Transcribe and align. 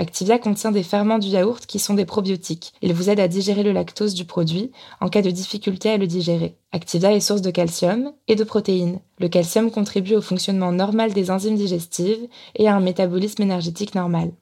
Activia 0.00 0.38
contient 0.38 0.72
des 0.72 0.82
ferments 0.82 1.18
du 1.18 1.28
yaourt 1.28 1.66
qui 1.66 1.78
sont 1.78 1.92
des 1.92 2.06
probiotiques. 2.06 2.72
Ils 2.80 2.94
vous 2.94 3.10
aident 3.10 3.20
à 3.20 3.28
digérer 3.28 3.62
le 3.62 3.72
lactose 3.72 4.14
du 4.14 4.24
produit 4.24 4.70
en 5.02 5.10
cas 5.10 5.20
de 5.20 5.30
difficulté 5.30 5.90
à 5.90 5.98
le 5.98 6.06
digérer. 6.06 6.56
Activia 6.72 7.12
est 7.12 7.20
source 7.20 7.42
de 7.42 7.50
calcium 7.50 8.10
et 8.26 8.34
de 8.34 8.42
protéines. 8.42 9.00
Le 9.18 9.28
calcium 9.28 9.70
contribue 9.70 10.14
au 10.14 10.22
fonctionnement 10.22 10.72
normal 10.72 11.12
des 11.12 11.30
enzymes 11.30 11.56
digestives 11.56 12.26
et 12.56 12.66
à 12.66 12.74
un 12.74 12.80
métabolisme 12.80 13.42
énergétique 13.42 13.94
normal. 13.94 14.32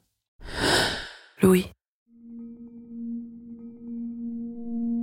Louis. 1.41 1.65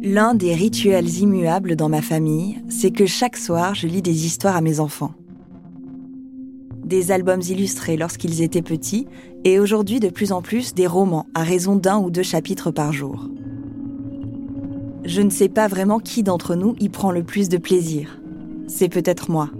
L'un 0.00 0.32
des 0.32 0.54
rituels 0.54 1.18
immuables 1.18 1.76
dans 1.76 1.90
ma 1.90 2.00
famille, 2.00 2.62
c'est 2.70 2.92
que 2.92 3.04
chaque 3.04 3.36
soir, 3.36 3.74
je 3.74 3.88
lis 3.88 4.00
des 4.00 4.24
histoires 4.24 4.56
à 4.56 4.62
mes 4.62 4.80
enfants 4.80 5.12
des 6.86 7.12
albums 7.12 7.42
illustrés 7.42 7.96
lorsqu'ils 7.96 8.42
étaient 8.42 8.62
petits, 8.62 9.06
et 9.44 9.58
aujourd'hui 9.58 10.00
de 10.00 10.08
plus 10.08 10.32
en 10.32 10.40
plus 10.40 10.72
des 10.72 10.86
romans 10.86 11.26
à 11.34 11.42
raison 11.42 11.76
d'un 11.76 11.98
ou 11.98 12.10
deux 12.10 12.22
chapitres 12.22 12.70
par 12.70 12.92
jour. 12.92 13.28
Je 15.04 15.22
ne 15.22 15.30
sais 15.30 15.48
pas 15.48 15.68
vraiment 15.68 16.00
qui 16.00 16.22
d'entre 16.22 16.54
nous 16.54 16.74
y 16.80 16.88
prend 16.88 17.12
le 17.12 17.22
plus 17.22 17.48
de 17.48 17.58
plaisir. 17.58 18.20
C'est 18.66 18.88
peut-être 18.88 19.30
moi. 19.30 19.50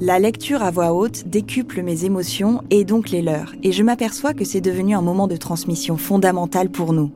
La 0.00 0.18
lecture 0.18 0.62
à 0.62 0.70
voix 0.70 0.92
haute 0.92 1.28
décuple 1.28 1.82
mes 1.82 2.04
émotions 2.04 2.62
et 2.70 2.84
donc 2.84 3.10
les 3.10 3.22
leurs, 3.22 3.54
et 3.62 3.72
je 3.72 3.82
m'aperçois 3.82 4.34
que 4.34 4.44
c'est 4.44 4.60
devenu 4.60 4.94
un 4.94 5.00
moment 5.00 5.26
de 5.26 5.36
transmission 5.36 5.96
fondamental 5.96 6.70
pour 6.70 6.92
nous. 6.92 7.10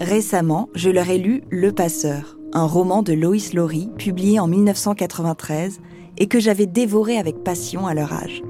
Récemment, 0.00 0.68
je 0.74 0.88
leur 0.88 1.10
ai 1.10 1.18
lu 1.18 1.42
Le 1.50 1.72
Passeur, 1.72 2.38
un 2.52 2.66
roman 2.66 3.02
de 3.02 3.12
Lois 3.12 3.52
Lowry 3.52 3.88
publié 3.98 4.40
en 4.40 4.46
1993 4.46 5.80
et 6.18 6.26
que 6.26 6.40
j'avais 6.40 6.66
dévoré 6.66 7.16
avec 7.16 7.42
passion 7.44 7.86
à 7.86 7.94
leur 7.94 8.12
âge. 8.12 8.42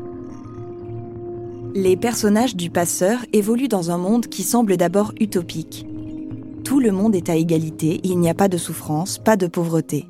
Les 1.74 1.96
personnages 1.96 2.56
du 2.56 2.70
passeur 2.70 3.20
évoluent 3.32 3.68
dans 3.68 3.90
un 3.90 3.98
monde 3.98 4.26
qui 4.26 4.42
semble 4.42 4.76
d'abord 4.76 5.12
utopique. 5.20 5.86
Tout 6.64 6.80
le 6.80 6.90
monde 6.90 7.14
est 7.14 7.28
à 7.28 7.36
égalité, 7.36 8.00
il 8.02 8.18
n'y 8.18 8.28
a 8.28 8.34
pas 8.34 8.48
de 8.48 8.56
souffrance, 8.56 9.18
pas 9.18 9.36
de 9.36 9.46
pauvreté. 9.46 10.08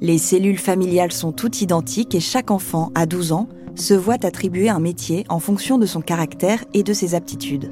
Les 0.00 0.18
cellules 0.18 0.58
familiales 0.58 1.12
sont 1.12 1.32
toutes 1.32 1.62
identiques 1.62 2.14
et 2.14 2.20
chaque 2.20 2.50
enfant, 2.50 2.90
à 2.94 3.06
12 3.06 3.32
ans, 3.32 3.48
se 3.74 3.94
voit 3.94 4.24
attribuer 4.24 4.68
un 4.68 4.80
métier 4.80 5.24
en 5.28 5.40
fonction 5.40 5.78
de 5.78 5.86
son 5.86 6.00
caractère 6.00 6.64
et 6.74 6.82
de 6.82 6.92
ses 6.92 7.14
aptitudes. 7.14 7.70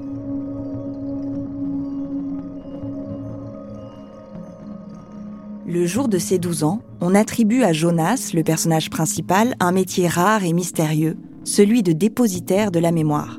Le 5.70 5.84
jour 5.84 6.08
de 6.08 6.16
ses 6.16 6.38
12 6.38 6.64
ans, 6.64 6.80
on 7.02 7.14
attribue 7.14 7.62
à 7.62 7.74
Jonas, 7.74 8.30
le 8.32 8.42
personnage 8.42 8.88
principal, 8.88 9.54
un 9.60 9.70
métier 9.70 10.08
rare 10.08 10.42
et 10.42 10.54
mystérieux, 10.54 11.18
celui 11.44 11.82
de 11.82 11.92
dépositaire 11.92 12.70
de 12.70 12.78
la 12.78 12.90
mémoire. 12.90 13.38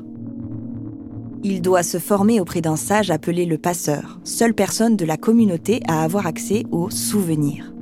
Il 1.42 1.60
doit 1.60 1.82
se 1.82 1.98
former 1.98 2.38
auprès 2.38 2.60
d'un 2.60 2.76
sage 2.76 3.10
appelé 3.10 3.46
le 3.46 3.58
passeur, 3.58 4.20
seule 4.22 4.54
personne 4.54 4.96
de 4.96 5.04
la 5.04 5.16
communauté 5.16 5.80
à 5.88 6.04
avoir 6.04 6.28
accès 6.28 6.66
aux 6.70 6.88
souvenirs. 6.88 7.74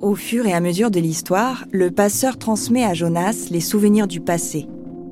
Au 0.00 0.14
fur 0.14 0.46
et 0.46 0.52
à 0.52 0.60
mesure 0.60 0.92
de 0.92 1.00
l'histoire, 1.00 1.64
le 1.72 1.90
passeur 1.90 2.38
transmet 2.38 2.84
à 2.84 2.94
Jonas 2.94 3.48
les 3.50 3.60
souvenirs 3.60 4.06
du 4.06 4.20
passé, 4.20 4.68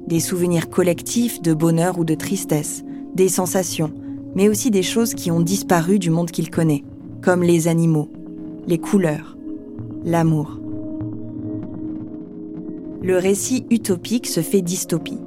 des 0.06 0.20
souvenirs 0.20 0.70
collectifs 0.70 1.42
de 1.42 1.52
bonheur 1.52 1.98
ou 1.98 2.04
de 2.04 2.14
tristesse, 2.14 2.84
des 3.16 3.28
sensations, 3.28 3.92
mais 4.36 4.48
aussi 4.48 4.70
des 4.70 4.84
choses 4.84 5.14
qui 5.14 5.32
ont 5.32 5.40
disparu 5.40 5.98
du 5.98 6.10
monde 6.10 6.30
qu'il 6.30 6.48
connaît 6.48 6.84
comme 7.22 7.42
les 7.42 7.68
animaux, 7.68 8.08
les 8.66 8.78
couleurs, 8.78 9.36
l'amour. 10.04 10.58
Le 13.02 13.16
récit 13.16 13.66
utopique 13.70 14.26
se 14.26 14.40
fait 14.40 14.62
dystopie. 14.62 15.18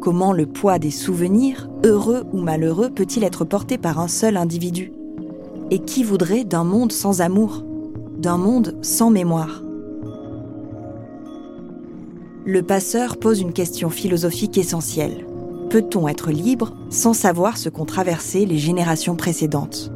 Comment 0.00 0.32
le 0.32 0.46
poids 0.46 0.78
des 0.78 0.90
souvenirs, 0.90 1.68
heureux 1.84 2.24
ou 2.32 2.38
malheureux, 2.38 2.90
peut-il 2.90 3.24
être 3.24 3.44
porté 3.44 3.76
par 3.78 3.98
un 3.98 4.08
seul 4.08 4.36
individu? 4.36 4.92
Et 5.70 5.80
qui 5.80 6.04
voudrait 6.04 6.44
d'un 6.44 6.64
monde 6.64 6.92
sans 6.92 7.20
amour, 7.20 7.64
d'un 8.18 8.38
monde 8.38 8.76
sans 8.82 9.10
mémoire? 9.10 9.62
Le 12.44 12.62
passeur 12.62 13.16
pose 13.16 13.40
une 13.40 13.52
question 13.52 13.90
philosophique 13.90 14.56
essentielle. 14.56 15.26
Peut-on 15.68 16.06
être 16.06 16.30
libre 16.30 16.74
sans 16.90 17.12
savoir 17.12 17.58
ce 17.58 17.68
qu'ont 17.68 17.84
traversé 17.84 18.46
les 18.46 18.58
générations 18.58 19.16
précédentes? 19.16 19.90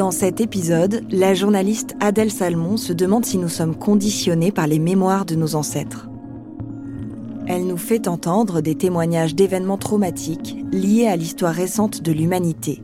Dans 0.00 0.10
cet 0.10 0.40
épisode, 0.40 1.04
la 1.10 1.34
journaliste 1.34 1.94
Adèle 2.00 2.30
Salmon 2.30 2.78
se 2.78 2.94
demande 2.94 3.26
si 3.26 3.36
nous 3.36 3.50
sommes 3.50 3.76
conditionnés 3.76 4.50
par 4.50 4.66
les 4.66 4.78
mémoires 4.78 5.26
de 5.26 5.34
nos 5.34 5.56
ancêtres. 5.56 6.08
Elle 7.46 7.66
nous 7.66 7.76
fait 7.76 8.08
entendre 8.08 8.62
des 8.62 8.76
témoignages 8.76 9.34
d'événements 9.34 9.76
traumatiques 9.76 10.56
liés 10.72 11.06
à 11.06 11.16
l'histoire 11.16 11.52
récente 11.52 12.00
de 12.00 12.12
l'humanité, 12.12 12.82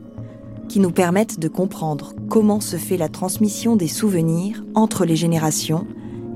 qui 0.69 0.79
nous 0.79 0.91
permettent 0.91 1.39
de 1.39 1.47
comprendre 1.47 2.13
comment 2.29 2.59
se 2.59 2.75
fait 2.75 2.97
la 2.97 3.09
transmission 3.09 3.75
des 3.75 3.87
souvenirs 3.87 4.63
entre 4.75 5.03
les 5.03 5.15
générations 5.15 5.87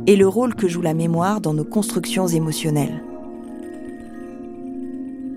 et 0.08 0.16
le 0.16 0.28
rôle 0.28 0.56
que 0.56 0.68
joue 0.68 0.82
la 0.82 0.96
mémoire 0.96 1.42
dans 1.42 1.54
nos 1.54 1.64
constructions 1.64 2.26
émotionnelles. 2.28 3.04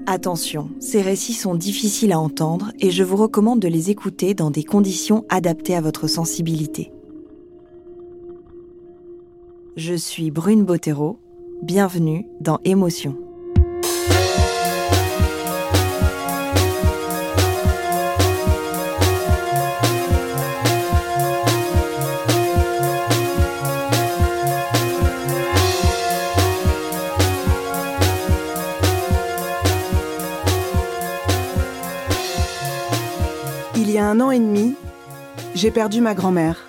Attention, 0.06 0.68
ces 0.80 1.00
récits 1.00 1.32
sont 1.32 1.54
difficiles 1.54 2.12
à 2.12 2.20
entendre 2.20 2.72
et 2.78 2.90
je 2.90 3.02
vous 3.02 3.16
recommande 3.16 3.60
de 3.60 3.68
les 3.68 3.88
écouter 3.88 4.34
dans 4.34 4.50
des 4.50 4.62
conditions 4.62 5.24
adaptées 5.30 5.74
à 5.74 5.80
votre 5.80 6.08
sensibilité. 6.08 6.92
Je 9.76 9.94
suis 9.94 10.30
Brune 10.30 10.64
Bottero, 10.64 11.18
bienvenue 11.62 12.26
dans 12.40 12.60
Émotion. 12.64 13.16
Y 33.94 33.98
a 33.98 34.08
un 34.08 34.18
an 34.20 34.32
et 34.32 34.40
demi, 34.40 34.74
j'ai 35.54 35.70
perdu 35.70 36.00
ma 36.00 36.14
grand-mère. 36.14 36.68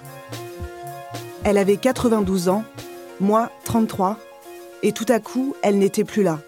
Elle 1.44 1.58
avait 1.58 1.78
92 1.78 2.50
ans, 2.50 2.64
moi 3.20 3.50
33, 3.64 4.20
et 4.84 4.92
tout 4.92 5.08
à 5.10 5.20
coup, 5.20 5.56
elle 5.64 5.80
n'était 5.80 6.04
plus 6.04 6.22
là. 6.22 6.40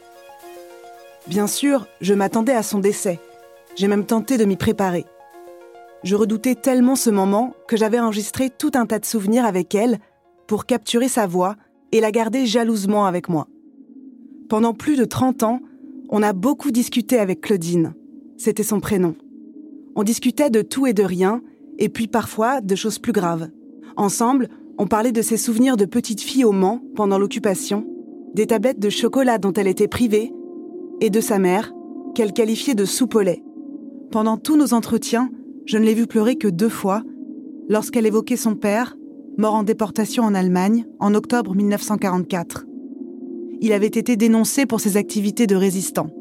Bien 1.26 1.48
sûr, 1.48 1.88
je 2.00 2.14
m'attendais 2.14 2.54
à 2.54 2.62
son 2.62 2.78
décès. 2.78 3.20
J'ai 3.76 3.88
même 3.88 4.06
tenté 4.06 4.38
de 4.38 4.46
m'y 4.46 4.56
préparer. 4.56 5.06
Je 6.04 6.16
redoutais 6.16 6.54
tellement 6.54 6.96
ce 6.96 7.10
moment 7.10 7.56
que 7.68 7.76
j'avais 7.76 8.00
enregistré 8.00 8.52
tout 8.52 8.72
un 8.76 8.86
tas 8.86 9.00
de 9.00 9.06
souvenirs 9.06 9.46
avec 9.46 9.74
elle 9.74 9.98
pour 10.46 10.68
capturer 10.68 11.08
sa 11.08 11.26
voix 11.26 11.56
et 11.92 12.02
la 12.02 12.12
garder 12.12 12.46
jalousement 12.46 13.08
avec 13.08 13.30
moi. 13.30 13.48
Pendant 14.48 14.76
plus 14.76 14.96
de 14.96 15.06
30 15.06 15.42
ans, 15.42 15.60
on 16.10 16.22
a 16.22 16.34
beaucoup 16.34 16.70
discuté 16.70 17.18
avec 17.18 17.42
Claudine. 17.42 17.96
C'était 18.38 18.62
son 18.62 18.80
prénom. 18.80 19.16
On 20.00 20.04
discutait 20.04 20.52
de 20.52 20.62
tout 20.62 20.86
et 20.86 20.94
de 20.94 21.02
rien, 21.02 21.42
et 21.80 21.90
puis 21.90 22.06
parfois 22.06 22.62
de 22.62 22.76
choses 22.76 23.00
plus 23.00 23.14
graves. 23.14 23.50
Ensemble, 23.96 24.48
on 24.78 24.86
parlait 24.86 25.12
de 25.12 25.24
ses 25.24 25.38
souvenirs 25.38 25.76
de 25.76 25.86
petite 25.86 26.22
fille 26.22 26.46
au 26.46 26.52
Mans 26.52 26.84
pendant 26.96 27.18
l'occupation, 27.18 27.84
des 28.36 28.46
tablettes 28.46 28.80
de 28.80 28.92
chocolat 28.92 29.40
dont 29.40 29.54
elle 29.54 29.68
était 29.68 29.88
privée, 29.88 30.32
et 31.02 31.10
de 31.10 31.20
sa 31.20 31.40
mère, 31.40 31.74
qu'elle 32.14 32.32
qualifiait 32.32 32.76
de 32.76 32.86
soupe 32.86 33.16
au 33.16 33.22
lait. 33.22 33.44
Pendant 34.12 34.38
tous 34.38 34.56
nos 34.56 34.76
entretiens, 34.76 35.32
je 35.66 35.80
ne 35.80 35.84
l'ai 35.84 35.96
vue 35.96 36.06
pleurer 36.06 36.36
que 36.36 36.48
deux 36.48 36.70
fois, 36.70 37.02
lorsqu'elle 37.68 38.06
évoquait 38.06 38.38
son 38.38 38.54
père, 38.54 38.96
mort 39.40 39.56
en 39.56 39.64
déportation 39.64 40.24
en 40.24 40.36
Allemagne 40.36 40.86
en 41.00 41.16
octobre 41.16 41.56
1944. 41.56 42.68
Il 43.62 43.74
avait 43.74 43.88
été 43.88 44.16
dénoncé 44.16 44.68
pour 44.68 44.80
ses 44.80 44.96
activités 44.96 45.48
de 45.48 45.56
résistant. 45.56 46.12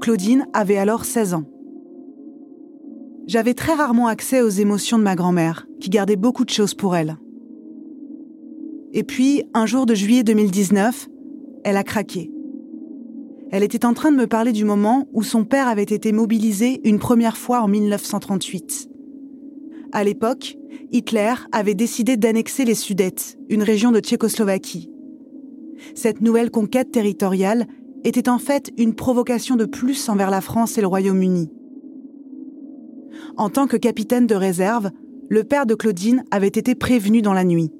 Claudine 0.00 0.48
avait 0.52 0.78
alors 0.78 1.04
16 1.04 1.34
ans. 1.34 1.44
J'avais 3.26 3.54
très 3.54 3.74
rarement 3.74 4.06
accès 4.06 4.42
aux 4.42 4.50
émotions 4.50 4.98
de 4.98 5.02
ma 5.02 5.16
grand-mère, 5.16 5.66
qui 5.80 5.88
gardait 5.88 6.16
beaucoup 6.16 6.44
de 6.44 6.50
choses 6.50 6.74
pour 6.74 6.94
elle. 6.94 7.16
Et 8.92 9.02
puis, 9.02 9.44
un 9.54 9.66
jour 9.66 9.86
de 9.86 9.94
juillet 9.94 10.22
2019, 10.22 11.08
elle 11.64 11.76
a 11.76 11.82
craqué. 11.82 12.30
Elle 13.50 13.62
était 13.62 13.86
en 13.86 13.94
train 13.94 14.12
de 14.12 14.16
me 14.16 14.26
parler 14.26 14.52
du 14.52 14.64
moment 14.64 15.08
où 15.12 15.22
son 15.22 15.44
père 15.44 15.68
avait 15.68 15.82
été 15.82 16.12
mobilisé 16.12 16.80
une 16.86 16.98
première 16.98 17.36
fois 17.36 17.60
en 17.60 17.68
1938. 17.68 18.90
À 19.92 20.04
l'époque, 20.04 20.56
Hitler 20.92 21.34
avait 21.52 21.74
décidé 21.74 22.16
d'annexer 22.16 22.64
les 22.64 22.74
Sudètes, 22.74 23.38
une 23.48 23.62
région 23.62 23.90
de 23.90 24.00
Tchécoslovaquie. 24.00 24.90
Cette 25.94 26.20
nouvelle 26.20 26.50
conquête 26.50 26.90
territoriale 26.90 27.66
était 28.04 28.28
en 28.28 28.38
fait 28.38 28.70
une 28.76 28.94
provocation 28.94 29.56
de 29.56 29.64
plus 29.64 30.08
envers 30.08 30.30
la 30.30 30.40
France 30.40 30.76
et 30.76 30.82
le 30.82 30.86
Royaume-Uni. 30.86 31.50
En 33.36 33.48
tant 33.50 33.66
que 33.66 33.76
capitaine 33.76 34.26
de 34.26 34.34
réserve, 34.34 34.90
le 35.28 35.44
père 35.44 35.66
de 35.66 35.74
Claudine 35.74 36.24
avait 36.30 36.48
été 36.48 36.74
prévenu 36.74 37.22
dans 37.22 37.32
la 37.32 37.44
nuit. 37.44 37.72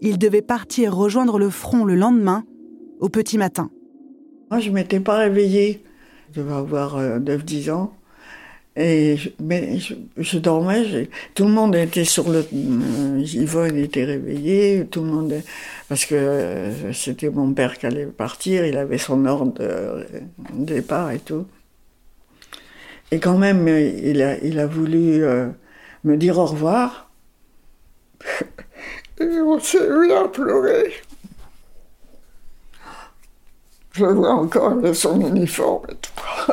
Il 0.00 0.18
devait 0.18 0.42
partir 0.42 0.94
rejoindre 0.94 1.38
le 1.38 1.50
front 1.50 1.84
le 1.84 1.94
lendemain, 1.94 2.44
au 3.00 3.08
petit 3.08 3.38
matin. 3.38 3.70
Moi, 4.50 4.60
je 4.60 4.70
m'étais 4.70 5.00
pas 5.00 5.16
réveillée. 5.16 5.82
Je 6.32 6.40
devais 6.40 6.54
avoir 6.54 6.98
9-10 6.98 7.68
euh, 7.68 7.72
ans. 7.74 7.92
Et 8.76 9.16
je, 9.16 9.30
mais 9.42 9.78
je, 10.18 10.38
dormais, 10.38 11.08
tout 11.34 11.44
le 11.44 11.50
monde 11.50 11.74
était 11.74 12.04
sur 12.04 12.28
le... 12.28 12.46
Euh, 12.52 13.24
Yvonne 13.24 13.78
était 13.78 14.04
réveillée, 14.04 14.86
tout 14.90 15.00
le 15.00 15.06
monde... 15.06 15.34
Parce 15.88 16.04
que 16.04 16.14
euh, 16.14 16.92
c'était 16.92 17.30
mon 17.30 17.52
père 17.54 17.78
qui 17.78 17.86
allait 17.86 18.04
partir, 18.04 18.66
il 18.66 18.76
avait 18.76 18.98
son 18.98 19.24
ordre 19.24 19.54
de, 19.54 20.06
départ 20.52 21.10
et 21.10 21.20
tout. 21.20 21.46
Et 23.12 23.20
quand 23.20 23.38
même, 23.38 23.68
il 23.68 24.22
a, 24.22 24.38
il 24.38 24.58
a 24.58 24.66
voulu 24.66 25.24
me 26.04 26.16
dire 26.16 26.38
au 26.38 26.46
revoir. 26.46 27.10
et 29.20 29.40
on 29.40 29.58
s'est 29.60 29.88
mis 29.88 30.12
à 30.12 30.28
pleurer. 30.28 30.92
Je 33.92 34.04
vois 34.04 34.32
encore 34.34 34.74
son 34.94 35.20
uniforme 35.20 35.86
et 35.88 35.94
tout. 35.94 36.52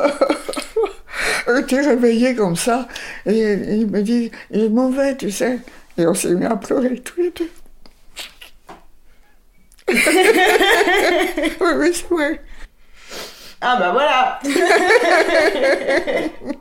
Elle 1.46 1.58
était 1.58 1.80
réveillée 1.80 2.34
comme 2.34 2.56
ça. 2.56 2.88
Et 3.26 3.52
il 3.52 3.86
me 3.88 4.02
dit, 4.02 4.30
il 4.50 4.60
est 4.60 4.68
mauvais, 4.68 5.16
tu 5.16 5.30
sais. 5.30 5.58
Et 5.98 6.06
on 6.06 6.14
s'est 6.14 6.34
mis 6.34 6.46
à 6.46 6.56
pleurer 6.56 6.98
tous 7.00 7.20
les 7.20 7.30
deux. 7.30 7.50
oui, 9.92 11.72
oui, 11.76 11.90
c'est 11.92 12.08
vrai. 12.08 12.40
Ah 13.66 13.78
bah 13.78 13.92
voilà 13.92 14.40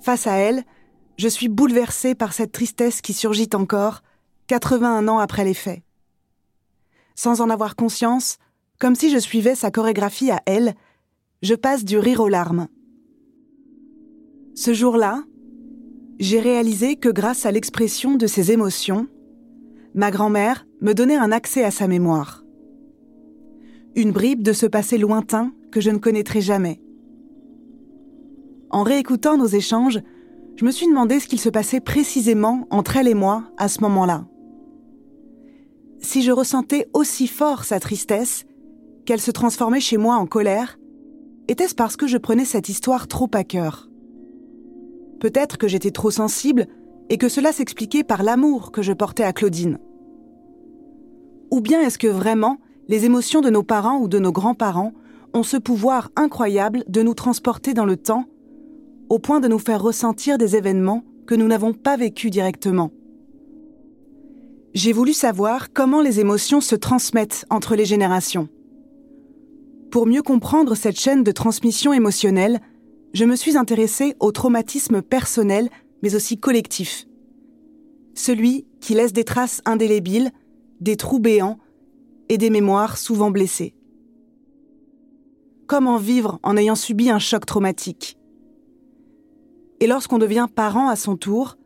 Face 0.00 0.26
à 0.26 0.32
elle, 0.32 0.64
je 1.18 1.28
suis 1.28 1.48
bouleversée 1.48 2.14
par 2.14 2.32
cette 2.32 2.52
tristesse 2.52 3.02
qui 3.02 3.12
surgit 3.12 3.50
encore, 3.54 4.00
81 4.48 5.06
ans 5.08 5.18
après 5.18 5.44
les 5.44 5.52
faits 5.54 5.82
sans 7.14 7.40
en 7.40 7.50
avoir 7.50 7.76
conscience, 7.76 8.38
comme 8.78 8.94
si 8.94 9.10
je 9.10 9.18
suivais 9.18 9.54
sa 9.54 9.70
chorégraphie 9.70 10.30
à 10.30 10.40
elle, 10.46 10.74
je 11.42 11.54
passe 11.54 11.84
du 11.84 11.98
rire 11.98 12.20
aux 12.20 12.28
larmes. 12.28 12.68
Ce 14.54 14.74
jour-là, 14.74 15.22
j'ai 16.18 16.40
réalisé 16.40 16.96
que 16.96 17.08
grâce 17.08 17.46
à 17.46 17.52
l'expression 17.52 18.14
de 18.14 18.26
ses 18.26 18.52
émotions, 18.52 19.08
ma 19.94 20.10
grand-mère 20.10 20.66
me 20.80 20.94
donnait 20.94 21.16
un 21.16 21.32
accès 21.32 21.64
à 21.64 21.70
sa 21.70 21.88
mémoire. 21.88 22.41
Une 23.94 24.12
bribe 24.12 24.42
de 24.42 24.52
ce 24.52 24.66
passé 24.66 24.98
lointain 24.98 25.52
que 25.70 25.80
je 25.80 25.90
ne 25.90 25.98
connaîtrai 25.98 26.40
jamais. 26.40 26.80
En 28.70 28.82
réécoutant 28.82 29.36
nos 29.36 29.46
échanges, 29.46 30.00
je 30.56 30.64
me 30.64 30.70
suis 30.70 30.86
demandé 30.86 31.20
ce 31.20 31.28
qu'il 31.28 31.40
se 31.40 31.48
passait 31.48 31.80
précisément 31.80 32.66
entre 32.70 32.96
elle 32.96 33.08
et 33.08 33.14
moi 33.14 33.44
à 33.58 33.68
ce 33.68 33.80
moment-là 33.82 34.26
si 36.02 36.22
je 36.22 36.32
ressentais 36.32 36.88
aussi 36.92 37.26
fort 37.26 37.64
sa 37.64 37.80
tristesse, 37.80 38.44
qu'elle 39.06 39.20
se 39.20 39.30
transformait 39.30 39.80
chez 39.80 39.96
moi 39.96 40.16
en 40.16 40.26
colère, 40.26 40.78
était-ce 41.48 41.74
parce 41.74 41.96
que 41.96 42.06
je 42.06 42.18
prenais 42.18 42.44
cette 42.44 42.68
histoire 42.68 43.08
trop 43.08 43.30
à 43.32 43.44
cœur? 43.44 43.88
Peut-être 45.20 45.56
que 45.56 45.68
j'étais 45.68 45.90
trop 45.90 46.10
sensible 46.10 46.66
et 47.08 47.18
que 47.18 47.28
cela 47.28 47.52
s'expliquait 47.52 48.04
par 48.04 48.22
l'amour 48.22 48.72
que 48.72 48.82
je 48.82 48.92
portais 48.92 49.24
à 49.24 49.32
Claudine. 49.32 49.78
Ou 51.50 51.60
bien 51.60 51.80
est-ce 51.80 51.98
que 51.98 52.08
vraiment 52.08 52.58
les 52.88 53.04
émotions 53.04 53.40
de 53.40 53.50
nos 53.50 53.62
parents 53.62 53.98
ou 53.98 54.08
de 54.08 54.18
nos 54.18 54.32
grands-parents 54.32 54.92
ont 55.34 55.42
ce 55.42 55.56
pouvoir 55.56 56.10
incroyable 56.16 56.84
de 56.88 57.02
nous 57.02 57.14
transporter 57.14 57.74
dans 57.74 57.86
le 57.86 57.96
temps, 57.96 58.26
au 59.08 59.18
point 59.18 59.40
de 59.40 59.48
nous 59.48 59.58
faire 59.58 59.82
ressentir 59.82 60.38
des 60.38 60.56
événements 60.56 61.04
que 61.26 61.34
nous 61.34 61.46
n'avons 61.46 61.72
pas 61.72 61.96
vécus 61.96 62.30
directement 62.30 62.90
j'ai 64.74 64.92
voulu 64.92 65.12
savoir 65.12 65.72
comment 65.72 66.00
les 66.00 66.20
émotions 66.20 66.60
se 66.60 66.74
transmettent 66.74 67.44
entre 67.50 67.76
les 67.76 67.84
générations. 67.84 68.48
Pour 69.90 70.06
mieux 70.06 70.22
comprendre 70.22 70.74
cette 70.74 70.98
chaîne 70.98 71.22
de 71.22 71.32
transmission 71.32 71.92
émotionnelle, 71.92 72.60
je 73.12 73.26
me 73.26 73.36
suis 73.36 73.58
intéressée 73.58 74.16
au 74.20 74.32
traumatisme 74.32 75.02
personnel, 75.02 75.68
mais 76.02 76.14
aussi 76.14 76.38
collectif. 76.38 77.06
Celui 78.14 78.66
qui 78.80 78.94
laisse 78.94 79.12
des 79.12 79.24
traces 79.24 79.60
indélébiles, 79.66 80.30
des 80.80 80.96
trous 80.96 81.20
béants 81.20 81.58
et 82.28 82.38
des 82.38 82.50
mémoires 82.50 82.96
souvent 82.96 83.30
blessées. 83.30 83.74
Comment 85.66 85.96
vivre 85.96 86.38
en 86.42 86.56
ayant 86.56 86.74
subi 86.74 87.10
un 87.10 87.18
choc 87.18 87.46
traumatique 87.46 88.18
Et 89.80 89.86
lorsqu'on 89.86 90.18
devient 90.18 90.48
parent 90.54 90.88
à 90.88 90.96
son 90.96 91.16
tour, 91.16 91.56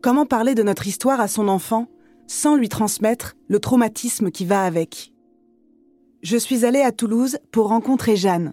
comment 0.00 0.26
parler 0.26 0.54
de 0.54 0.62
notre 0.62 0.86
histoire 0.86 1.20
à 1.20 1.28
son 1.28 1.48
enfant 1.48 1.88
sans 2.26 2.56
lui 2.56 2.68
transmettre 2.68 3.34
le 3.48 3.60
traumatisme 3.60 4.30
qui 4.30 4.46
va 4.46 4.64
avec? 4.64 5.12
Je 6.22 6.36
suis 6.36 6.64
allée 6.64 6.82
à 6.82 6.92
Toulouse 6.92 7.38
pour 7.50 7.68
rencontrer 7.68 8.16
Jeanne. 8.16 8.52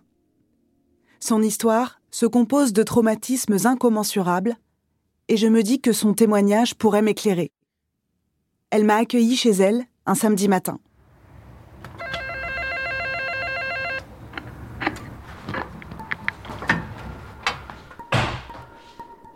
Son 1.19 1.41
histoire 1.41 2.01
se 2.11 2.25
compose 2.25 2.73
de 2.73 2.83
traumatismes 2.83 3.57
incommensurables 3.65 4.57
et 5.27 5.37
je 5.37 5.47
me 5.47 5.61
dis 5.63 5.79
que 5.79 5.93
son 5.93 6.13
témoignage 6.13 6.75
pourrait 6.75 7.01
m'éclairer. 7.01 7.51
Elle 8.71 8.85
m'a 8.85 8.95
accueillie 8.95 9.37
chez 9.37 9.51
elle 9.51 9.85
un 10.05 10.15
samedi 10.15 10.47
matin. 10.47 10.79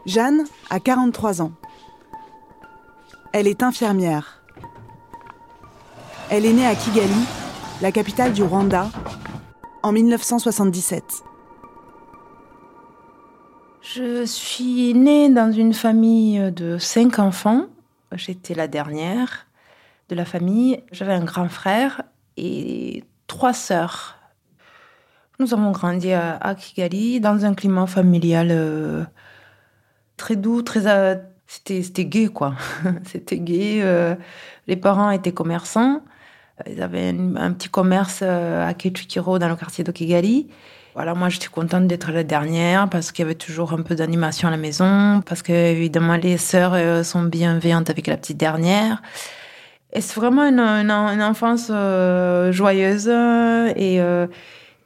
Jeanne 0.06 0.44
a 0.70 0.80
43 0.80 1.42
ans. 1.42 1.54
Elle 3.32 3.48
est 3.48 3.64
infirmière. 3.64 4.44
Elle 6.30 6.46
est 6.46 6.54
née 6.54 6.66
à 6.66 6.76
Kigali, 6.76 7.14
la 7.82 7.92
capitale 7.92 8.34
du 8.34 8.44
Rwanda, 8.44 8.90
en 9.82 9.92
1977. 9.92 11.24
Je 13.82 14.26
suis 14.26 14.94
née 14.94 15.30
dans 15.30 15.52
une 15.52 15.74
famille 15.74 16.52
de 16.52 16.78
cinq 16.78 17.20
enfants. 17.20 17.66
J'étais 18.14 18.56
la 18.56 18.68
dernière 18.68 19.48
de 20.10 20.16
la 20.16 20.26
famille. 20.26 20.84
J'avais 20.92 21.14
un 21.14 21.24
grand 21.24 21.50
frère 21.50 22.02
et 22.38 23.04
trois 23.28 23.54
sœurs. 23.54 24.18
Nous 25.40 25.54
avons 25.54 25.72
grandi 25.72 26.14
à, 26.14 26.56
Kigali 26.56 27.20
dans 27.20 27.46
un 27.46 27.54
climat 27.54 27.88
familial 27.88 28.50
euh, 28.52 29.04
très 30.18 30.36
doux, 30.36 30.62
très 30.62 30.88
euh, 30.88 31.16
c'était 31.48 31.82
c'était 31.82 32.06
gay 32.06 32.28
quoi. 32.28 32.56
c'était 33.06 33.40
gay. 33.40 33.80
Euh, 33.82 34.16
les 34.68 34.76
parents 34.76 35.12
étaient 35.12 35.32
commerçants. 35.32 36.02
Ils 36.70 36.82
avaient 36.82 37.10
un, 37.10 37.52
petit 37.52 37.68
commerce 37.68 38.22
à 38.22 38.74
Kechukiro 38.76 39.40
dans 39.40 39.50
le 39.50 39.56
quartier 39.56 39.84
de 39.84 39.92
Kigali. 39.92 40.48
Voilà, 40.94 41.16
moi 41.16 41.28
j'étais 41.28 41.48
contente 41.48 41.88
d'être 41.88 42.12
la 42.12 42.24
dernière 42.24 42.88
parce 42.90 43.12
qu'il 43.12 43.24
y 43.24 43.26
avait 43.26 43.36
toujours 43.36 43.74
un 43.74 43.82
peu 43.82 43.96
d'animation 43.96 44.48
à 44.48 44.52
la 44.52 44.58
maison, 44.58 45.22
parce 45.26 45.42
que 45.42 45.52
évidemment 45.52 46.16
les 46.16 46.38
sœurs 46.38 47.04
sont 47.04 47.24
bienveillantes 47.24 47.90
avec 47.90 48.06
la 48.06 48.18
petite 48.18 48.38
dernière. 48.38 49.02
Et 49.94 50.02
c'est 50.02 50.16
vraiment 50.16 50.44
une, 50.44 50.60
une, 50.60 51.24
enfance 51.24 51.72
joyeuse 52.52 53.08
et 53.76 54.00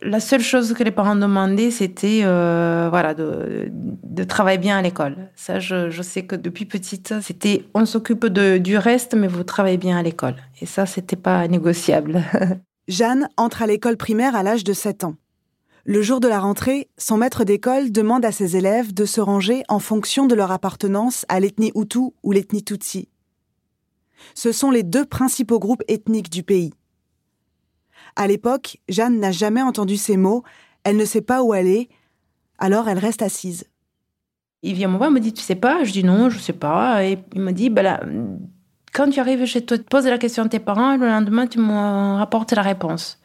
la 0.02 0.20
seule 0.20 0.42
chose 0.42 0.74
que 0.74 0.84
les 0.84 0.92
parents 0.92 1.16
demandaient, 1.16 1.72
c'était 1.72 2.22
euh, 2.24 2.88
voilà 2.90 3.14
de, 3.14 3.70
de, 3.72 4.24
travailler 4.24 4.58
bien 4.58 4.78
à 4.78 4.82
l'école. 4.82 5.30
Ça, 5.36 5.60
je, 5.60 5.90
je, 5.90 6.02
sais 6.02 6.26
que 6.26 6.36
depuis 6.36 6.66
petite, 6.66 7.16
c'était 7.22 7.66
on 7.74 7.86
s'occupe 7.86 8.26
du 8.28 8.78
reste, 8.78 9.16
mais 9.16 9.28
vous 9.28 9.44
travaillez 9.44 9.78
bien 9.78 9.98
à 9.98 10.04
l'école. 10.04 10.36
Et 10.62 10.66
ça, 10.66 10.86
c'était 10.86 11.16
pas 11.16 11.48
négociable. 11.48 12.24
Jeanne 12.88 13.28
entre 13.38 13.64
à 13.64 13.68
l'école 13.68 13.98
primaire 13.98 14.36
à 14.36 14.44
l'âge 14.44 14.64
de 14.64 14.74
7 14.74 15.04
ans. 15.04 15.16
Le 15.84 16.02
jour 16.02 16.20
de 16.20 16.28
la 16.28 16.40
rentrée, 16.40 16.90
son 16.98 17.18
maître 17.18 17.44
d'école 17.44 17.92
demande 17.92 18.26
à 18.26 18.32
ses 18.32 18.58
élèves 18.58 18.94
de 18.94 19.06
se 19.06 19.22
ranger 19.22 19.64
en 19.70 19.80
fonction 19.80 20.26
de 20.26 20.36
leur 20.36 20.52
appartenance 20.52 21.26
à 21.30 21.40
l'ethnie 21.40 21.72
Hutu 21.76 22.12
ou 22.24 22.32
l'ethnie 22.34 22.64
Tutsi. 22.64 23.08
Ce 24.36 24.52
sont 24.52 24.70
les 24.70 24.84
deux 24.84 25.06
principaux 25.06 25.60
groupes 25.60 25.84
ethniques 25.88 26.30
du 26.30 26.44
pays. 26.44 26.74
À 28.18 28.26
l'époque, 28.26 28.80
Jeanne 28.90 29.20
n'a 29.20 29.32
jamais 29.32 29.62
entendu 29.62 29.96
ces 29.96 30.18
mots, 30.18 30.44
elle 30.84 30.98
ne 30.98 31.06
sait 31.06 31.22
pas 31.22 31.44
où 31.44 31.54
aller, 31.54 31.88
alors 32.58 32.90
elle 32.90 32.98
reste 32.98 33.22
assise. 33.22 33.66
Il 34.64 34.74
vient 34.74 34.88
me 34.88 34.98
voir, 34.98 35.12
il 35.12 35.14
me 35.14 35.20
dit 35.20 35.34
Tu 35.34 35.44
sais 35.44 35.56
pas? 35.56 35.84
Je 35.84 35.92
dis 35.92 36.04
non, 36.04 36.32
je 36.32 36.40
sais 36.40 36.52
pas. 36.52 37.06
Et 37.06 37.20
il 37.36 37.42
me 37.42 37.52
dit 37.52 37.70
bah 37.70 38.00
Quand 38.92 39.08
tu 39.12 39.20
arrives 39.20 39.46
chez 39.46 39.64
toi, 39.64 39.78
tu 39.78 39.84
poses 39.84 40.08
la 40.08 40.18
question 40.18 40.46
à 40.46 40.50
tes 40.50 40.58
parents, 40.58 40.98
le 40.98 41.08
lendemain, 41.08 41.46
tu 41.46 41.60
me 41.60 42.18
rapportes 42.18 42.54
la 42.54 42.64
réponse. 42.64 43.22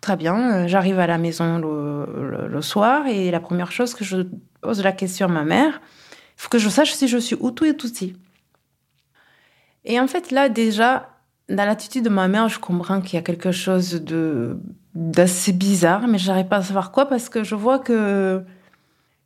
Très 0.00 0.16
bien, 0.16 0.68
j'arrive 0.68 1.00
à 1.00 1.08
la 1.08 1.18
maison 1.18 1.58
le, 1.58 2.62
soir 2.62 3.08
et 3.08 3.32
la 3.32 3.40
première 3.40 3.72
chose 3.72 3.94
que 3.94 4.04
je 4.04 4.22
pose 4.60 4.80
la 4.80 4.92
question 4.92 5.26
à 5.26 5.30
ma 5.30 5.44
mère, 5.44 5.80
il 5.82 6.42
faut 6.42 6.48
que 6.48 6.58
je 6.58 6.68
sache 6.68 6.92
si 6.92 7.08
je 7.08 7.18
suis 7.18 7.36
Hutu 7.42 7.68
et 7.68 7.76
Tutsi. 7.76 8.16
Et 9.84 9.98
en 9.98 10.06
fait, 10.06 10.30
là, 10.30 10.48
déjà, 10.48 11.08
dans 11.50 11.64
l'attitude 11.64 12.04
de 12.04 12.08
ma 12.08 12.28
mère, 12.28 12.48
je 12.48 12.58
comprends 12.58 13.00
qu'il 13.00 13.14
y 13.14 13.18
a 13.18 13.22
quelque 13.22 13.52
chose 13.52 14.02
de 14.02 14.58
d'assez 14.94 15.52
bizarre, 15.52 16.08
mais 16.08 16.18
j'arrive 16.18 16.46
pas 16.46 16.56
à 16.56 16.62
savoir 16.62 16.90
quoi 16.90 17.06
parce 17.06 17.28
que 17.28 17.44
je 17.44 17.54
vois 17.54 17.78
que 17.78 18.42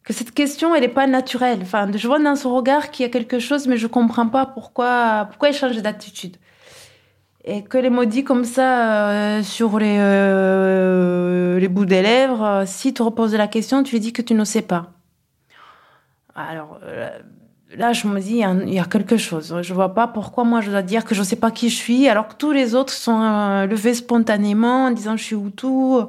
que 0.02 0.12
cette 0.12 0.32
question, 0.32 0.74
elle 0.74 0.82
n'est 0.82 0.88
pas 0.88 1.06
naturelle. 1.06 1.60
Enfin, 1.62 1.90
je 1.94 2.06
vois 2.06 2.18
dans 2.18 2.36
son 2.36 2.54
regard 2.54 2.90
qu'il 2.90 3.04
y 3.04 3.08
a 3.08 3.12
quelque 3.12 3.38
chose, 3.38 3.66
mais 3.66 3.78
je 3.78 3.86
comprends 3.86 4.28
pas 4.28 4.46
pourquoi 4.46 5.26
pourquoi 5.30 5.48
il 5.50 5.54
change 5.54 5.80
d'attitude. 5.80 6.36
Et 7.46 7.62
que 7.62 7.76
les 7.78 7.90
mots 7.90 8.06
dits 8.06 8.24
comme 8.24 8.44
ça 8.44 9.10
euh, 9.10 9.42
sur 9.42 9.78
les 9.78 9.96
euh, 9.98 11.58
les 11.58 11.68
bouts 11.68 11.86
des 11.86 12.02
lèvres, 12.02 12.44
euh, 12.44 12.64
si 12.66 12.94
tu 12.94 13.02
reposes 13.02 13.34
la 13.34 13.48
question, 13.48 13.82
tu 13.82 13.92
lui 13.92 14.00
dis 14.00 14.12
que 14.12 14.22
tu 14.22 14.34
ne 14.34 14.44
sais 14.44 14.62
pas. 14.62 14.92
Alors 16.34 16.80
là, 17.76 17.92
je 17.92 18.06
me 18.06 18.20
dis, 18.20 18.42
il 18.66 18.74
y, 18.74 18.78
a 18.78 18.84
quelque 18.84 19.16
chose. 19.16 19.54
Je 19.62 19.74
vois 19.74 19.94
pas 19.94 20.06
pourquoi 20.06 20.44
moi 20.44 20.60
je 20.60 20.70
dois 20.70 20.82
dire 20.82 21.04
que 21.04 21.14
je 21.14 21.22
sais 21.22 21.36
pas 21.36 21.50
qui 21.50 21.70
je 21.70 21.76
suis, 21.76 22.08
alors 22.08 22.28
que 22.28 22.34
tous 22.34 22.52
les 22.52 22.74
autres 22.74 22.92
sont 22.92 23.20
euh, 23.20 23.66
levés 23.66 23.94
spontanément 23.94 24.86
en 24.86 24.90
disant 24.90 25.16
je 25.16 25.24
suis 25.24 25.36
Hutu. 25.36 25.66
Euh, 25.66 26.06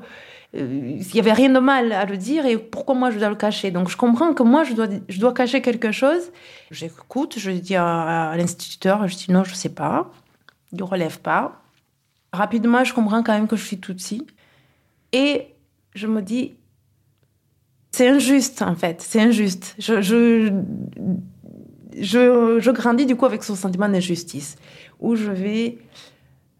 il 0.54 1.16
y 1.16 1.20
avait 1.20 1.34
rien 1.34 1.50
de 1.50 1.60
mal 1.60 1.92
à 1.92 2.06
le 2.06 2.18
dire 2.18 2.46
et 2.46 2.58
pourquoi 2.58 2.96
moi 2.96 3.12
je 3.12 3.20
dois 3.20 3.30
le 3.30 3.36
cacher. 3.36 3.72
Donc 3.72 3.90
je 3.90 3.98
comprends 3.98 4.34
que 4.34 4.44
moi 4.44 4.64
je 4.64 4.74
dois, 4.74 4.88
je 5.10 5.20
dois 5.20 5.34
cacher 5.34 5.62
quelque 5.62 5.92
chose. 5.92 6.32
J'écoute, 6.72 7.36
je 7.38 7.52
dis 7.52 7.76
à, 7.76 8.34
l'instituteur, 8.38 9.08
je 9.08 9.16
dis 9.16 9.32
non, 9.32 9.44
je 9.44 9.54
sais 9.54 9.70
pas. 9.70 10.12
Il 10.72 10.84
relève 10.84 11.20
pas. 11.20 11.62
Rapidement, 12.32 12.84
je 12.84 12.94
comprends 12.94 13.24
quand 13.24 13.34
même 13.34 13.48
que 13.48 13.56
je 13.56 13.64
suis 13.64 13.80
Tutsi. 13.80 14.26
Et 15.12 15.48
je 15.94 16.08
me 16.08 16.22
dis, 16.22 16.56
c'est 17.92 18.10
injuste 18.10 18.62
en 18.62 18.76
fait, 18.76 19.02
c'est 19.02 19.22
injuste. 19.22 19.76
je 19.78 20.52
je, 22.00 22.72
grandis 22.72 23.06
du 23.06 23.16
coup 23.16 23.26
avec 23.26 23.44
ce 23.44 23.56
sentiment 23.56 23.90
d'injustice, 23.90 24.58
où 25.00 25.16
je 25.16 25.32
vais 25.32 25.78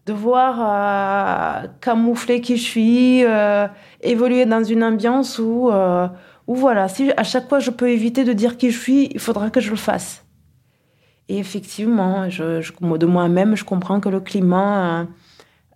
devoir 0.06 1.64
euh, 1.64 1.68
camoufler 1.80 2.40
qui 2.40 2.56
je 2.56 2.62
suis, 2.62 3.24
euh, 3.24 3.66
évoluer 4.00 4.46
dans 4.46 4.62
une 4.62 4.84
ambiance 4.84 5.38
où, 5.38 5.68
euh, 5.70 6.06
où, 6.46 6.54
voilà, 6.54 6.88
si 6.88 7.10
à 7.16 7.24
chaque 7.24 7.48
fois 7.48 7.58
je 7.58 7.70
peux 7.70 7.90
éviter 7.90 8.24
de 8.24 8.32
dire 8.32 8.56
qui 8.56 8.70
je 8.70 8.78
suis, 8.78 9.08
il 9.12 9.18
faudra 9.18 9.50
que 9.50 9.60
je 9.60 9.70
le 9.70 9.76
fasse. 9.76 10.24
Et 11.28 11.38
effectivement, 11.38 12.30
je, 12.30 12.60
de 12.80 13.06
moi-même, 13.06 13.56
je 13.56 13.64
comprends 13.64 13.98
que 13.98 14.08
le 14.08 14.20
climat 14.20 15.08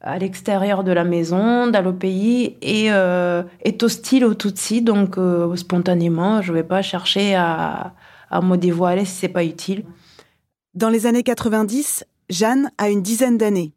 à 0.00 0.16
l'extérieur 0.16 0.84
de 0.84 0.92
la 0.92 1.02
maison, 1.02 1.66
dans 1.66 1.82
le 1.82 1.92
pays, 1.92 2.56
est, 2.62 3.82
hostile 3.82 4.24
au 4.24 4.34
Tutsi, 4.34 4.80
donc 4.80 5.16
spontanément, 5.56 6.40
je 6.40 6.52
ne 6.52 6.58
vais 6.58 6.62
pas 6.62 6.82
chercher 6.82 7.34
à 7.34 7.94
à 8.30 8.40
pas 9.28 9.44
utile. 9.44 9.84
Dans 10.74 10.88
les 10.88 11.06
années 11.06 11.22
90, 11.22 12.04
Jeanne 12.28 12.70
a 12.78 12.88
une 12.88 13.02
dizaine 13.02 13.36
d'années. 13.36 13.72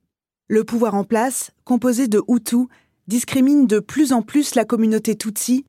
Le 0.47 0.63
pouvoir 0.63 0.93
en 0.93 1.03
place, 1.03 1.51
composé 1.63 2.07
de 2.07 2.21
Hutus, 2.27 2.67
discrimine 3.07 3.65
de 3.65 3.79
plus 3.79 4.13
en 4.13 4.21
plus 4.21 4.55
la 4.55 4.65
communauté 4.65 5.15
Tutsi, 5.15 5.65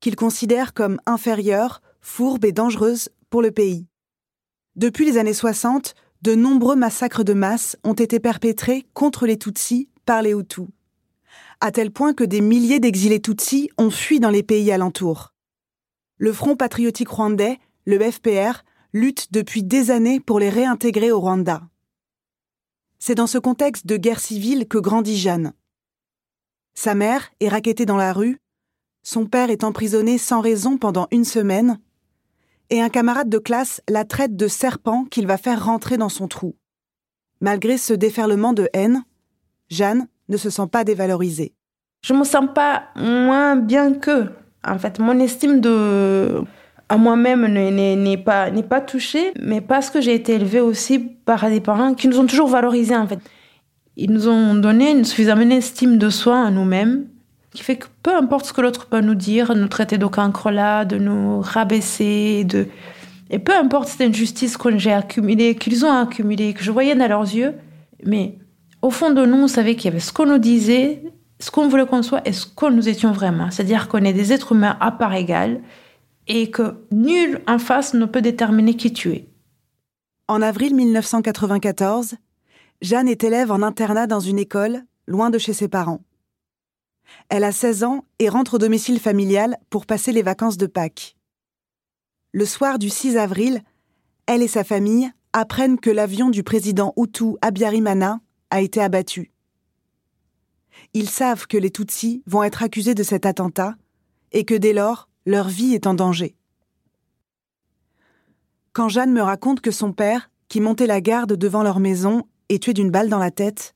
qu'il 0.00 0.14
considère 0.14 0.74
comme 0.74 1.00
inférieure, 1.06 1.80
fourbe 2.00 2.44
et 2.44 2.52
dangereuse 2.52 3.08
pour 3.30 3.42
le 3.42 3.50
pays. 3.50 3.86
Depuis 4.76 5.04
les 5.04 5.18
années 5.18 5.34
60, 5.34 5.94
de 6.22 6.34
nombreux 6.34 6.76
massacres 6.76 7.24
de 7.24 7.32
masse 7.32 7.76
ont 7.84 7.94
été 7.94 8.20
perpétrés 8.20 8.86
contre 8.92 9.26
les 9.26 9.38
Tutsis 9.38 9.88
par 10.04 10.22
les 10.22 10.32
Hutus, 10.32 10.66
à 11.60 11.70
tel 11.70 11.90
point 11.90 12.12
que 12.12 12.24
des 12.24 12.40
milliers 12.40 12.80
d'exilés 12.80 13.20
Tutsis 13.20 13.70
ont 13.78 13.90
fui 13.90 14.20
dans 14.20 14.30
les 14.30 14.42
pays 14.42 14.70
alentours. 14.70 15.32
Le 16.16 16.32
Front 16.32 16.56
patriotique 16.56 17.08
rwandais 17.08 17.58
le 17.88 17.98
FPR 17.98 18.64
lutte 18.92 19.32
depuis 19.32 19.62
des 19.62 19.90
années 19.90 20.20
pour 20.20 20.38
les 20.38 20.50
réintégrer 20.50 21.10
au 21.10 21.20
Rwanda. 21.20 21.62
C'est 22.98 23.14
dans 23.14 23.26
ce 23.26 23.38
contexte 23.38 23.86
de 23.86 23.96
guerre 23.96 24.20
civile 24.20 24.68
que 24.68 24.76
grandit 24.76 25.16
Jeanne. 25.16 25.54
Sa 26.74 26.94
mère 26.94 27.30
est 27.40 27.48
raquettée 27.48 27.86
dans 27.86 27.96
la 27.96 28.12
rue, 28.12 28.42
son 29.02 29.24
père 29.24 29.48
est 29.48 29.64
emprisonné 29.64 30.18
sans 30.18 30.42
raison 30.42 30.76
pendant 30.76 31.08
une 31.10 31.24
semaine, 31.24 31.78
et 32.68 32.82
un 32.82 32.90
camarade 32.90 33.30
de 33.30 33.38
classe 33.38 33.80
la 33.88 34.04
traite 34.04 34.36
de 34.36 34.48
serpent 34.48 35.06
qu'il 35.06 35.26
va 35.26 35.38
faire 35.38 35.64
rentrer 35.64 35.96
dans 35.96 36.10
son 36.10 36.28
trou. 36.28 36.56
Malgré 37.40 37.78
ce 37.78 37.94
déferlement 37.94 38.52
de 38.52 38.68
haine, 38.74 39.02
Jeanne 39.70 40.08
ne 40.28 40.36
se 40.36 40.50
sent 40.50 40.66
pas 40.70 40.84
dévalorisée. 40.84 41.54
Je 42.02 42.12
me 42.12 42.24
sens 42.24 42.48
pas 42.54 42.88
moins 42.96 43.56
bien 43.56 43.94
qu'eux. 43.94 44.30
En 44.62 44.78
fait, 44.78 44.98
mon 44.98 45.18
estime 45.20 45.62
de 45.62 46.44
à 46.88 46.96
moi-même 46.96 47.46
n'est 47.46 48.16
pas, 48.16 48.50
pas 48.50 48.80
touchée, 48.80 49.32
mais 49.40 49.60
parce 49.60 49.90
que 49.90 50.00
j'ai 50.00 50.14
été 50.14 50.34
élevée 50.34 50.60
aussi 50.60 50.98
par 50.98 51.48
des 51.48 51.60
parents 51.60 51.94
qui 51.94 52.08
nous 52.08 52.18
ont 52.18 52.26
toujours 52.26 52.48
valorisés 52.48 52.96
en 52.96 53.06
fait. 53.06 53.18
Ils 53.96 54.10
nous 54.10 54.28
ont 54.28 54.54
donné 54.54 54.92
une 54.92 55.04
suffisamment 55.04 55.50
estime 55.50 55.98
de 55.98 56.08
soi 56.08 56.38
à 56.40 56.50
nous-mêmes, 56.50 57.06
qui 57.52 57.62
fait 57.62 57.76
que 57.76 57.86
peu 58.02 58.14
importe 58.14 58.46
ce 58.46 58.52
que 58.52 58.60
l'autre 58.60 58.86
peut 58.86 59.00
nous 59.00 59.14
dire, 59.14 59.54
nous 59.54 59.68
traiter 59.68 59.98
de 59.98 60.06
cancre-là, 60.06 60.84
de 60.84 60.96
nous 60.98 61.40
rabaisser, 61.40 62.44
de... 62.44 62.68
et 63.30 63.38
peu 63.38 63.54
importe 63.54 63.88
cette 63.88 64.08
injustice 64.08 64.56
que 64.56 64.78
j'ai 64.78 64.92
accumulée, 64.92 65.56
qu'ils 65.56 65.84
ont 65.84 65.92
accumulée, 65.92 66.54
que 66.54 66.62
je 66.62 66.70
voyais 66.70 66.94
dans 66.94 67.08
leurs 67.08 67.22
yeux, 67.22 67.54
mais 68.04 68.38
au 68.80 68.90
fond 68.90 69.10
de 69.10 69.26
nous, 69.26 69.36
on 69.36 69.48
savait 69.48 69.74
qu'il 69.74 69.86
y 69.86 69.88
avait 69.88 70.00
ce 70.00 70.12
qu'on 70.12 70.26
nous 70.26 70.38
disait, 70.38 71.02
ce 71.40 71.50
qu'on 71.50 71.68
voulait 71.68 71.86
qu'on 71.86 72.02
soit 72.02 72.22
et 72.26 72.32
ce 72.32 72.46
qu'on 72.46 72.70
nous 72.70 72.88
étions 72.88 73.12
vraiment. 73.12 73.50
C'est-à-dire 73.50 73.88
qu'on 73.88 74.04
est 74.04 74.12
des 74.12 74.32
êtres 74.32 74.52
humains 74.52 74.76
à 74.80 74.92
part 74.92 75.14
égale, 75.14 75.60
et 76.28 76.50
que 76.50 76.76
nul 76.92 77.42
en 77.46 77.58
face 77.58 77.94
ne 77.94 78.04
peut 78.04 78.22
déterminer 78.22 78.74
qui 78.74 78.92
tu. 78.92 79.24
En 80.28 80.42
avril 80.42 80.74
1994, 80.74 82.16
Jeanne 82.82 83.08
est 83.08 83.24
élève 83.24 83.50
en 83.50 83.62
internat 83.62 84.06
dans 84.06 84.20
une 84.20 84.38
école, 84.38 84.84
loin 85.06 85.30
de 85.30 85.38
chez 85.38 85.54
ses 85.54 85.68
parents. 85.68 86.02
Elle 87.30 87.44
a 87.44 87.52
16 87.52 87.84
ans 87.84 88.04
et 88.18 88.28
rentre 88.28 88.54
au 88.54 88.58
domicile 88.58 89.00
familial 89.00 89.56
pour 89.70 89.86
passer 89.86 90.12
les 90.12 90.22
vacances 90.22 90.58
de 90.58 90.66
Pâques. 90.66 91.16
Le 92.32 92.44
soir 92.44 92.78
du 92.78 92.90
6 92.90 93.16
avril, 93.16 93.62
elle 94.26 94.42
et 94.42 94.48
sa 94.48 94.64
famille 94.64 95.10
apprennent 95.32 95.80
que 95.80 95.90
l'avion 95.90 96.28
du 96.28 96.42
président 96.42 96.92
Hutu 96.96 97.36
Abiyarimana 97.40 98.20
a 98.50 98.60
été 98.60 98.82
abattu. 98.82 99.32
Ils 100.92 101.08
savent 101.08 101.46
que 101.46 101.56
les 101.56 101.70
Tutsis 101.70 102.22
vont 102.26 102.42
être 102.42 102.62
accusés 102.62 102.94
de 102.94 103.02
cet 103.02 103.26
attentat 103.26 103.74
et 104.32 104.44
que 104.44 104.54
dès 104.54 104.72
lors, 104.72 105.08
leur 105.28 105.48
vie 105.48 105.74
est 105.74 105.86
en 105.86 105.92
danger. 105.92 106.34
Quand 108.72 108.88
Jeanne 108.88 109.12
me 109.12 109.20
raconte 109.20 109.60
que 109.60 109.70
son 109.70 109.92
père, 109.92 110.30
qui 110.48 110.62
montait 110.62 110.86
la 110.86 111.02
garde 111.02 111.34
devant 111.34 111.62
leur 111.62 111.80
maison, 111.80 112.26
est 112.48 112.62
tué 112.62 112.72
d'une 112.72 112.90
balle 112.90 113.10
dans 113.10 113.18
la 113.18 113.30
tête, 113.30 113.74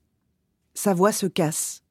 sa 0.72 0.94
voix 0.94 1.12
se 1.12 1.26
casse. 1.26 1.82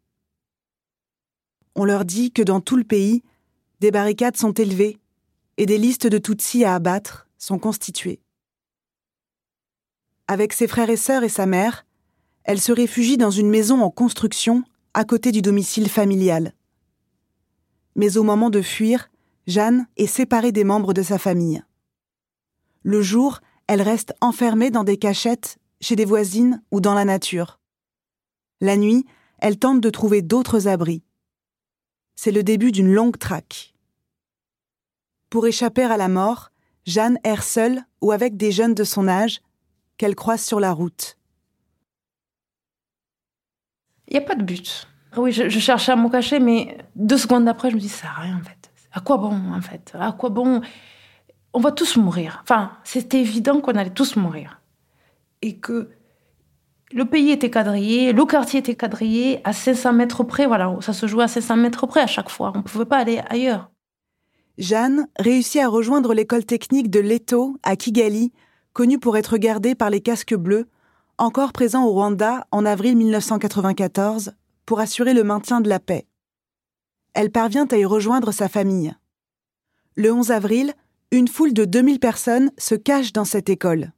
on 1.76 1.86
leur 1.86 2.06
dit 2.06 2.32
que 2.32 2.42
dans 2.42 2.60
tout 2.60 2.76
le 2.76 2.84
pays, 2.84 3.22
des 3.82 3.92
barricades 3.92 4.36
sont 4.36 4.52
élevées 4.52 4.98
et 5.58 5.68
des 5.68 5.78
listes 5.78 6.08
de 6.08 6.18
Tutsis 6.18 6.66
à 6.66 6.74
abattre 6.74 7.28
sont 7.38 7.60
constituées. 7.60 8.20
Avec 10.28 10.54
ses 10.54 10.68
frères 10.68 10.90
et 10.90 10.98
sœurs 10.98 11.24
et 11.24 11.30
sa 11.30 11.46
mère, 11.46 11.86
elle 12.46 12.60
se 12.60 12.72
réfugie 12.72 13.18
dans 13.18 13.30
une 13.30 13.50
maison 13.50 13.82
en 13.82 13.92
construction 13.92 14.64
à 14.96 15.06
côté 15.06 15.32
du 15.32 15.44
domicile 15.44 15.88
familial. 15.88 16.56
Mais 17.96 18.18
au 18.18 18.24
moment 18.24 18.50
de 18.50 18.64
fuir, 18.64 19.11
Jeanne 19.48 19.88
est 19.98 20.08
séparée 20.08 20.52
des 20.52 20.64
membres 20.64 20.94
de 20.94 21.02
sa 21.02 21.18
famille. 21.18 21.64
Le 22.84 23.02
jour, 23.02 23.42
elle 23.68 23.82
reste 23.82 24.14
enfermée 24.22 24.72
dans 24.72 24.84
des 24.84 24.98
cachettes, 24.98 25.58
chez 25.82 25.96
des 25.96 26.06
voisines 26.06 26.62
ou 26.72 26.82
dans 26.82 26.94
la 26.94 27.06
nature. 27.06 27.60
La 28.60 28.78
nuit, 28.78 29.06
elle 29.40 29.58
tente 29.58 29.82
de 29.82 29.90
trouver 29.90 30.22
d'autres 30.22 30.68
abris. 30.68 31.04
C'est 32.16 32.32
le 32.32 32.44
début 32.44 32.72
d'une 32.72 32.94
longue 32.94 33.18
traque. 33.18 33.74
Pour 35.30 35.48
échapper 35.48 35.84
à 35.84 35.98
la 35.98 36.08
mort, 36.08 36.52
Jeanne 36.86 37.18
erre 37.24 37.44
seule 37.44 37.84
ou 38.02 38.12
avec 38.12 38.38
des 38.38 38.52
jeunes 38.52 38.76
de 38.76 38.84
son 38.84 39.08
âge 39.08 39.42
qu'elle 39.98 40.16
croise 40.16 40.44
sur 40.44 40.60
la 40.60 40.72
route. 40.72 41.18
Il 44.08 44.14
n'y 44.14 44.20
a 44.20 44.28
pas 44.28 44.36
de 44.36 44.44
but. 44.44 44.88
Oui, 45.18 45.32
je, 45.32 45.48
cherchais 45.48 45.92
à 45.92 45.96
me 45.96 46.10
cacher, 46.10 46.40
mais 46.40 46.78
deux 46.96 47.18
secondes 47.18 47.48
après, 47.48 47.70
je 47.70 47.76
me 47.76 47.80
dis, 47.80 47.90
ça 47.90 48.02
sert 48.02 48.16
rien 48.18 48.38
en 48.38 48.44
fait. 48.44 48.61
À 48.92 49.00
quoi 49.00 49.18
bon 49.18 49.54
en 49.54 49.62
fait? 49.62 49.94
À 50.00 50.12
quoi 50.12 50.30
bon? 50.30 50.62
On 51.54 51.60
va 51.60 51.72
tous 51.72 51.98
mourir. 51.98 52.40
Enfin, 52.44 52.72
c'était 52.84 53.20
évident 53.20 53.62
qu'on 53.62 53.74
allait 53.74 53.90
tous 53.90 54.16
mourir. 54.16 54.62
Et 55.42 55.58
que 55.58 55.90
le 56.94 57.06
pays 57.06 57.32
était 57.32 57.50
quadrillé, 57.50 58.14
le 58.14 58.26
quartier 58.26 58.60
était 58.60 58.76
quadrillé 58.76 59.42
à 59.44 59.54
500 59.54 59.94
mètres 59.94 60.24
près. 60.24 60.46
Voilà, 60.46 60.76
ça 60.82 60.94
se 60.94 61.08
jouait 61.08 61.24
à 61.24 61.28
500 61.28 61.58
mètres 61.58 61.88
près 61.88 62.02
à 62.02 62.08
chaque 62.08 62.30
fois. 62.30 62.52
On 62.56 62.60
ne 62.60 62.64
pouvait 62.64 62.86
pas 62.86 62.98
aller 62.98 63.22
ailleurs. 63.30 63.70
Jeanne 64.58 65.08
réussit 65.18 65.62
à 65.62 65.68
rejoindre 65.68 66.14
l'école 66.14 66.46
technique 66.46 66.90
de 66.90 67.00
Leto 67.00 67.58
à 67.64 67.76
Kigali 67.76 68.32
connu 68.74 69.00
pour 69.00 69.18
être 69.18 69.38
gardé 69.38 69.76
par 69.76 69.90
les 69.90 70.02
casques 70.02 70.36
bleus, 70.36 70.68
encore 71.18 71.52
présents 71.52 71.86
au 71.86 71.92
Rwanda 71.92 72.48
en 72.52 72.66
avril 72.66 72.96
1994 72.98 74.34
pour 74.66 74.80
assurer 74.80 75.14
le 75.14 75.24
maintien 75.24 75.62
de 75.62 75.70
la 75.70 75.80
paix. 75.80 76.08
Elle 77.14 77.32
parvient 77.32 77.68
à 77.70 77.78
y 77.78 77.86
rejoindre 77.86 78.32
sa 78.32 78.48
famille. 78.48 78.94
Le 79.96 80.14
11 80.14 80.32
avril, 80.32 80.74
une 81.12 81.28
foule 81.28 81.54
de 81.54 81.66
2000 81.66 82.00
personnes 82.00 82.52
se 82.58 82.76
cache 82.76 83.12
dans 83.12 83.26
cette 83.26 83.50
école. 83.50 83.92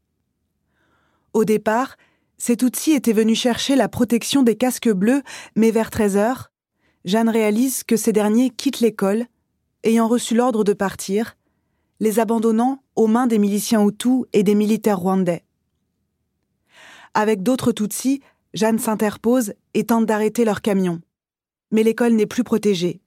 Au 1.34 1.46
départ, 1.46 1.96
ces 2.38 2.58
Tutsis 2.58 2.94
étaient 2.94 3.14
venus 3.14 3.40
chercher 3.40 3.76
la 3.76 3.88
protection 3.88 4.44
des 4.44 4.56
casques 4.56 4.92
bleus, 4.92 5.22
mais 5.56 5.72
vers 5.72 5.92
13 5.92 6.18
heures, 6.18 6.52
Jeanne 7.06 7.30
réalise 7.30 7.84
que 7.84 7.98
ces 7.98 8.14
derniers 8.14 8.50
quittent 8.50 8.80
l'école, 8.80 9.26
ayant 9.84 10.08
reçu 10.08 10.36
l'ordre 10.36 10.64
de 10.64 10.74
partir, 10.74 11.36
les 12.00 12.20
abandonnant 12.20 12.84
aux 12.96 13.08
mains 13.08 13.28
des 13.28 13.40
miliciens 13.40 13.86
Hutus 13.86 14.26
et 14.34 14.44
des 14.44 14.56
militaires 14.56 15.00
rwandais. 15.00 15.46
Avec 17.14 17.44
d'autres 17.44 17.72
Tutsis, 17.72 18.22
Jeanne 18.54 18.80
s'interpose 18.80 19.54
et 19.74 19.86
tente 19.86 20.06
d'arrêter 20.06 20.46
leur 20.46 20.62
camion. 20.62 21.02
Mais 21.74 21.84
l'école 21.84 22.14
n'est 22.14 22.26
plus 22.26 22.46
protégée. 22.46 23.02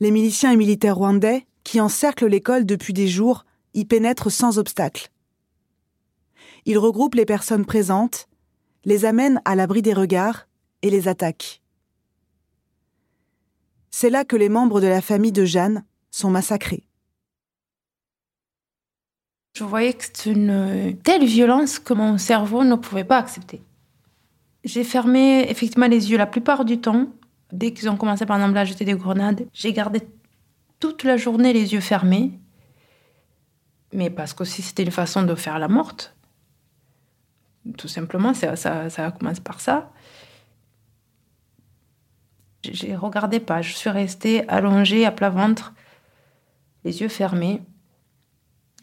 Les 0.00 0.10
miliciens 0.10 0.52
et 0.52 0.56
militaires 0.56 0.96
rwandais, 0.96 1.46
qui 1.64 1.80
encerclent 1.80 2.28
l'école 2.28 2.64
depuis 2.64 2.94
des 2.94 3.08
jours, 3.08 3.44
y 3.74 3.84
pénètrent 3.84 4.32
sans 4.32 4.58
obstacle. 4.58 5.10
Ils 6.64 6.78
regroupent 6.78 7.16
les 7.16 7.26
personnes 7.26 7.66
présentes, 7.66 8.28
les 8.84 9.04
amènent 9.04 9.42
à 9.44 9.54
l'abri 9.54 9.82
des 9.82 9.92
regards 9.92 10.46
et 10.82 10.90
les 10.90 11.08
attaquent. 11.08 11.60
C'est 13.90 14.10
là 14.10 14.24
que 14.24 14.36
les 14.36 14.48
membres 14.48 14.80
de 14.80 14.86
la 14.86 15.00
famille 15.00 15.32
de 15.32 15.44
Jeanne 15.44 15.84
sont 16.10 16.30
massacrés. 16.30 16.84
Je 19.54 19.64
voyais 19.64 19.92
que 19.92 20.04
c'est 20.04 20.30
une 20.30 20.96
telle 21.02 21.24
violence 21.24 21.80
que 21.80 21.94
mon 21.94 22.16
cerveau 22.16 22.62
ne 22.62 22.76
pouvait 22.76 23.02
pas 23.02 23.18
accepter. 23.18 23.60
J'ai 24.62 24.84
fermé 24.84 25.50
effectivement 25.50 25.88
les 25.88 26.10
yeux 26.10 26.18
la 26.18 26.26
plupart 26.26 26.64
du 26.64 26.80
temps. 26.80 27.08
Dès 27.52 27.72
qu'ils 27.72 27.88
ont 27.88 27.96
commencé 27.96 28.26
par 28.26 28.36
exemple 28.36 28.58
à 28.58 28.64
jeter 28.64 28.84
des 28.84 28.94
grenades, 28.94 29.46
j'ai 29.52 29.72
gardé 29.72 30.02
toute 30.80 31.04
la 31.04 31.16
journée 31.16 31.52
les 31.52 31.72
yeux 31.72 31.80
fermés. 31.80 32.38
Mais 33.92 34.10
parce 34.10 34.34
que 34.34 34.44
si 34.44 34.62
c'était 34.62 34.82
une 34.82 34.90
façon 34.90 35.22
de 35.22 35.34
faire 35.34 35.58
la 35.58 35.68
morte. 35.68 36.14
Tout 37.76 37.88
simplement, 37.88 38.34
ça, 38.34 38.56
ça, 38.56 39.10
commencé 39.10 39.40
par 39.40 39.60
ça. 39.60 39.90
J'ai 42.64 42.94
regardé 42.96 43.40
pas, 43.40 43.62
je 43.62 43.74
suis 43.74 43.90
restée 43.90 44.48
allongée 44.48 45.06
à 45.06 45.12
plat 45.12 45.30
ventre, 45.30 45.74
les 46.84 47.00
yeux 47.00 47.08
fermés 47.08 47.62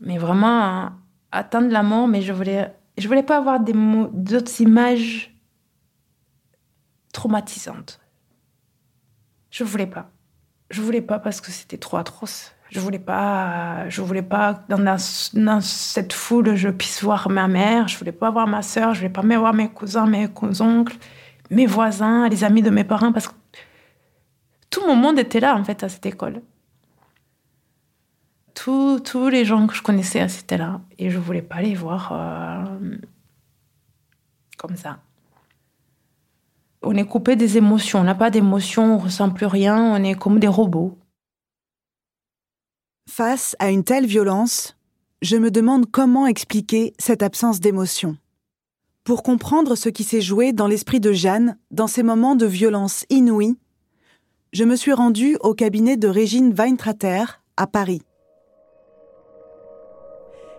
mais 0.02 0.18
vraiment 0.18 0.92
atteindre 1.32 1.70
la 1.70 1.84
mort, 1.84 2.08
mais 2.08 2.22
je 2.22 2.34
voulais, 2.34 2.74
je 2.98 3.08
voulais 3.08 3.24
pas 3.24 3.38
avoir 3.38 3.60
d'autres 3.60 4.62
images 4.62 5.36
traumatisantes. 7.14 8.00
Je 9.56 9.64
voulais 9.64 9.88
pas. 9.88 10.10
Je 10.70 10.82
voulais 10.82 11.02
pas 11.02 11.20
parce 11.20 11.40
que 11.40 11.50
c'était 11.50 11.78
trop 11.78 11.98
atroce. 11.98 12.52
Je 12.72 12.80
voulais 12.80 13.00
pas, 13.00 13.88
je 13.88 14.02
voulais 14.02 14.22
pas 14.22 14.66
dans, 14.68 14.84
dans, 14.84 15.62
cette 15.62 16.12
foule 16.12 16.56
je 16.56 16.70
puisse 16.70 17.02
voir 17.04 17.30
ma 17.30 17.48
mère. 17.48 17.88
Je 17.88 17.98
voulais 17.98 18.12
pas 18.12 18.32
voir 18.32 18.48
ma 18.48 18.62
sœur. 18.62 18.94
Je 18.94 19.00
voulais 19.00 19.14
pas 19.14 19.22
voir 19.22 19.54
mes 19.54 19.70
cousins, 19.70 20.08
mes 20.08 20.28
oncles, 20.60 20.98
mes 21.52 21.68
voisins, 21.68 22.28
les 22.28 22.44
amis 22.44 22.64
de 22.64 22.70
mes 22.70 22.84
parents 22.84 23.14
parce 23.14 23.30
que 23.30 23.34
tout 24.70 24.86
mon 24.86 24.98
monde 24.98 25.20
était 25.20 25.40
là 25.40 25.56
en 25.56 25.64
fait 25.64 25.84
à 25.84 25.90
cette 25.90 26.06
école 26.06 26.42
tous, 28.56 29.30
les 29.30 29.46
gens 29.46 29.68
que 29.68 29.76
je 29.76 29.84
connaissais 29.84 30.28
c'était 30.28 30.58
là. 30.58 30.82
Et 30.98 31.10
je 31.10 31.20
voulais 31.20 31.42
pas 31.42 31.62
les 31.62 31.76
voir 31.76 32.12
euh, 32.12 32.98
comme 34.58 34.76
ça. 34.76 35.00
On 36.86 36.96
est 36.96 37.06
coupé 37.06 37.36
des 37.36 37.58
émotions. 37.58 38.00
On 38.00 38.04
n'a 38.04 38.14
pas 38.14 38.30
d'émotions, 38.30 38.96
on 38.96 38.98
ressent 39.00 39.32
plus 39.32 39.48
rien. 39.48 39.96
On 39.96 40.04
est 40.04 40.14
comme 40.14 40.40
des 40.40 40.48
robots. 40.48 40.98
Face 43.10 43.56
à 43.58 43.72
une 43.72 43.84
telle 43.84 44.06
violence, 44.06 44.78
je 45.24 45.38
me 45.38 45.50
demande 45.50 45.90
comment 45.90 46.28
expliquer 46.28 46.94
cette 47.00 47.24
absence 47.24 47.60
d'émotion. 47.60 48.18
Pour 49.04 49.24
comprendre 49.24 49.76
ce 49.76 49.90
qui 49.90 50.04
s'est 50.04 50.22
joué 50.22 50.54
dans 50.54 50.68
l'esprit 50.68 51.00
de 51.00 51.12
Jeanne 51.12 51.58
dans 51.72 51.88
ces 51.88 52.04
moments 52.04 52.36
de 52.36 52.46
violence 52.46 53.06
inouïe, 53.10 53.58
je 54.54 54.64
me 54.64 54.76
suis 54.76 54.94
rendue 54.94 55.38
au 55.42 55.54
cabinet 55.54 55.98
de 55.98 56.08
Régine 56.08 56.54
Weintrater 56.54 57.42
à 57.58 57.66
Paris. 57.66 58.02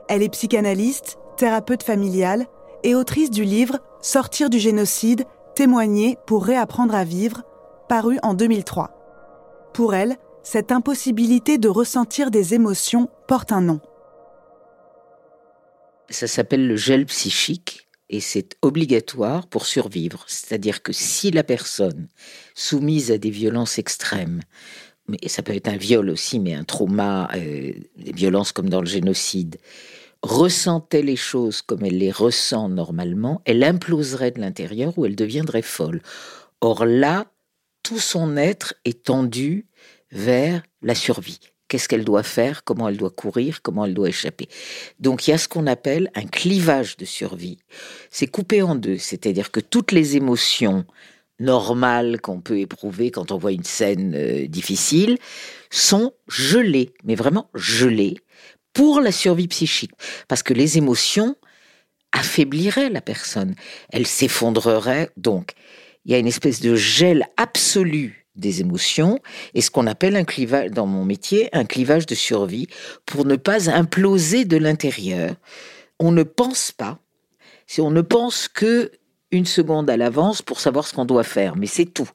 Elle 0.08 0.22
est 0.22 0.28
psychanalyste, 0.28 1.18
thérapeute 1.36 1.82
familiale 1.82 2.46
et 2.82 2.94
autrice 2.94 3.30
du 3.30 3.44
livre 3.44 3.78
Sortir 4.00 4.50
du 4.50 4.60
génocide, 4.60 5.24
témoigner 5.56 6.18
pour 6.26 6.44
réapprendre 6.44 6.94
à 6.94 7.02
vivre, 7.02 7.42
paru 7.88 8.18
en 8.22 8.34
2003. 8.34 9.70
Pour 9.72 9.94
elle, 9.94 10.16
cette 10.42 10.70
impossibilité 10.70 11.56
de 11.56 11.68
ressentir 11.68 12.30
des 12.30 12.52
émotions 12.52 13.08
porte 13.26 13.52
un 13.52 13.62
nom. 13.62 13.80
Ça 16.10 16.28
s'appelle 16.28 16.68
le 16.68 16.76
gel 16.76 17.06
psychique 17.06 17.88
et 18.10 18.20
c'est 18.20 18.56
obligatoire 18.60 19.46
pour 19.46 19.66
survivre. 19.66 20.24
C'est-à-dire 20.28 20.82
que 20.82 20.92
si 20.92 21.30
la 21.30 21.42
personne 21.42 22.06
soumise 22.54 23.10
à 23.10 23.16
des 23.18 23.30
violences 23.30 23.78
extrêmes, 23.78 24.42
ça 25.26 25.42
peut 25.42 25.54
être 25.54 25.68
un 25.68 25.78
viol 25.78 26.10
aussi, 26.10 26.38
mais 26.38 26.52
un 26.52 26.64
trauma, 26.64 27.30
euh, 27.34 27.72
des 27.96 28.12
violences 28.12 28.52
comme 28.52 28.68
dans 28.68 28.80
le 28.80 28.86
génocide, 28.86 29.56
ressentait 30.22 31.02
les 31.02 31.16
choses 31.16 31.62
comme 31.62 31.84
elle 31.84 31.98
les 31.98 32.10
ressent 32.10 32.68
normalement, 32.68 33.42
elle 33.44 33.62
imploserait 33.62 34.32
de 34.32 34.40
l'intérieur 34.40 34.98
ou 34.98 35.06
elle 35.06 35.16
deviendrait 35.16 35.62
folle. 35.62 36.02
Or 36.60 36.84
là, 36.84 37.26
tout 37.82 37.98
son 37.98 38.36
être 38.36 38.74
est 38.84 39.04
tendu 39.04 39.66
vers 40.10 40.62
la 40.82 40.94
survie. 40.94 41.40
Qu'est-ce 41.68 41.88
qu'elle 41.88 42.04
doit 42.04 42.22
faire, 42.22 42.62
comment 42.62 42.88
elle 42.88 42.96
doit 42.96 43.10
courir, 43.10 43.60
comment 43.60 43.84
elle 43.84 43.94
doit 43.94 44.08
échapper? 44.08 44.48
Donc 45.00 45.26
il 45.26 45.32
y 45.32 45.34
a 45.34 45.38
ce 45.38 45.48
qu'on 45.48 45.66
appelle 45.66 46.10
un 46.14 46.24
clivage 46.24 46.96
de 46.96 47.04
survie. 47.04 47.58
C'est 48.10 48.28
coupé 48.28 48.62
en 48.62 48.76
deux, 48.76 48.98
c'est-à-dire 48.98 49.50
que 49.50 49.60
toutes 49.60 49.90
les 49.90 50.16
émotions 50.16 50.84
normales 51.40 52.20
qu'on 52.20 52.40
peut 52.40 52.58
éprouver 52.58 53.10
quand 53.10 53.32
on 53.32 53.38
voit 53.38 53.52
une 53.52 53.64
scène 53.64 54.14
euh, 54.14 54.46
difficile 54.46 55.18
sont 55.70 56.12
gelées, 56.28 56.94
mais 57.04 57.14
vraiment 57.14 57.50
gelées 57.54 58.16
pour 58.76 59.00
la 59.00 59.10
survie 59.10 59.48
psychique. 59.48 59.92
Parce 60.28 60.42
que 60.42 60.52
les 60.52 60.76
émotions 60.76 61.34
affaibliraient 62.12 62.90
la 62.90 63.00
personne. 63.00 63.54
Elle 63.90 64.06
s'effondrerait. 64.06 65.10
Donc, 65.16 65.52
il 66.04 66.12
y 66.12 66.14
a 66.14 66.18
une 66.18 66.26
espèce 66.26 66.60
de 66.60 66.76
gel 66.76 67.26
absolu 67.38 68.26
des 68.34 68.60
émotions 68.60 69.18
et 69.54 69.62
ce 69.62 69.70
qu'on 69.70 69.86
appelle 69.86 70.14
un 70.14 70.24
clivage, 70.24 70.70
dans 70.72 70.86
mon 70.86 71.06
métier, 71.06 71.48
un 71.54 71.64
clivage 71.64 72.04
de 72.04 72.14
survie 72.14 72.68
pour 73.06 73.24
ne 73.24 73.36
pas 73.36 73.70
imploser 73.70 74.44
de 74.44 74.58
l'intérieur. 74.58 75.36
On 75.98 76.12
ne 76.12 76.22
pense 76.22 76.70
pas. 76.70 76.98
Si 77.66 77.80
on 77.80 77.90
ne 77.90 78.02
pense 78.02 78.46
que 78.46 78.92
une 79.32 79.46
seconde 79.46 79.90
à 79.90 79.96
l'avance 79.96 80.40
pour 80.40 80.60
savoir 80.60 80.86
ce 80.86 80.94
qu'on 80.94 81.04
doit 81.04 81.24
faire, 81.24 81.56
mais 81.56 81.66
c'est 81.66 81.86
tout. 81.86 82.08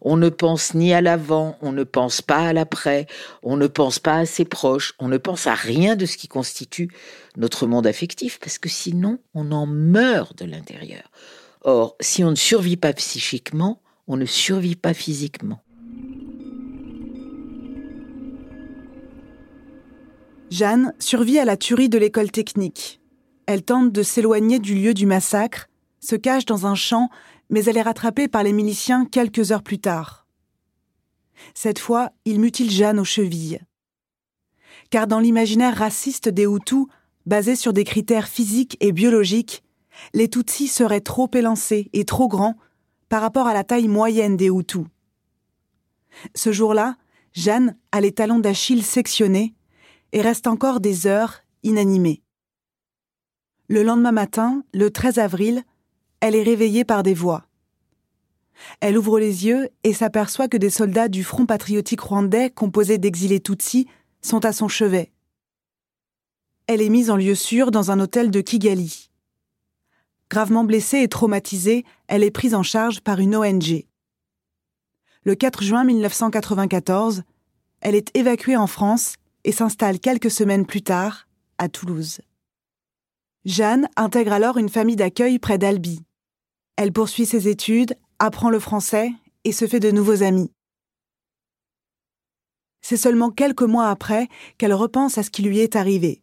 On 0.00 0.16
ne 0.16 0.28
pense 0.28 0.74
ni 0.74 0.94
à 0.94 1.00
l'avant, 1.00 1.58
on 1.60 1.72
ne 1.72 1.84
pense 1.84 2.22
pas 2.22 2.48
à 2.48 2.52
l'après, 2.52 3.06
on 3.42 3.56
ne 3.56 3.66
pense 3.66 3.98
pas 3.98 4.16
à 4.18 4.26
ses 4.26 4.44
proches, 4.44 4.94
on 4.98 5.08
ne 5.08 5.18
pense 5.18 5.46
à 5.46 5.54
rien 5.54 5.94
de 5.96 6.06
ce 6.06 6.16
qui 6.16 6.28
constitue 6.28 6.88
notre 7.36 7.66
monde 7.66 7.86
affectif, 7.86 8.38
parce 8.40 8.58
que 8.58 8.68
sinon 8.68 9.18
on 9.34 9.52
en 9.52 9.66
meurt 9.66 10.38
de 10.38 10.46
l'intérieur. 10.46 11.10
Or, 11.62 11.96
si 12.00 12.24
on 12.24 12.30
ne 12.30 12.36
survit 12.36 12.76
pas 12.76 12.92
psychiquement, 12.92 13.80
on 14.06 14.16
ne 14.16 14.26
survit 14.26 14.76
pas 14.76 14.94
physiquement. 14.94 15.60
Jeanne 20.50 20.92
survit 20.98 21.38
à 21.38 21.44
la 21.44 21.56
tuerie 21.56 21.88
de 21.88 21.98
l'école 21.98 22.30
technique. 22.30 23.00
Elle 23.46 23.62
tente 23.62 23.92
de 23.92 24.02
s'éloigner 24.02 24.58
du 24.58 24.74
lieu 24.74 24.94
du 24.94 25.04
massacre, 25.04 25.68
se 26.04 26.16
cache 26.16 26.44
dans 26.44 26.66
un 26.66 26.74
champ, 26.74 27.08
mais 27.50 27.64
elle 27.64 27.76
est 27.76 27.82
rattrapée 27.82 28.28
par 28.28 28.42
les 28.42 28.52
miliciens 28.52 29.06
quelques 29.06 29.52
heures 29.52 29.62
plus 29.62 29.78
tard. 29.78 30.26
Cette 31.54 31.78
fois, 31.78 32.10
ils 32.24 32.40
mutilent 32.40 32.70
Jeanne 32.70 32.98
aux 32.98 33.04
chevilles. 33.04 33.60
Car 34.90 35.06
dans 35.06 35.18
l'imaginaire 35.18 35.76
raciste 35.76 36.28
des 36.28 36.44
Hutus, 36.44 36.86
basé 37.26 37.56
sur 37.56 37.72
des 37.72 37.84
critères 37.84 38.28
physiques 38.28 38.76
et 38.80 38.92
biologiques, 38.92 39.62
les 40.12 40.28
Tutsis 40.28 40.68
seraient 40.68 41.00
trop 41.00 41.30
élancés 41.32 41.90
et 41.92 42.04
trop 42.04 42.28
grands 42.28 42.56
par 43.08 43.22
rapport 43.22 43.46
à 43.46 43.54
la 43.54 43.64
taille 43.64 43.88
moyenne 43.88 44.36
des 44.36 44.48
Hutus. 44.48 44.86
Ce 46.34 46.52
jour-là, 46.52 46.96
Jeanne 47.32 47.76
a 47.92 48.00
les 48.00 48.12
talons 48.12 48.38
d'Achille 48.38 48.84
sectionnés 48.84 49.54
et 50.12 50.20
reste 50.20 50.46
encore 50.46 50.80
des 50.80 51.06
heures 51.06 51.40
inanimée. 51.62 52.22
Le 53.68 53.82
lendemain 53.82 54.12
matin, 54.12 54.62
le 54.72 54.90
13 54.90 55.18
avril, 55.18 55.64
elle 56.26 56.36
est 56.36 56.42
réveillée 56.42 56.86
par 56.86 57.02
des 57.02 57.12
voix. 57.12 57.44
Elle 58.80 58.96
ouvre 58.96 59.20
les 59.20 59.44
yeux 59.44 59.68
et 59.82 59.92
s'aperçoit 59.92 60.48
que 60.48 60.56
des 60.56 60.70
soldats 60.70 61.08
du 61.08 61.22
Front 61.22 61.44
patriotique 61.44 62.00
rwandais 62.00 62.48
composé 62.48 62.96
d'exilés 62.96 63.40
Tutsis 63.40 63.86
sont 64.22 64.42
à 64.46 64.54
son 64.54 64.66
chevet. 64.66 65.12
Elle 66.66 66.80
est 66.80 66.88
mise 66.88 67.10
en 67.10 67.16
lieu 67.16 67.34
sûr 67.34 67.70
dans 67.70 67.90
un 67.90 68.00
hôtel 68.00 68.30
de 68.30 68.40
Kigali. 68.40 69.10
Gravement 70.30 70.64
blessée 70.64 71.00
et 71.00 71.08
traumatisée, 71.08 71.84
elle 72.06 72.24
est 72.24 72.30
prise 72.30 72.54
en 72.54 72.62
charge 72.62 73.02
par 73.02 73.20
une 73.20 73.36
ONG. 73.36 73.84
Le 75.24 75.34
4 75.34 75.62
juin 75.62 75.84
1994, 75.84 77.24
elle 77.82 77.94
est 77.94 78.16
évacuée 78.16 78.56
en 78.56 78.66
France 78.66 79.16
et 79.44 79.52
s'installe 79.52 80.00
quelques 80.00 80.30
semaines 80.30 80.64
plus 80.64 80.80
tard 80.80 81.28
à 81.58 81.68
Toulouse. 81.68 82.22
Jeanne 83.44 83.90
intègre 83.96 84.32
alors 84.32 84.56
une 84.56 84.70
famille 84.70 84.96
d'accueil 84.96 85.38
près 85.38 85.58
d'Albi. 85.58 86.00
Elle 86.76 86.92
poursuit 86.92 87.26
ses 87.26 87.48
études, 87.48 87.94
apprend 88.18 88.50
le 88.50 88.58
français 88.58 89.12
et 89.44 89.52
se 89.52 89.66
fait 89.66 89.80
de 89.80 89.90
nouveaux 89.90 90.22
amis. 90.22 90.50
C'est 92.80 92.96
seulement 92.96 93.30
quelques 93.30 93.62
mois 93.62 93.88
après 93.88 94.28
qu'elle 94.58 94.74
repense 94.74 95.16
à 95.16 95.22
ce 95.22 95.30
qui 95.30 95.42
lui 95.42 95.60
est 95.60 95.76
arrivé. 95.76 96.20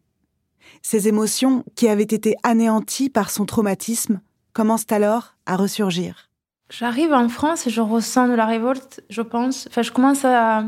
Ses 0.82 1.08
émotions, 1.08 1.64
qui 1.76 1.88
avaient 1.88 2.04
été 2.04 2.36
anéanties 2.44 3.10
par 3.10 3.30
son 3.30 3.46
traumatisme, 3.46 4.22
commencent 4.54 4.92
alors 4.92 5.36
à 5.46 5.56
ressurgir. 5.56 6.30
J'arrive 6.70 7.14
en 7.14 7.30
France 7.30 7.68
et 7.68 7.70
je 7.70 7.82
ressens 7.82 8.28
de 8.28 8.34
la 8.34 8.46
révolte, 8.46 9.04
je 9.10 9.22
pense. 9.22 9.68
Enfin, 9.68 9.82
je 9.82 9.92
commence 9.92 10.24
à, 10.24 10.66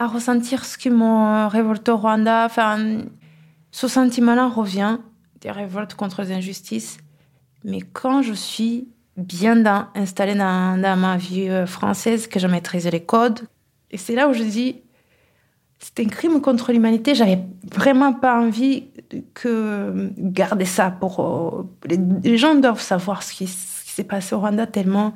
ressentir 0.00 0.64
ce 0.64 0.78
qui 0.78 0.90
m'a 0.90 1.48
révolté 1.48 1.90
au 1.90 1.96
Rwanda. 1.96 2.44
Enfin, 2.44 3.04
ce 3.70 3.88
sentiment-là 3.88 4.48
revient, 4.48 4.98
des 5.40 5.50
révoltes 5.50 5.94
contre 5.94 6.22
les 6.22 6.32
injustices. 6.32 6.98
Mais 7.64 7.80
quand 7.80 8.22
je 8.22 8.32
suis 8.32 8.88
bien 9.16 9.64
installée 9.94 10.34
dans, 10.34 10.78
ma 10.98 11.16
vie 11.16 11.48
euh, 11.48 11.66
française, 11.66 12.26
que 12.26 12.38
je 12.38 12.46
maîtrise 12.46 12.86
les 12.86 13.02
codes, 13.02 13.40
et 13.90 13.96
c'est 13.96 14.14
là 14.14 14.28
où 14.28 14.32
je 14.32 14.42
dis, 14.42 14.82
c'est 15.78 16.00
un 16.00 16.08
crime 16.08 16.40
contre 16.40 16.72
l'humanité. 16.72 17.14
J'avais 17.14 17.40
vraiment 17.72 18.12
pas 18.12 18.40
envie 18.40 18.88
que 19.34 20.10
garder 20.18 20.64
ça 20.64 20.90
pour. 20.90 21.20
Euh, 21.20 21.62
les, 22.22 22.36
gens 22.36 22.54
doivent 22.54 22.80
savoir 22.80 23.22
ce 23.22 23.32
qui, 23.32 23.46
s'est 23.46 24.04
passé 24.04 24.34
au 24.34 24.40
Rwanda 24.40 24.66
tellement. 24.66 25.14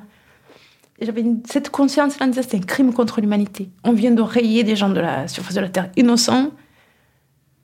J'avais 0.99 1.23
cette 1.47 1.69
conscience-là, 1.69 2.27
c'est 2.33 2.55
un 2.55 2.59
crime 2.59 2.93
contre 2.93 3.21
l'humanité. 3.21 3.69
On 3.83 3.93
vient 3.93 4.11
de 4.11 4.21
rayer 4.21 4.63
des 4.63 4.75
gens 4.75 4.89
de 4.89 4.99
la 4.99 5.27
surface 5.27 5.55
de 5.55 5.61
la 5.61 5.69
Terre 5.69 5.89
innocents. 5.95 6.51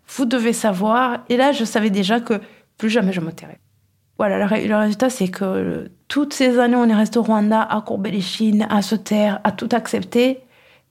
Vous 0.08 0.26
devez 0.26 0.54
savoir. 0.54 1.24
Et 1.30 1.38
là, 1.38 1.52
je 1.52 1.64
savais 1.64 1.92
déjà 1.92 2.20
que 2.20 2.40
plus 2.78 2.90
jamais 2.90 3.14
je 3.14 3.22
me 3.22 3.32
tairais. 3.32 3.60
Voilà, 4.18 4.40
le, 4.40 4.76
résultat, 4.76 5.10
c'est 5.10 5.28
que 5.28 5.92
toutes 6.08 6.34
ces 6.34 6.58
années, 6.58 6.76
on 6.76 6.90
est 6.90 6.96
resté 6.96 7.20
au 7.20 7.24
Rwanda 7.24 7.62
à 7.62 7.82
courber 7.82 8.10
les 8.10 8.22
chines, 8.22 8.66
à 8.70 8.82
se 8.82 8.96
taire, 8.96 9.40
à 9.44 9.52
tout 9.52 9.70
accepter. 9.72 10.42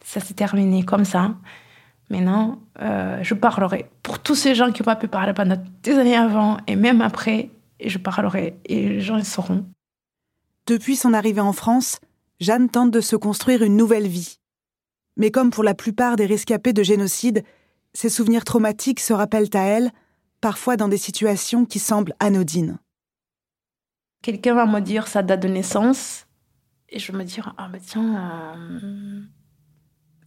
Ça 0.05 0.21
s'est 0.21 0.35
terminé 0.35 0.85
comme 0.85 1.05
ça. 1.05 1.35
Maintenant, 2.09 2.61
euh, 2.81 3.19
je 3.23 3.35
parlerai 3.35 3.91
pour 4.05 4.21
tous 4.21 4.37
ces 4.37 4.55
gens 4.55 4.71
qui 4.71 4.83
n'ont 4.83 4.87
pas 4.87 4.97
pu 4.97 5.09
parler 5.09 5.33
pendant 5.33 5.57
des 5.83 5.99
années 5.99 6.17
avant 6.17 6.59
et 6.69 6.77
même 6.77 7.01
après, 7.01 7.51
je 7.85 7.99
parlerai 7.99 8.57
et 8.65 8.89
les 8.89 9.01
gens 9.01 9.17
le 9.17 9.25
sauront. 9.25 9.67
Depuis 10.69 10.95
son 10.95 11.13
arrivée 11.13 11.41
en 11.41 11.53
France, 11.53 11.99
Jeanne 12.39 12.69
tente 12.69 12.93
de 12.93 13.01
se 13.01 13.17
construire 13.17 13.63
une 13.63 13.77
nouvelle 13.77 14.07
vie. 14.07 14.39
Mais 15.17 15.33
comme 15.33 15.51
pour 15.51 15.65
la 15.65 15.75
plupart 15.75 16.15
des 16.15 16.27
rescapés 16.27 16.73
de 16.73 16.83
génocide, 16.85 17.43
ses 17.93 18.09
souvenirs 18.09 18.45
traumatiques 18.45 19.01
se 19.01 19.13
rappellent 19.13 19.55
à 19.55 19.63
elle, 19.63 19.91
parfois 20.41 20.77
dans 20.77 20.89
des 20.89 20.99
situations 20.99 21.65
qui 21.65 21.79
semblent 21.79 22.15
anodines. 22.21 22.79
Quelqu'un 24.27 24.57
va 24.57 24.67
me 24.67 24.81
dire 24.81 25.07
sa 25.07 25.23
date 25.23 25.39
de 25.39 25.47
naissance, 25.47 26.27
et 26.89 26.99
je 26.99 27.13
me 27.13 27.23
dis 27.23 27.39
ah 27.59 27.69
ben 27.71 27.81
tiens, 27.81 28.57
euh, 28.65 29.21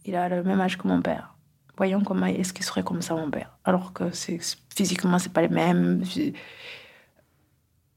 il 0.06 0.16
a 0.16 0.26
le 0.30 0.42
même 0.42 0.58
âge 0.58 0.78
que 0.78 0.88
mon 0.88 1.02
père. 1.02 1.36
Voyons 1.76 2.02
comment 2.02 2.24
est-ce 2.24 2.54
qu'il 2.54 2.64
serait 2.64 2.82
comme 2.82 3.02
ça 3.02 3.14
mon 3.14 3.30
père. 3.30 3.58
Alors 3.62 3.92
que 3.92 4.10
c'est 4.12 4.40
physiquement 4.74 5.18
c'est 5.18 5.34
pas 5.34 5.42
les 5.42 5.50
mêmes 5.50 6.02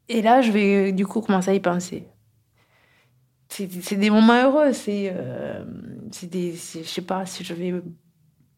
et 0.09 0.21
là 0.21 0.41
je 0.41 0.51
vais 0.51 0.91
du 0.91 1.07
coup 1.07 1.21
commencer 1.21 1.51
à 1.51 1.53
y 1.53 1.61
penser. 1.61 2.05
C'est 3.47 3.95
des 3.95 4.09
moments 4.09 4.43
heureux 4.43 4.73
c'est 4.73 5.09
euh, 5.15 5.63
des 6.23 6.51
je 6.51 6.83
sais 6.83 7.01
pas 7.01 7.25
si 7.25 7.45
je 7.45 7.53
vais 7.53 7.81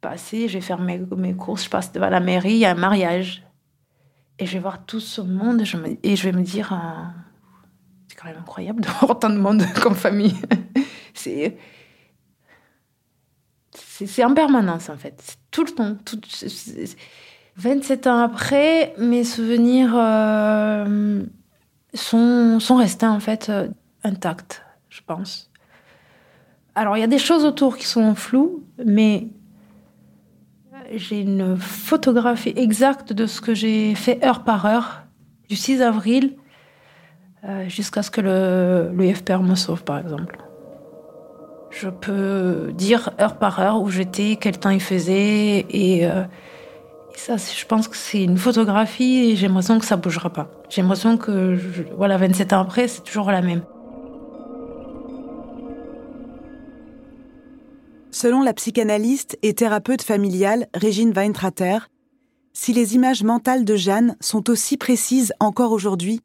passer 0.02 0.48
je 0.48 0.56
vais 0.56 0.62
faire 0.62 0.82
mes, 0.82 0.98
mes 1.16 1.36
courses 1.36 1.66
je 1.66 1.70
passe 1.70 1.92
devant 1.92 2.10
la 2.10 2.22
mairie 2.22 2.54
il 2.54 2.58
y 2.58 2.66
a 2.66 2.72
un 2.72 2.74
mariage. 2.74 3.44
Et 4.40 4.48
je 4.48 4.54
vais 4.54 4.60
voir 4.62 4.84
tout 4.84 5.00
ce 5.00 5.22
monde 5.22 5.62
et 5.62 6.16
je 6.16 6.24
vais 6.24 6.32
me 6.32 6.42
dire 6.42 6.74
euh, 6.74 7.04
c'est 7.14 7.25
quand 8.26 8.32
même 8.32 8.42
incroyable 8.42 8.82
d'avoir 8.82 9.10
autant 9.12 9.30
de 9.30 9.38
monde 9.38 9.64
comme 9.82 9.96
famille 9.96 10.36
c'est 11.14 11.58
c'est 14.06 14.24
en 14.24 14.34
permanence, 14.34 14.90
en 14.90 14.98
fait. 14.98 15.22
C'est 15.24 15.38
tout 15.52 15.64
le 15.64 15.72
temps. 15.72 15.96
Tout, 16.04 16.20
27 17.58 18.08
ans 18.08 18.20
après, 18.20 18.94
mes 18.98 19.24
souvenirs 19.24 19.94
euh, 19.96 21.24
sont, 21.94 22.60
sont 22.60 22.76
restés, 22.76 23.06
en 23.06 23.20
fait, 23.20 23.50
euh, 23.50 23.70
intacts, 24.04 24.64
je 24.90 25.02
pense. 25.06 25.50
Alors, 26.74 26.98
il 26.98 27.02
y 27.02 27.04
a 27.04 27.08
des 27.08 27.20
choses 27.20 27.46
autour 27.46 27.78
qui 27.78 27.86
sont 27.86 28.16
floues, 28.16 28.66
mais 28.86 29.28
j'ai 30.94 31.22
une 31.22 31.56
photographie 31.58 32.54
exacte 32.58 33.14
de 33.14 33.26
ce 33.26 33.40
que 33.40 33.54
j'ai 33.54 33.96
fait 33.96 34.24
heure 34.26 34.44
par 34.44 34.66
heure, 34.66 35.04
du 35.48 35.56
6 35.56 35.82
avril 35.82 36.36
jusqu'à 37.68 38.04
ce 38.04 38.12
que 38.12 38.22
le, 38.22 39.14
FPR 39.14 39.42
me 39.42 39.56
sauve, 39.56 39.84
par 39.84 40.00
exemple. 40.00 40.38
Je 41.70 41.90
peux 41.90 42.72
dire 42.74 43.12
heure 43.20 43.38
par 43.38 43.60
heure 43.60 43.82
où 43.82 43.90
j'étais, 43.90 44.38
quel 44.40 44.58
temps 44.58 44.70
il 44.70 44.82
faisait. 44.82 45.66
Et, 45.70 46.06
euh, 46.06 46.24
ça, 47.16 47.36
je 47.38 47.66
pense 47.66 47.88
que 47.88 47.96
c'est 47.96 48.24
une 48.24 48.38
photographie 48.38 49.32
et 49.32 49.36
j'ai 49.36 49.48
l'impression 49.48 49.80
que 49.80 49.86
ça 49.86 49.98
bougera 49.98 50.32
pas. 50.32 50.50
J'ai 50.70 50.82
l'impression 50.82 51.18
que, 51.18 51.58
voilà, 51.98 52.18
27 52.18 52.54
ans 52.54 52.62
après, 52.62 52.88
c'est 52.88 53.04
toujours 53.04 53.32
la 53.32 53.42
même. 53.42 53.62
Selon 58.12 58.42
la 58.42 58.54
psychanalyste 58.54 59.38
et 59.44 59.54
thérapeute 59.54 60.02
familiale 60.02 60.68
Régine 60.74 61.12
Weintrater, 61.14 61.90
si 62.54 62.72
les 62.72 62.96
images 62.96 63.24
mentales 63.24 63.66
de 63.66 63.76
Jeanne 63.76 64.16
sont 64.22 64.50
aussi 64.50 64.78
précises 64.78 65.34
encore 65.42 65.74
aujourd'hui, 65.74 66.22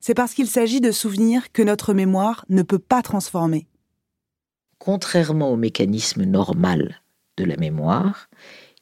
c'est 0.00 0.14
parce 0.14 0.34
qu'il 0.34 0.46
s'agit 0.46 0.80
de 0.80 0.92
souvenirs 0.92 1.52
que 1.52 1.62
notre 1.62 1.94
mémoire 1.94 2.44
ne 2.48 2.62
peut 2.62 2.78
pas 2.78 3.02
transformer 3.02 3.66
contrairement 4.78 5.50
au 5.50 5.56
mécanisme 5.56 6.24
normal 6.24 7.02
de 7.36 7.44
la 7.44 7.56
mémoire, 7.56 8.28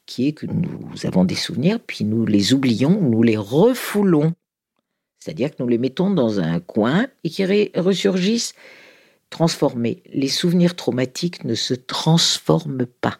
qui 0.05 0.27
est 0.27 0.31
que 0.31 0.45
nous 0.45 1.05
avons 1.05 1.25
des 1.25 1.35
souvenirs, 1.35 1.79
puis 1.85 2.05
nous 2.05 2.25
les 2.25 2.53
oublions, 2.53 3.01
nous 3.01 3.23
les 3.23 3.37
refoulons. 3.37 4.33
C'est-à-dire 5.19 5.51
que 5.51 5.61
nous 5.61 5.67
les 5.67 5.77
mettons 5.77 6.09
dans 6.09 6.39
un 6.39 6.59
coin 6.59 7.07
et 7.23 7.29
qui 7.29 7.43
ressurgissent 7.75 8.53
transformés. 9.29 10.01
Les 10.13 10.29
souvenirs 10.29 10.75
traumatiques 10.75 11.43
ne 11.43 11.55
se 11.55 11.73
transforment 11.73 12.85
pas. 12.85 13.17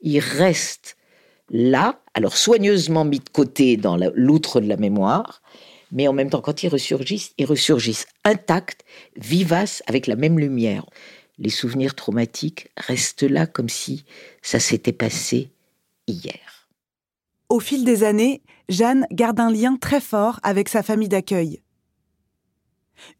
Ils 0.00 0.18
restent 0.18 0.96
là, 1.50 2.00
alors 2.14 2.36
soigneusement 2.36 3.04
mis 3.04 3.20
de 3.20 3.28
côté 3.28 3.76
dans 3.76 3.96
l'outre 4.14 4.60
de 4.60 4.66
la 4.66 4.76
mémoire, 4.76 5.40
mais 5.94 6.08
en 6.08 6.12
même 6.12 6.28
temps, 6.28 6.42
quand 6.42 6.62
ils 6.62 6.68
ressurgissent, 6.68 7.32
ils 7.38 7.46
ressurgissent 7.46 8.06
intacts, 8.24 8.84
vivaces, 9.16 9.82
avec 9.86 10.06
la 10.06 10.16
même 10.16 10.38
lumière. 10.38 10.84
Les 11.38 11.50
souvenirs 11.50 11.94
traumatiques 11.94 12.68
restent 12.76 13.22
là 13.22 13.46
comme 13.46 13.68
si 13.68 14.04
ça 14.42 14.58
s'était 14.60 14.92
passé 14.92 15.50
hier. 16.06 16.68
Au 17.48 17.60
fil 17.60 17.84
des 17.84 18.02
années, 18.02 18.42
Jeanne 18.68 19.06
garde 19.12 19.40
un 19.40 19.50
lien 19.50 19.76
très 19.76 20.00
fort 20.00 20.40
avec 20.42 20.68
sa 20.68 20.82
famille 20.82 21.08
d'accueil. 21.08 21.62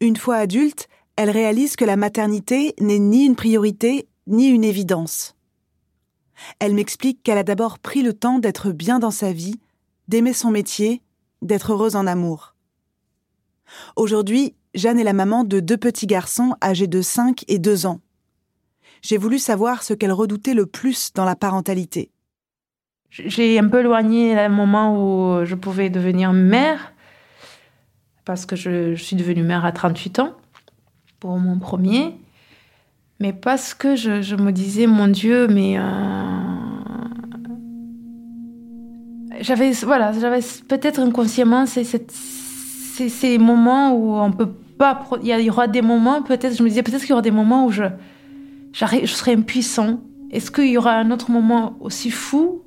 Une 0.01 0.17
fois 0.17 0.35
adulte, 0.35 0.87
elle 1.15 1.29
réalise 1.29 1.77
que 1.77 1.85
la 1.85 1.95
maternité 1.95 2.73
n'est 2.79 2.99
ni 2.99 3.25
une 3.25 3.35
priorité 3.35 4.07
ni 4.27 4.47
une 4.47 4.63
évidence. 4.63 5.35
Elle 6.59 6.73
m'explique 6.73 7.23
qu'elle 7.23 7.37
a 7.37 7.43
d'abord 7.43 7.79
pris 7.79 8.01
le 8.01 8.13
temps 8.13 8.39
d'être 8.39 8.71
bien 8.71 8.99
dans 8.99 9.11
sa 9.11 9.31
vie, 9.31 9.61
d'aimer 10.09 10.33
son 10.33 10.51
métier, 10.51 11.01
d'être 11.41 11.71
heureuse 11.71 11.95
en 11.95 12.07
amour. 12.07 12.54
Aujourd'hui, 13.95 14.55
Jeanne 14.73 14.99
est 14.99 15.03
la 15.03 15.13
maman 15.13 15.43
de 15.43 15.59
deux 15.59 15.77
petits 15.77 16.07
garçons 16.07 16.55
âgés 16.63 16.87
de 16.87 17.01
5 17.01 17.45
et 17.47 17.59
2 17.59 17.85
ans. 17.85 18.01
J'ai 19.01 19.17
voulu 19.17 19.39
savoir 19.39 19.83
ce 19.83 19.93
qu'elle 19.93 20.11
redoutait 20.11 20.53
le 20.53 20.65
plus 20.65 21.13
dans 21.13 21.25
la 21.25 21.35
parentalité. 21.35 22.11
J'ai 23.11 23.57
un 23.59 23.67
peu 23.69 23.79
éloigné 23.79 24.35
le 24.35 24.49
moment 24.49 24.97
où 24.97 25.45
je 25.45 25.55
pouvais 25.55 25.89
devenir 25.89 26.33
mère, 26.33 26.93
parce 28.25 28.45
que 28.45 28.55
je, 28.55 28.95
suis 28.95 29.15
devenue 29.15 29.43
mère 29.43 29.63
à 29.63 29.71
38 29.71 30.19
ans, 30.19 30.33
pour 31.19 31.37
mon 31.37 31.59
premier. 31.59 32.15
Mais 33.19 33.31
parce 33.31 33.73
que 33.73 33.95
je, 33.95 34.35
me 34.35 34.51
disais, 34.51 34.87
mon 34.87 35.07
Dieu, 35.07 35.47
mais... 35.47 35.77
Euh, 35.77 35.83
j'avais 39.39 39.71
voilà, 39.71 40.11
peut-être 40.67 40.99
inconsciemment 40.99 41.65
ces, 41.65 41.85
ces, 42.95 43.09
ces, 43.09 43.37
moments 43.37 43.93
où 43.93 44.15
on 44.15 44.31
peut 44.31 44.51
pas... 44.77 45.07
Il 45.21 45.27
y 45.27 45.49
aura 45.49 45.67
des 45.67 45.81
moments, 45.81 46.21
peut-être, 46.21 46.55
je 46.55 46.63
me 46.63 46.69
disais, 46.69 46.83
peut-être 46.83 47.01
qu'il 47.01 47.11
y 47.11 47.13
aura 47.13 47.21
des 47.21 47.31
moments 47.31 47.65
où 47.65 47.71
je, 47.71 47.83
je 48.73 49.05
serai 49.05 49.33
impuissant. 49.33 49.99
Est-ce 50.31 50.51
qu'il 50.51 50.69
y 50.69 50.77
aura 50.77 50.95
un 50.95 51.11
autre 51.11 51.31
moment 51.31 51.77
aussi 51.79 52.11
fou 52.11 52.61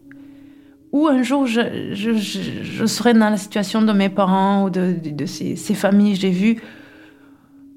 ou 0.91 1.07
un 1.07 1.23
jour 1.23 1.47
je, 1.47 1.93
je, 1.93 2.13
je, 2.15 2.87
serai 2.87 3.13
dans 3.13 3.29
la 3.29 3.37
situation 3.37 3.83
de 3.83 3.93
mes 3.93 4.09
parents 4.09 4.65
ou 4.65 4.71
de, 4.71 4.95
de, 5.03 5.27
ces, 5.27 5.55
ces, 5.55 5.75
familles 5.75 6.15
que 6.15 6.21
j'ai 6.21 6.31
vues 6.31 6.63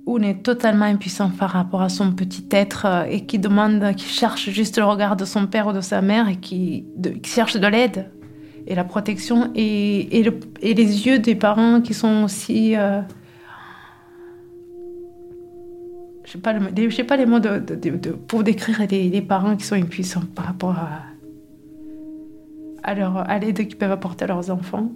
où 0.05 0.17
on 0.17 0.21
est 0.21 0.43
totalement 0.43 0.85
impuissant 0.85 1.29
par 1.29 1.49
rapport 1.49 1.81
à 1.81 1.89
son 1.89 2.13
petit 2.13 2.45
être 2.51 2.85
euh, 2.85 3.03
et 3.03 3.25
qui 3.25 3.37
demande, 3.37 3.95
qui 3.95 4.05
cherche 4.05 4.49
juste 4.49 4.77
le 4.77 4.85
regard 4.85 5.17
de 5.17 5.25
son 5.25 5.45
père 5.45 5.67
ou 5.67 5.73
de 5.73 5.81
sa 5.81 6.01
mère 6.01 6.29
et 6.29 6.37
qui, 6.37 6.85
qui 7.21 7.29
cherche 7.29 7.57
de 7.57 7.67
l'aide? 7.67 8.09
Et 8.67 8.75
la 8.75 8.83
protection 8.83 9.51
et, 9.55 10.19
et, 10.19 10.23
le, 10.23 10.39
et, 10.61 10.73
les 10.73 11.07
yeux 11.07 11.19
des 11.19 11.35
parents 11.35 11.81
qui 11.81 11.93
sont 11.93 12.23
aussi... 12.23 12.75
Euh, 12.75 13.01
je 16.25 16.37
n'ai 16.37 16.41
pas, 16.41 16.53
pas, 17.07 17.17
les 17.17 17.25
mots 17.25 17.39
pour 18.27 18.43
décrire 18.43 18.79
les, 18.89 19.09
les 19.09 19.21
parents 19.21 19.57
qui 19.57 19.65
sont 19.65 19.75
impuissants 19.75 20.23
par 20.33 20.45
rapport 20.45 20.77
à 20.77 21.11
à, 22.83 22.91
à 22.91 23.39
l'aide 23.39 23.67
qu'ils 23.67 23.77
peuvent 23.77 23.91
apporter 23.91 24.25
à 24.25 24.27
leurs 24.27 24.49
enfants. 24.49 24.91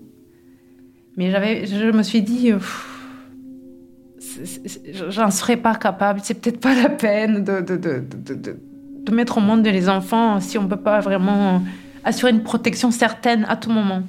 Mais 1.18 1.32
je 1.66 1.92
me 1.92 2.04
suis 2.04 2.22
dit, 2.22 2.52
j'en 5.10 5.32
serais 5.32 5.58
pas 5.58 5.76
capable, 5.76 6.20
c'est 6.24 6.42
peut-être 6.42 6.60
pas 6.60 6.76
la 6.76 6.90
peine 6.90 7.44
de, 7.44 7.62
de, 7.62 9.12
mettre 9.12 9.38
au 9.38 9.42
monde 9.42 9.66
les 9.66 9.88
enfants 9.88 10.40
si 10.40 10.58
on 10.58 10.68
peut 10.68 10.76
pas 10.76 11.00
vraiment 11.00 11.62
assurer 12.06 12.32
une 12.32 12.44
protection 12.44 12.92
certaine 12.92 13.46
à 13.50 13.58
tout 13.58 13.72
moment. 13.72 14.04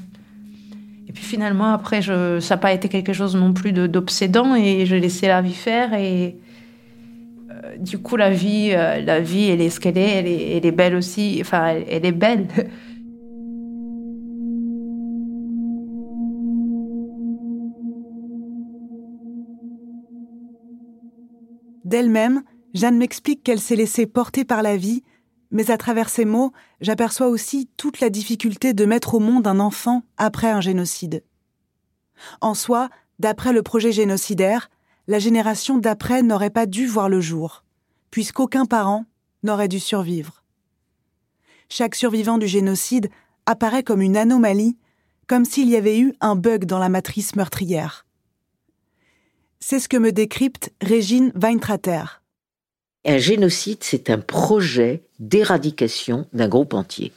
Et 1.08 1.12
puis 1.12 1.24
finalement, 1.24 1.72
après, 1.72 2.02
ça 2.02 2.38
n'a 2.38 2.56
pas 2.58 2.72
été 2.72 2.88
quelque 2.88 3.12
chose 3.12 3.34
non 3.34 3.52
plus 3.52 3.72
d'obsédant 3.72 4.54
et 4.54 4.86
je 4.86 4.94
laissais 4.94 5.26
la 5.28 5.42
vie 5.42 5.54
faire. 5.54 5.94
Et 5.94 6.36
euh, 7.50 7.76
du 7.78 7.98
coup, 7.98 8.16
la 8.16 8.30
vie, 8.30 8.70
euh, 8.72 9.00
la 9.00 9.20
vie, 9.20 9.48
elle 9.48 9.60
est 9.62 9.70
ce 9.70 9.80
qu'elle 9.80 9.98
est, 9.98 10.10
elle 10.10 10.26
est, 10.26 10.56
elle 10.56 10.66
est 10.66 10.72
belle 10.72 10.94
aussi. 10.94 11.38
Enfin, 11.40 11.74
elle 11.88 12.04
est 12.04 12.12
belle. 12.12 12.46
D'elle-même, 21.84 22.42
Jeanne 22.74 22.98
m'explique 22.98 23.44
qu'elle 23.44 23.60
s'est 23.60 23.76
laissée 23.76 24.06
porter 24.06 24.44
par 24.44 24.60
la 24.62 24.76
vie, 24.76 25.04
mais 25.50 25.70
à 25.70 25.78
travers 25.78 26.08
ces 26.08 26.24
mots, 26.24 26.52
j'aperçois 26.80 27.28
aussi 27.28 27.68
toute 27.76 28.00
la 28.00 28.10
difficulté 28.10 28.74
de 28.74 28.84
mettre 28.84 29.14
au 29.14 29.20
monde 29.20 29.46
un 29.46 29.60
enfant 29.60 30.02
après 30.16 30.50
un 30.50 30.60
génocide. 30.60 31.22
En 32.40 32.54
soi, 32.54 32.88
d'après 33.18 33.52
le 33.52 33.62
projet 33.62 33.92
génocidaire, 33.92 34.70
la 35.06 35.18
génération 35.18 35.78
d'après 35.78 36.22
n'aurait 36.22 36.50
pas 36.50 36.66
dû 36.66 36.86
voir 36.86 37.08
le 37.08 37.20
jour, 37.20 37.64
puisqu'aucun 38.10 38.66
parent 38.66 39.04
n'aurait 39.42 39.68
dû 39.68 39.78
survivre. 39.78 40.42
Chaque 41.68 41.94
survivant 41.94 42.38
du 42.38 42.46
génocide 42.46 43.10
apparaît 43.46 43.82
comme 43.82 44.02
une 44.02 44.16
anomalie, 44.16 44.76
comme 45.26 45.44
s'il 45.44 45.68
y 45.68 45.76
avait 45.76 45.98
eu 45.98 46.14
un 46.20 46.36
bug 46.36 46.64
dans 46.64 46.78
la 46.78 46.88
matrice 46.88 47.36
meurtrière. 47.36 48.06
C'est 49.60 49.80
ce 49.80 49.88
que 49.88 49.96
me 49.96 50.12
décrypte 50.12 50.72
Régine 50.80 51.32
Weintrater. 51.34 52.22
Un 53.06 53.18
génocide, 53.18 53.78
c'est 53.82 54.10
un 54.10 54.18
projet 54.18 55.02
d'éradication 55.20 56.26
d'un 56.32 56.48
groupe 56.48 56.74
entier. 56.74 57.12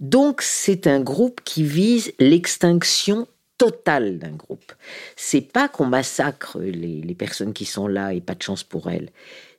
Donc, 0.00 0.42
c'est 0.42 0.88
un 0.88 1.00
groupe 1.00 1.40
qui 1.44 1.62
vise 1.62 2.12
l'extinction 2.18 3.28
totale 3.56 4.18
d'un 4.18 4.32
groupe. 4.32 4.72
C'est 5.14 5.40
pas 5.40 5.68
qu'on 5.68 5.86
massacre 5.86 6.58
les, 6.58 7.14
personnes 7.14 7.52
qui 7.52 7.64
sont 7.64 7.86
là 7.86 8.12
et 8.12 8.20
pas 8.20 8.34
de 8.34 8.42
chance 8.42 8.64
pour 8.64 8.90
elles. 8.90 9.10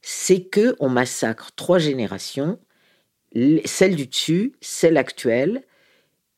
C'est 0.01 0.43
que 0.43 0.75
on 0.79 0.89
massacre 0.89 1.51
trois 1.55 1.79
générations, 1.79 2.59
celle 3.63 3.95
du 3.95 4.07
dessus, 4.07 4.53
celle 4.59 4.97
actuelle 4.97 5.63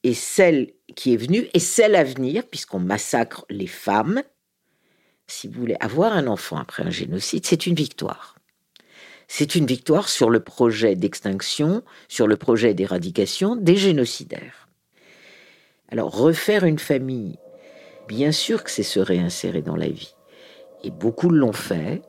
et 0.04 0.14
celle 0.14 0.72
qui 0.96 1.14
est 1.14 1.18
venue 1.18 1.48
et 1.56 1.60
celle 1.60 1.96
à 1.96 2.04
venir, 2.04 2.46
puisqu'on 2.46 2.80
massacre 2.80 3.46
les 3.50 3.68
femmes 3.68 4.22
si 5.28 5.48
vous 5.48 5.60
voulez, 5.60 5.76
avoir 5.80 6.14
un 6.14 6.28
enfant 6.28 6.58
après 6.58 6.84
un 6.84 6.92
génocide, 6.92 7.46
c'est 7.46 7.66
une 7.66 7.76
victoire. 7.76 8.36
C'est 9.28 9.56
une 9.56 9.66
victoire 9.66 10.10
sur 10.10 10.30
le 10.30 10.40
projet 10.40 10.96
d'extinction, 10.96 11.84
sur 12.08 12.28
le 12.28 12.38
projet 12.38 12.74
d'éradication 12.74 13.56
des 13.56 13.76
génocidaires. 13.76 14.68
Alors, 15.90 16.16
refaire 16.16 16.64
une 16.64 16.80
famille, 16.80 17.38
bien 18.08 18.32
sûr 18.32 18.64
que 18.64 18.72
c'est 18.72 18.84
se 18.84 19.00
réinsérer 19.00 19.62
dans 19.62 19.76
la 19.76 19.90
vie. 19.90 20.16
Et 20.84 20.92
beaucoup 20.92 21.30
l'ont 21.30 21.54
fait, 21.54 22.02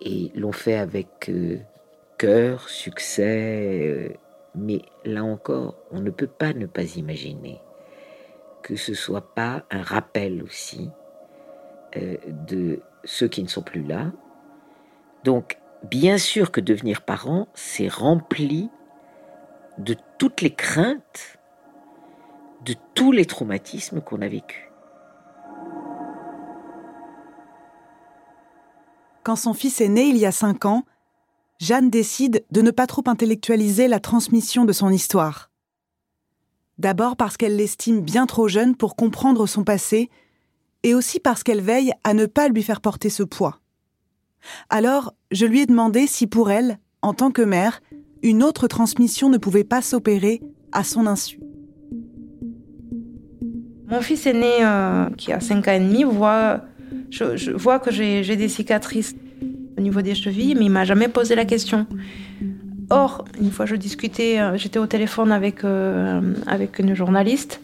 et 0.00 0.30
l'ont 0.34 0.52
fait 0.52 0.76
avec 0.76 1.28
euh, 1.28 1.58
cœur, 2.18 2.68
succès, 2.68 3.80
euh, 3.84 4.08
mais 4.54 4.82
là 5.04 5.24
encore, 5.24 5.76
on 5.90 6.00
ne 6.00 6.10
peut 6.10 6.26
pas 6.26 6.52
ne 6.52 6.66
pas 6.66 6.96
imaginer 6.96 7.60
que 8.62 8.76
ce 8.76 8.94
soit 8.94 9.34
pas 9.34 9.64
un 9.70 9.82
rappel 9.82 10.42
aussi 10.42 10.90
euh, 11.96 12.16
de 12.26 12.80
ceux 13.04 13.28
qui 13.28 13.42
ne 13.42 13.48
sont 13.48 13.62
plus 13.62 13.82
là. 13.82 14.12
Donc, 15.24 15.58
bien 15.84 16.18
sûr 16.18 16.50
que 16.50 16.60
devenir 16.60 17.02
parent, 17.02 17.48
c'est 17.54 17.88
rempli 17.88 18.70
de 19.78 19.96
toutes 20.18 20.40
les 20.40 20.54
craintes, 20.54 21.38
de 22.64 22.74
tous 22.94 23.12
les 23.12 23.24
traumatismes 23.24 24.00
qu'on 24.00 24.22
a 24.22 24.28
vécus. 24.28 24.68
Quand 29.24 29.36
son 29.36 29.54
fils 29.54 29.80
est 29.80 29.88
né 29.88 30.02
il 30.04 30.16
y 30.16 30.26
a 30.26 30.32
cinq 30.32 30.64
ans, 30.64 30.84
Jeanne 31.60 31.90
décide 31.90 32.44
de 32.50 32.60
ne 32.60 32.72
pas 32.72 32.88
trop 32.88 33.04
intellectualiser 33.06 33.86
la 33.86 34.00
transmission 34.00 34.64
de 34.64 34.72
son 34.72 34.90
histoire. 34.90 35.50
D'abord 36.78 37.16
parce 37.16 37.36
qu'elle 37.36 37.56
l'estime 37.56 38.00
bien 38.00 38.26
trop 38.26 38.48
jeune 38.48 38.74
pour 38.74 38.96
comprendre 38.96 39.46
son 39.46 39.62
passé 39.62 40.10
et 40.82 40.94
aussi 40.94 41.20
parce 41.20 41.44
qu'elle 41.44 41.60
veille 41.60 41.92
à 42.02 42.14
ne 42.14 42.26
pas 42.26 42.48
lui 42.48 42.64
faire 42.64 42.80
porter 42.80 43.10
ce 43.10 43.22
poids. 43.22 43.61
Alors, 44.70 45.14
je 45.30 45.46
lui 45.46 45.60
ai 45.60 45.66
demandé 45.66 46.06
si 46.06 46.26
pour 46.26 46.50
elle, 46.50 46.78
en 47.02 47.14
tant 47.14 47.30
que 47.30 47.42
mère, 47.42 47.80
une 48.22 48.42
autre 48.42 48.68
transmission 48.68 49.28
ne 49.28 49.38
pouvait 49.38 49.64
pas 49.64 49.82
s'opérer 49.82 50.40
à 50.72 50.84
son 50.84 51.06
insu. 51.06 51.40
Mon 53.88 54.00
fils 54.00 54.26
aîné, 54.26 54.52
euh, 54.62 55.10
qui 55.16 55.32
a 55.32 55.40
5 55.40 55.68
ans 55.68 55.72
et 55.72 55.80
demi, 55.80 56.04
voit, 56.04 56.62
je, 57.10 57.50
vois 57.50 57.78
que 57.78 57.90
j'ai 57.90 58.36
des 58.36 58.48
cicatrices 58.48 59.14
au 59.76 59.80
niveau 59.80 60.00
des 60.00 60.14
chevilles, 60.14 60.54
mais 60.54 60.66
il 60.66 60.70
m'a 60.70 60.84
jamais 60.84 61.08
posé 61.08 61.34
la 61.34 61.44
question. 61.44 61.86
Or, 62.90 63.24
une 63.40 63.50
fois 63.50 63.66
je 63.66 63.74
discutais, 63.74 64.38
euh, 64.38 64.56
j'étais 64.56 64.78
au 64.78 64.86
téléphone 64.86 65.32
avec, 65.32 65.64
euh, 65.64 66.20
avec 66.46 66.78
une 66.78 66.94
journaliste 66.94 67.60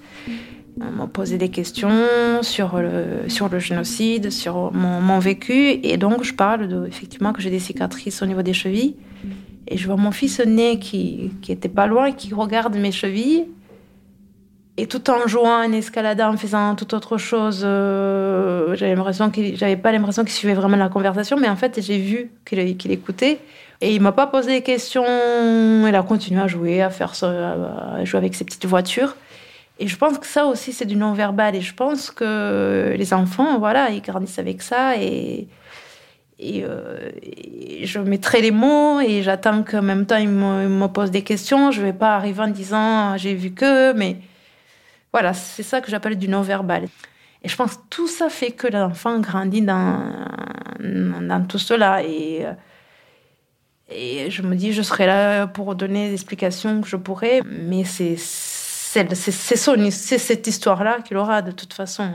on 0.81 0.93
m'a 0.93 1.07
posé 1.07 1.39
des 1.39 1.49
questions 1.49 2.43
sur 2.43 2.79
le, 2.79 3.29
sur 3.29 3.49
le 3.49 3.59
génocide, 3.59 4.31
sur 4.31 4.73
mon, 4.73 5.19
vécu. 5.19 5.81
Et 5.83 5.97
donc, 5.97 6.23
je 6.23 6.35
parle 6.35 6.69
de, 6.69 6.87
effectivement 6.87 7.33
que 7.33 7.41
j'ai 7.41 7.51
des 7.51 7.59
cicatrices 7.59 8.23
au 8.23 8.27
niveau 8.27 8.43
des 8.43 8.53
chevilles. 8.53 8.97
Et 9.67 9.77
je 9.77 9.87
vois 9.87 9.97
mon 9.97 10.13
fils 10.13 10.41
né 10.41 10.79
qui, 10.79 11.33
qui 11.43 11.53
était 11.53 11.69
pas 11.69 11.87
loin, 11.87 12.13
qui 12.13 12.33
regarde 12.33 12.77
mes 12.77 12.93
chevilles. 12.93 13.47
Et 14.77 14.87
tout 14.87 15.11
en 15.11 15.27
jouant, 15.27 15.65
en 15.65 15.73
escaladant, 15.73 16.33
en 16.33 16.37
faisant 16.37 16.77
toute 16.77 16.95
autre 16.95 17.19
chose, 17.19 17.63
euh, 17.65 18.77
j'avais 18.77 19.77
pas 19.77 19.91
l'impression 19.91 20.23
qu'il 20.23 20.33
suivait 20.33 20.55
vraiment 20.55 20.77
la 20.77 20.89
conversation, 20.89 21.37
mais 21.37 21.49
en 21.49 21.57
fait, 21.57 21.81
j'ai 21.83 21.99
vu 21.99 22.31
qu'il, 22.47 22.77
qu'il 22.77 22.93
écoutait. 22.93 23.41
Et 23.81 23.95
il 23.95 24.01
m'a 24.01 24.13
pas 24.13 24.29
posé 24.29 24.53
des 24.53 24.63
questions. 24.63 25.05
Il 25.05 25.95
a 25.95 26.03
continué 26.03 26.41
à 26.41 26.47
jouer, 26.47 26.81
à 26.81 26.91
faire 26.91 27.13
à 27.25 28.05
jouer 28.05 28.19
avec 28.19 28.37
ses 28.37 28.45
petites 28.45 28.67
voitures. 28.67 29.17
Et 29.79 29.87
je 29.87 29.97
pense 29.97 30.19
que 30.19 30.27
ça 30.27 30.47
aussi, 30.47 30.73
c'est 30.73 30.87
du 30.87 30.97
non-verbal. 30.97 31.55
Et 31.55 31.61
je 31.61 31.75
pense 31.75 32.11
que 32.11 32.95
les 32.97 33.15
enfants, 33.15 33.59
voilà, 33.59 33.91
ils 33.91 34.03
grandissent 34.03 34.39
avec 34.39 34.61
ça. 34.61 34.97
Et, 34.97 35.47
et, 36.41 36.65
euh, 36.65 37.11
je 37.83 37.99
mettrai 38.01 38.41
les 38.41 38.51
mots 38.51 39.01
et 39.01 39.23
j'attends 39.23 39.63
qu'en 39.63 39.83
même 39.83 40.05
temps, 40.07 40.17
ils 40.17 40.29
me, 40.29 40.87
posent 40.89 41.13
des 41.13 41.23
questions. 41.23 41.71
Je 41.71 41.83
vais 41.83 41.93
pas 41.93 42.17
arriver 42.17 42.43
en 42.43 42.49
disant 42.49 43.17
j'ai 43.17 43.35
vu 43.35 43.53
que, 43.53 43.93
mais 43.93 44.17
voilà, 45.13 45.33
c'est 45.33 45.63
ça 45.63 45.81
que 45.81 45.91
j'appelle 45.91 46.19
du 46.19 46.29
non-verbal. 46.29 46.89
Et 47.45 47.49
je 47.49 47.57
pense 47.57 47.77
que 47.77 47.83
tout 47.89 48.09
ça 48.09 48.29
fait 48.29 48.51
que 48.51 48.67
l'enfant 48.67 49.21
grandit 49.21 49.63
dans, 49.63 50.13
dans 50.81 51.47
tout 51.47 51.59
cela. 51.59 52.03
Et, 52.03 52.45
et 53.91 54.29
je 54.31 54.43
me 54.43 54.57
dis, 54.57 54.73
je 54.73 54.83
serai 54.83 55.07
là 55.07 55.47
pour 55.47 55.77
donner 55.77 56.09
des 56.09 56.15
explications 56.15 56.81
que 56.81 56.89
je 56.89 56.97
pourrais, 56.97 57.43
mais 57.47 57.85
c'est 57.85 58.17
c'est 58.91 60.19
cette 60.19 60.47
histoire-là 60.47 61.01
qu'il 61.03 61.17
aura 61.19 61.43
de 61.43 61.51
toute 61.51 61.75
façon. 61.75 62.11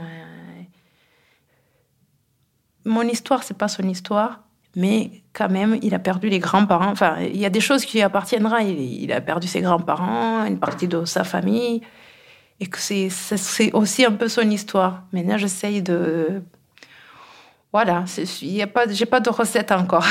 Mon 2.84 3.02
histoire, 3.02 3.44
c'est 3.44 3.56
pas 3.56 3.68
son 3.68 3.88
histoire, 3.88 4.40
mais 4.74 5.22
quand 5.32 5.48
même, 5.48 5.78
il 5.82 5.94
a 5.94 5.98
perdu 5.98 6.28
les 6.28 6.40
grands-parents. 6.40 6.90
Enfin, 6.90 7.16
il 7.20 7.36
y 7.36 7.46
a 7.46 7.50
des 7.50 7.60
choses 7.60 7.84
qui 7.84 7.98
lui 7.98 8.02
appartiendront. 8.02 8.58
Il, 8.58 9.12
a 9.12 9.20
perdu 9.20 9.46
ses 9.46 9.60
grands-parents, 9.60 10.44
une 10.46 10.58
partie 10.58 10.88
de 10.88 11.04
sa 11.04 11.22
famille 11.24 11.80
et 12.60 12.66
que 12.66 12.78
c'est 12.78 13.72
aussi 13.72 14.04
un 14.04 14.12
peu 14.12 14.28
son 14.28 14.48
histoire. 14.50 15.04
Maintenant, 15.12 15.38
j'essaye 15.38 15.80
de... 15.80 16.42
Voilà, 17.72 18.04
il 18.42 18.62
a 18.62 18.66
pas, 18.66 18.88
j'ai 18.88 19.06
pas 19.06 19.20
de 19.20 19.30
recette 19.30 19.72
encore. 19.72 20.06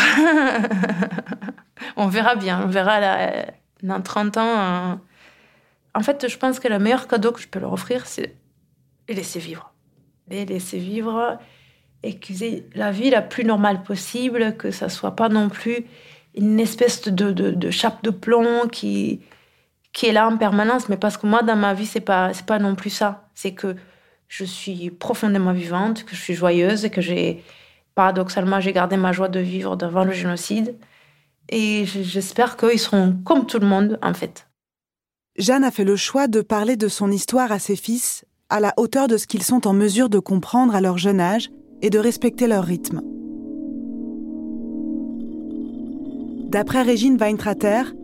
on 1.96 2.08
verra 2.08 2.36
bien, 2.36 2.62
on 2.66 2.68
verra 2.68 3.00
dans 3.82 4.02
30 4.02 4.38
ans. 4.38 4.42
Euh, 4.42 4.96
en 5.96 6.02
fait, 6.02 6.28
je 6.28 6.38
pense 6.38 6.60
que 6.60 6.68
le 6.68 6.80
meilleur 6.80 7.08
cadeau 7.08 7.32
que 7.32 7.42
je 7.42 7.48
peux 7.48 7.60
leur 7.60 7.74
offrir, 7.74 8.06
c'est 8.06 8.36
les 9.08 9.16
laisser 9.16 9.40
vivre. 9.40 9.74
Les 10.30 10.46
laisser 10.46 10.80
vivre 10.80 11.38
et 12.02 12.18
qu'ils 12.20 12.44
aient 12.44 12.66
la 12.76 12.92
vie 12.92 13.10
la 13.10 13.22
plus 13.22 13.46
normale 13.46 13.84
possible, 13.84 14.58
que 14.58 14.72
ça 14.72 14.90
soit 14.90 15.16
pas 15.16 15.30
non 15.30 15.50
plus 15.50 15.86
une 16.36 16.60
espèce 16.60 17.08
de, 17.08 17.72
chape 17.72 18.04
de 18.04 18.10
plomb 18.10 18.68
qui, 18.68 19.22
est 20.02 20.12
là 20.12 20.28
en 20.28 20.38
permanence, 20.38 20.90
mais 20.90 20.98
parce 20.98 21.18
que 21.18 21.28
moi, 21.28 21.44
dans 21.44 21.56
ma 21.56 21.74
vie, 21.74 21.86
c'est 21.86 22.02
pas, 22.02 22.32
pas 22.48 22.60
non 22.60 22.76
plus 22.76 22.90
ça. 22.90 23.30
C'est 23.36 23.54
que 23.54 23.76
je 24.28 24.44
suis 24.44 24.90
profondément 24.90 25.54
vivante, 25.54 26.04
que 26.06 26.16
je 26.16 26.22
suis 26.22 26.34
joyeuse 26.34 26.86
et 26.86 26.90
que 26.90 27.02
j'ai, 27.02 27.44
paradoxalement, 27.94 28.60
j'ai 28.60 28.74
gardé 28.74 28.98
ma 28.98 29.12
joie 29.12 29.30
de 29.30 29.40
vivre 29.40 29.78
devant 29.78 30.04
le 30.04 30.12
génocide. 30.12 30.76
Et 31.50 31.86
j'espère 31.86 32.58
qu'ils 32.58 32.80
seront 32.80 33.16
comme 33.24 33.46
tout 33.46 33.60
le 33.60 33.68
monde, 33.68 34.00
en 34.02 34.14
fait. 34.14 34.48
Jeanne 35.36 35.64
a 35.64 35.72
fait 35.72 35.84
le 35.84 35.96
choix 35.96 36.28
de 36.28 36.42
parler 36.42 36.76
de 36.76 36.88
son 36.88 37.12
histoire 37.12 37.52
à 37.52 37.58
ses 37.58 37.76
fils 37.76 38.24
à 38.50 38.60
la 38.60 38.72
hauteur 38.78 39.08
de 39.08 39.18
ce 39.18 39.26
qu'ils 39.26 39.42
sont 39.42 39.66
en 39.66 39.74
mesure 39.74 40.08
de 40.08 40.20
comprendre 40.20 40.76
à 40.76 40.82
leur 40.82 41.00
jeune 41.00 41.20
âge 41.20 41.50
et 41.82 41.90
de 41.90 41.98
respecter 41.98 42.46
leur 42.46 42.64
rythme. 42.64 43.02
D'après 46.50 46.84
Régine 46.84 47.18
Weintrater, 47.18 47.96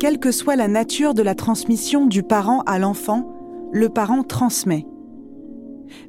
quelle 0.00 0.18
que 0.18 0.32
soit 0.32 0.56
la 0.56 0.66
nature 0.66 1.12
de 1.12 1.20
la 1.20 1.34
transmission 1.34 2.06
du 2.06 2.22
parent 2.22 2.62
à 2.64 2.78
l'enfant, 2.78 3.36
le 3.70 3.90
parent 3.90 4.22
transmet. 4.22 4.86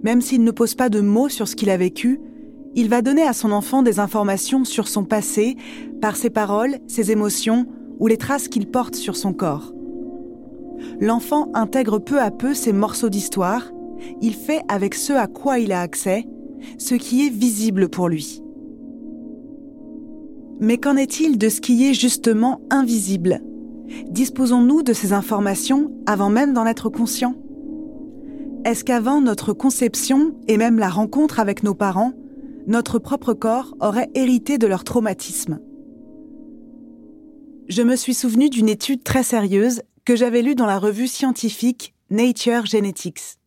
Même 0.02 0.22
s'il 0.22 0.46
ne 0.46 0.52
pose 0.52 0.76
pas 0.76 0.88
de 0.88 1.02
mots 1.02 1.28
sur 1.28 1.50
ce 1.50 1.58
qu'il 1.58 1.72
a 1.72 1.78
vécu, 1.78 2.22
il 2.76 2.88
va 2.88 3.02
donner 3.02 3.24
à 3.24 3.34
son 3.34 3.52
enfant 3.52 3.82
des 3.82 4.00
informations 4.00 4.64
sur 4.64 4.88
son 4.88 5.04
passé 5.04 5.58
par 6.02 6.16
ses 6.16 6.30
paroles, 6.30 6.78
ses 6.88 7.12
émotions 7.12 7.66
ou 8.00 8.08
les 8.08 8.18
traces 8.18 8.48
qu'il 8.48 8.68
porte 8.68 8.96
sur 8.96 9.18
son 9.18 9.34
corps. 9.34 9.74
L'enfant 11.00 11.50
intègre 11.54 12.00
peu 12.00 12.20
à 12.20 12.32
peu 12.32 12.54
ces 12.54 12.74
morceaux 12.74 13.10
d'histoire, 13.10 13.72
il 14.22 14.34
fait 14.34 14.62
avec 14.68 14.96
ce 14.96 15.14
à 15.14 15.28
quoi 15.28 15.60
il 15.60 15.72
a 15.72 15.82
accès, 15.82 16.26
ce 16.78 16.96
qui 16.96 17.26
est 17.26 17.30
visible 17.30 17.90
pour 17.90 18.10
lui. 18.10 18.42
Mais 20.60 20.78
qu'en 20.78 20.98
est-il 20.98 21.38
de 21.38 21.50
ce 21.50 21.62
qui 21.62 21.90
est 21.90 21.94
justement 21.94 22.62
invisible? 22.70 23.42
Disposons-nous 24.10 24.84
de 24.84 24.94
ces 24.94 25.14
informations 25.14 25.92
avant 26.06 26.30
même 26.30 26.54
d'en 26.54 26.66
être 26.66 26.90
conscients. 26.90 27.36
Est-ce 28.66 28.84
qu'avant 28.84 29.22
notre 29.22 29.54
conception 29.54 30.36
et 30.48 30.58
même 30.58 30.80
la 30.80 30.90
rencontre 30.90 31.40
avec 31.40 31.64
nos 31.64 31.74
parents, 31.74 32.12
notre 32.68 33.00
propre 33.00 33.34
corps 33.34 33.74
aurait 33.80 34.10
hérité 34.16 34.58
de 34.58 34.68
leur 34.68 34.84
traumatisme? 34.84 35.60
Je 37.70 37.82
me 37.84 37.96
suis 37.96 38.14
souvenu 38.14 38.50
d'une 38.50 38.68
étude 38.68 39.04
très 39.04 39.24
sérieuse 39.24 39.82
que 40.06 40.16
j'avais 40.16 40.42
lue 40.42 40.56
dans 40.56 40.66
la 40.66 40.80
revue 40.80 41.08
scientifique 41.08 41.94
Nature 42.10 42.66
Genetics. 42.66 43.38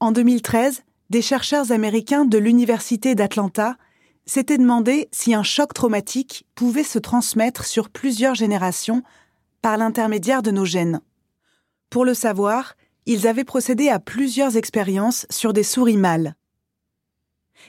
En 0.00 0.12
2013, 0.12 0.82
des 1.10 1.22
chercheurs 1.22 1.72
américains 1.72 2.24
de 2.24 2.38
l'Université 2.38 3.14
d'Atlanta 3.14 3.76
s'était 4.26 4.58
demandé 4.58 5.08
si 5.12 5.34
un 5.34 5.42
choc 5.42 5.74
traumatique 5.74 6.46
pouvait 6.54 6.82
se 6.82 6.98
transmettre 6.98 7.64
sur 7.64 7.90
plusieurs 7.90 8.34
générations 8.34 9.02
par 9.62 9.76
l'intermédiaire 9.76 10.42
de 10.42 10.50
nos 10.50 10.64
gènes. 10.64 11.00
Pour 11.90 12.04
le 12.04 12.14
savoir, 12.14 12.74
ils 13.06 13.26
avaient 13.26 13.44
procédé 13.44 13.88
à 13.88 13.98
plusieurs 14.00 14.56
expériences 14.56 15.26
sur 15.30 15.52
des 15.52 15.62
souris 15.62 15.96
mâles. 15.96 16.34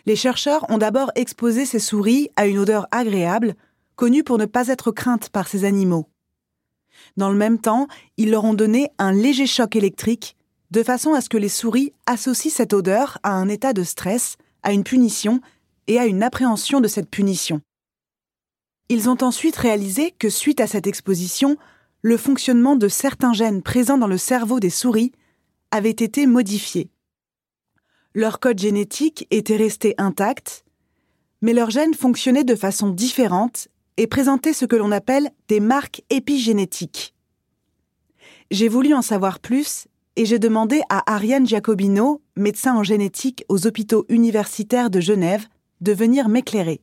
Les 0.05 0.15
chercheurs 0.15 0.65
ont 0.69 0.77
d'abord 0.77 1.11
exposé 1.15 1.65
ces 1.65 1.79
souris 1.79 2.29
à 2.35 2.47
une 2.47 2.57
odeur 2.57 2.87
agréable, 2.91 3.55
connue 3.95 4.23
pour 4.23 4.37
ne 4.37 4.45
pas 4.45 4.67
être 4.67 4.91
crainte 4.91 5.29
par 5.29 5.47
ces 5.47 5.63
animaux. 5.63 6.09
Dans 7.17 7.29
le 7.29 7.37
même 7.37 7.59
temps, 7.59 7.87
ils 8.17 8.31
leur 8.31 8.43
ont 8.43 8.53
donné 8.53 8.89
un 8.97 9.11
léger 9.11 9.47
choc 9.47 9.75
électrique, 9.75 10.35
de 10.71 10.83
façon 10.83 11.13
à 11.13 11.21
ce 11.21 11.29
que 11.29 11.37
les 11.37 11.49
souris 11.49 11.93
associent 12.05 12.51
cette 12.51 12.73
odeur 12.73 13.17
à 13.23 13.31
un 13.31 13.47
état 13.47 13.73
de 13.73 13.83
stress, 13.83 14.37
à 14.63 14.73
une 14.73 14.83
punition 14.83 15.39
et 15.87 15.99
à 15.99 16.05
une 16.05 16.23
appréhension 16.23 16.81
de 16.81 16.87
cette 16.87 17.09
punition. 17.09 17.61
Ils 18.89 19.09
ont 19.09 19.17
ensuite 19.21 19.55
réalisé 19.55 20.11
que 20.11 20.29
suite 20.29 20.59
à 20.59 20.67
cette 20.67 20.87
exposition, 20.87 21.57
le 22.01 22.17
fonctionnement 22.17 22.75
de 22.75 22.87
certains 22.87 23.33
gènes 23.33 23.63
présents 23.63 23.97
dans 23.97 24.07
le 24.07 24.17
cerveau 24.17 24.59
des 24.59 24.69
souris 24.69 25.11
avait 25.71 25.89
été 25.89 26.27
modifié. 26.27 26.89
Leur 28.13 28.39
code 28.39 28.59
génétique 28.59 29.27
était 29.31 29.57
resté 29.57 29.95
intact, 29.97 30.63
mais 31.41 31.53
leurs 31.53 31.71
gènes 31.71 31.93
fonctionnaient 31.93 32.43
de 32.43 32.55
façon 32.55 32.89
différente 32.89 33.67
et 33.97 34.07
présentaient 34.07 34.53
ce 34.53 34.65
que 34.65 34.75
l'on 34.75 34.91
appelle 34.91 35.29
des 35.47 35.59
marques 35.59 36.03
épigénétiques. 36.09 37.13
J'ai 38.51 38.67
voulu 38.67 38.93
en 38.93 39.01
savoir 39.01 39.39
plus 39.39 39.87
et 40.15 40.25
j'ai 40.25 40.39
demandé 40.39 40.81
à 40.89 41.13
Ariane 41.13 41.47
Giacobino, 41.47 42.21
médecin 42.35 42.75
en 42.75 42.83
génétique 42.83 43.43
aux 43.49 43.67
hôpitaux 43.67 44.05
universitaires 44.09 44.89
de 44.89 44.99
Genève, 44.99 45.45
de 45.81 45.91
venir 45.93 46.29
m'éclairer. 46.29 46.81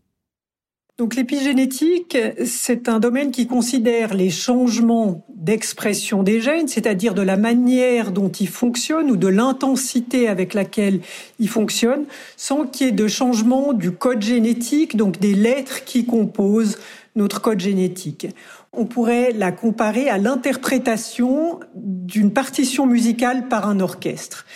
Donc 0.99 1.17
l'épigénétique, 1.17 2.19
c'est 2.45 2.89
un 2.89 3.01
domaine 3.01 3.31
qui 3.31 3.47
considère 3.47 4.13
les 4.13 4.29
changements 4.29 5.27
d'expression 5.35 6.23
des 6.23 6.41
gènes, 6.41 6.69
c'est-à-dire 6.69 7.15
de 7.15 7.23
la 7.23 7.39
manière 7.39 8.13
dont 8.13 8.29
ils 8.29 8.49
fonctionnent 8.49 9.11
ou 9.11 9.17
de 9.17 9.27
l'intensité 9.27 10.29
avec 10.29 10.53
laquelle 10.53 11.01
ils 11.41 11.49
fonctionnent, 11.49 12.05
sans 12.37 12.67
qu'il 12.67 12.87
y 12.87 12.91
ait 12.91 12.93
de 12.93 13.09
changement 13.09 13.73
du 13.73 13.91
code 13.91 14.21
génétique, 14.21 14.97
donc 14.97 15.19
des 15.19 15.35
lettres 15.35 15.85
qui 15.85 16.05
composent 16.05 16.77
notre 17.15 17.41
code 17.41 17.61
génétique. 17.61 18.27
On 18.73 18.87
pourrait 18.87 19.33
la 19.33 19.53
comparer 19.53 20.09
à 20.09 20.19
l'interprétation 20.19 21.61
d'une 21.75 22.33
partition 22.33 22.87
musicale 22.87 23.49
par 23.49 23.69
un 23.69 23.81
orchestre. 23.81 24.47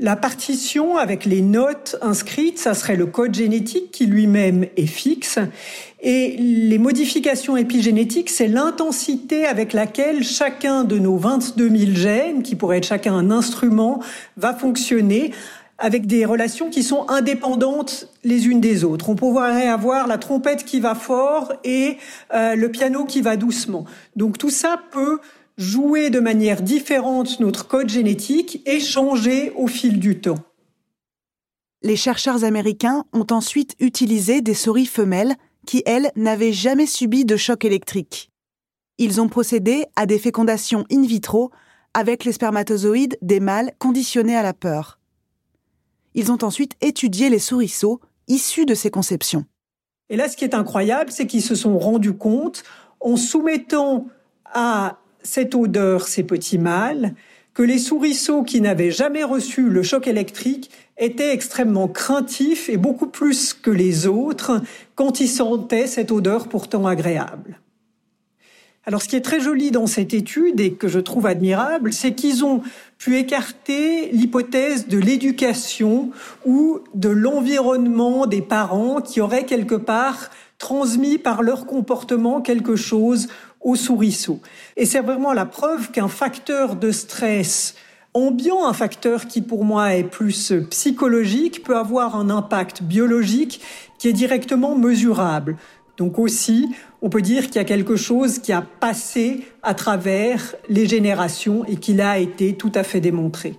La 0.00 0.16
partition 0.16 0.96
avec 0.96 1.24
les 1.24 1.40
notes 1.40 1.96
inscrites, 2.02 2.58
ça 2.58 2.74
serait 2.74 2.96
le 2.96 3.06
code 3.06 3.32
génétique 3.32 3.92
qui 3.92 4.06
lui-même 4.06 4.66
est 4.76 4.86
fixe. 4.86 5.38
Et 6.02 6.36
les 6.36 6.78
modifications 6.78 7.56
épigénétiques, 7.56 8.28
c'est 8.28 8.48
l'intensité 8.48 9.46
avec 9.46 9.72
laquelle 9.72 10.24
chacun 10.24 10.82
de 10.82 10.98
nos 10.98 11.16
22 11.16 11.68
000 11.68 11.92
gènes, 11.94 12.42
qui 12.42 12.56
pourrait 12.56 12.78
être 12.78 12.88
chacun 12.88 13.14
un 13.14 13.30
instrument, 13.30 14.02
va 14.36 14.52
fonctionner 14.52 15.30
avec 15.78 16.06
des 16.06 16.24
relations 16.24 16.70
qui 16.70 16.82
sont 16.82 17.08
indépendantes 17.08 18.08
les 18.22 18.46
unes 18.46 18.60
des 18.60 18.84
autres. 18.84 19.08
On 19.08 19.16
pourrait 19.16 19.68
avoir 19.68 20.06
la 20.06 20.18
trompette 20.18 20.64
qui 20.64 20.80
va 20.80 20.94
fort 20.94 21.52
et 21.64 21.98
euh, 22.32 22.54
le 22.54 22.70
piano 22.70 23.04
qui 23.04 23.20
va 23.20 23.36
doucement. 23.36 23.84
Donc 24.16 24.38
tout 24.38 24.50
ça 24.50 24.80
peut 24.92 25.18
jouer 25.56 26.10
de 26.10 26.20
manière 26.20 26.62
différente 26.62 27.40
notre 27.40 27.66
code 27.66 27.88
génétique 27.88 28.62
et 28.66 28.80
changer 28.80 29.52
au 29.56 29.66
fil 29.66 29.98
du 29.98 30.20
temps. 30.20 30.38
Les 31.82 31.96
chercheurs 31.96 32.44
américains 32.44 33.04
ont 33.12 33.26
ensuite 33.30 33.76
utilisé 33.78 34.40
des 34.40 34.54
souris 34.54 34.86
femelles 34.86 35.34
qui, 35.66 35.82
elles, 35.86 36.10
n'avaient 36.16 36.52
jamais 36.52 36.86
subi 36.86 37.24
de 37.24 37.36
choc 37.36 37.64
électrique. 37.64 38.30
Ils 38.98 39.20
ont 39.20 39.28
procédé 39.28 39.86
à 39.96 40.06
des 40.06 40.18
fécondations 40.18 40.84
in 40.90 41.02
vitro 41.02 41.50
avec 41.94 42.24
les 42.24 42.32
spermatozoïdes 42.32 43.18
des 43.22 43.40
mâles 43.40 43.72
conditionnés 43.78 44.36
à 44.36 44.42
la 44.42 44.54
peur. 44.54 44.98
Ils 46.14 46.30
ont 46.32 46.42
ensuite 46.42 46.74
étudié 46.80 47.28
les 47.28 47.38
souriceaux 47.38 48.00
issus 48.28 48.66
de 48.66 48.74
ces 48.74 48.90
conceptions. 48.90 49.44
Et 50.10 50.16
là, 50.16 50.28
ce 50.28 50.36
qui 50.36 50.44
est 50.44 50.54
incroyable, 50.54 51.10
c'est 51.10 51.26
qu'ils 51.26 51.42
se 51.42 51.54
sont 51.54 51.78
rendus 51.78 52.14
compte, 52.14 52.62
en 53.00 53.16
soumettant 53.16 54.06
à 54.44 54.98
cette 55.22 55.54
odeur 55.54 56.06
ces 56.06 56.22
petits 56.22 56.58
mâles, 56.58 57.14
que 57.54 57.62
les 57.62 57.78
souriceaux 57.78 58.42
qui 58.42 58.60
n'avaient 58.60 58.90
jamais 58.90 59.24
reçu 59.24 59.68
le 59.68 59.82
choc 59.82 60.08
électrique 60.08 60.70
étaient 60.98 61.32
extrêmement 61.32 61.88
craintifs 61.88 62.68
et 62.68 62.76
beaucoup 62.76 63.06
plus 63.06 63.54
que 63.54 63.70
les 63.70 64.06
autres 64.06 64.60
quand 64.96 65.20
ils 65.20 65.28
sentaient 65.28 65.86
cette 65.86 66.10
odeur 66.10 66.48
pourtant 66.48 66.86
agréable. 66.86 67.60
Alors 68.86 69.00
ce 69.00 69.08
qui 69.08 69.16
est 69.16 69.22
très 69.22 69.40
joli 69.40 69.70
dans 69.70 69.86
cette 69.86 70.12
étude 70.12 70.60
et 70.60 70.74
que 70.74 70.88
je 70.88 70.98
trouve 70.98 71.26
admirable, 71.26 71.92
c'est 71.92 72.12
qu'ils 72.12 72.44
ont 72.44 72.62
pu 72.98 73.18
écarter 73.18 74.10
l'hypothèse 74.12 74.88
de 74.88 74.98
l'éducation 74.98 76.10
ou 76.46 76.80
de 76.94 77.08
l'environnement 77.08 78.26
des 78.26 78.42
parents 78.42 79.00
qui 79.00 79.20
auraient 79.20 79.46
quelque 79.46 79.74
part 79.74 80.30
transmis 80.58 81.18
par 81.18 81.42
leur 81.42 81.66
comportement 81.66 82.40
quelque 82.40 82.76
chose 82.76 83.28
aux 83.60 83.76
souriceaux. 83.76 84.40
Et 84.76 84.86
c'est 84.86 85.00
vraiment 85.00 85.32
la 85.32 85.46
preuve 85.46 85.90
qu'un 85.90 86.08
facteur 86.08 86.76
de 86.76 86.90
stress 86.90 87.74
ambiant, 88.14 88.64
un 88.64 88.72
facteur 88.72 89.26
qui 89.26 89.42
pour 89.42 89.64
moi 89.64 89.94
est 89.94 90.04
plus 90.04 90.52
psychologique, 90.70 91.64
peut 91.64 91.76
avoir 91.76 92.16
un 92.16 92.30
impact 92.30 92.82
biologique 92.82 93.60
qui 93.98 94.08
est 94.08 94.12
directement 94.12 94.76
mesurable. 94.76 95.56
Donc 95.96 96.18
aussi, 96.18 96.68
on 97.04 97.10
peut 97.10 97.20
dire 97.20 97.48
qu'il 97.48 97.56
y 97.56 97.58
a 97.58 97.64
quelque 97.64 97.96
chose 97.96 98.38
qui 98.38 98.50
a 98.50 98.62
passé 98.62 99.46
à 99.62 99.74
travers 99.74 100.56
les 100.70 100.86
générations 100.86 101.62
et 101.66 101.76
qui 101.76 102.00
a 102.00 102.18
été 102.18 102.54
tout 102.54 102.72
à 102.74 102.82
fait 102.82 103.02
démontré. 103.02 103.58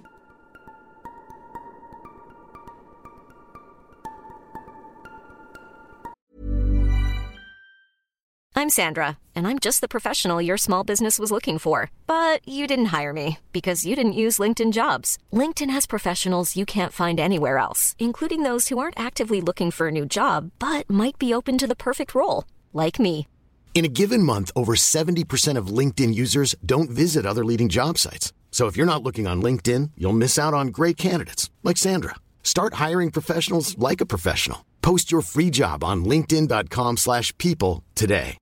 I'm 8.57 8.69
Sandra, 8.69 9.19
and 9.35 9.45
I'm 9.45 9.59
just 9.59 9.79
the 9.79 9.87
professional 9.87 10.41
your 10.41 10.57
small 10.57 10.83
business 10.83 11.19
was 11.19 11.29
looking 11.29 11.59
for. 11.59 11.91
But 12.07 12.39
you 12.47 12.65
didn't 12.65 12.85
hire 12.85 13.13
me 13.13 13.37
because 13.53 13.85
you 13.85 13.95
didn't 13.95 14.13
use 14.13 14.39
LinkedIn 14.39 14.71
jobs. 14.71 15.19
LinkedIn 15.31 15.69
has 15.69 15.85
professionals 15.85 16.55
you 16.55 16.65
can't 16.65 16.91
find 16.91 17.19
anywhere 17.19 17.59
else, 17.59 17.95
including 17.99 18.41
those 18.41 18.69
who 18.69 18.79
aren't 18.79 18.99
actively 18.99 19.39
looking 19.39 19.69
for 19.69 19.89
a 19.89 19.91
new 19.91 20.07
job 20.07 20.49
but 20.57 20.89
might 20.89 21.19
be 21.19 21.31
open 21.31 21.59
to 21.59 21.67
the 21.67 21.75
perfect 21.75 22.15
role, 22.15 22.45
like 22.73 22.99
me. 22.99 23.27
In 23.75 23.83
a 23.83 23.89
given 23.89 24.23
month, 24.23 24.51
over 24.55 24.73
70% 24.73 25.57
of 25.57 25.67
LinkedIn 25.67 26.15
users 26.15 26.55
don't 26.65 26.89
visit 26.89 27.25
other 27.25 27.43
leading 27.43 27.67
job 27.67 27.97
sites. 27.97 28.31
So 28.49 28.67
if 28.67 28.77
you're 28.77 28.85
not 28.85 29.03
looking 29.03 29.27
on 29.27 29.41
LinkedIn, 29.41 29.91
you'll 29.97 30.13
miss 30.17 30.39
out 30.39 30.53
on 30.53 30.67
great 30.67 30.95
candidates 30.95 31.49
like 31.61 31.75
Sandra. 31.75 32.15
Start 32.41 32.75
hiring 32.75 33.11
professionals 33.11 33.77
like 33.77 33.99
a 33.99 34.05
professional. 34.05 34.59
Post 34.81 35.11
your 35.11 35.21
free 35.21 35.51
job 35.51 35.83
on 35.83 36.05
linkedin.com/people 36.05 37.83
today. 37.95 38.37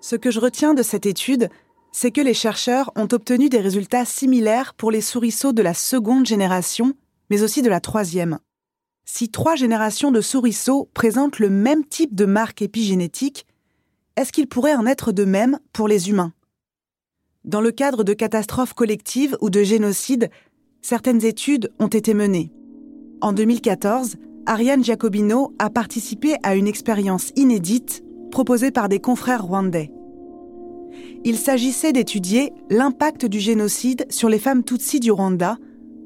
Ce 0.00 0.16
que 0.16 0.30
je 0.30 0.40
retiens 0.40 0.74
de 0.74 0.82
cette 0.82 1.06
étude, 1.06 1.50
c'est 1.92 2.12
que 2.12 2.22
les 2.22 2.34
chercheurs 2.34 2.90
ont 2.96 3.08
obtenu 3.12 3.50
des 3.50 3.60
résultats 3.60 4.06
similaires 4.06 4.72
pour 4.74 4.90
les 4.90 5.02
souriceaux 5.02 5.52
de 5.52 5.62
la 5.62 5.74
seconde 5.74 6.24
génération, 6.26 6.94
mais 7.30 7.42
aussi 7.42 7.60
de 7.60 7.68
la 7.68 7.80
troisième. 7.80 8.38
Si 9.04 9.28
trois 9.28 9.54
générations 9.54 10.10
de 10.10 10.20
souriceaux 10.20 10.88
présentent 10.94 11.38
le 11.38 11.50
même 11.50 11.84
type 11.84 12.14
de 12.14 12.24
marque 12.24 12.62
épigénétique, 12.62 13.46
est-ce 14.16 14.32
qu'il 14.32 14.46
pourrait 14.46 14.74
en 14.74 14.86
être 14.86 15.12
de 15.12 15.24
même 15.24 15.58
pour 15.72 15.88
les 15.88 16.08
humains? 16.08 16.32
Dans 17.44 17.60
le 17.60 17.70
cadre 17.70 18.04
de 18.04 18.14
catastrophes 18.14 18.72
collectives 18.72 19.36
ou 19.42 19.50
de 19.50 19.62
génocides, 19.62 20.30
certaines 20.80 21.24
études 21.24 21.70
ont 21.78 21.88
été 21.88 22.14
menées. 22.14 22.50
En 23.20 23.32
2014, 23.32 24.16
Ariane 24.46 24.82
Giacobino 24.82 25.54
a 25.58 25.68
participé 25.68 26.36
à 26.42 26.54
une 26.54 26.66
expérience 26.66 27.32
inédite 27.36 28.02
proposée 28.30 28.70
par 28.70 28.88
des 28.88 29.00
confrères 29.00 29.44
rwandais. 29.44 29.90
Il 31.24 31.36
s'agissait 31.36 31.92
d'étudier 31.92 32.52
l'impact 32.70 33.26
du 33.26 33.40
génocide 33.40 34.06
sur 34.10 34.28
les 34.28 34.38
femmes 34.38 34.64
Tutsis 34.64 35.00
du 35.00 35.10
Rwanda, 35.10 35.58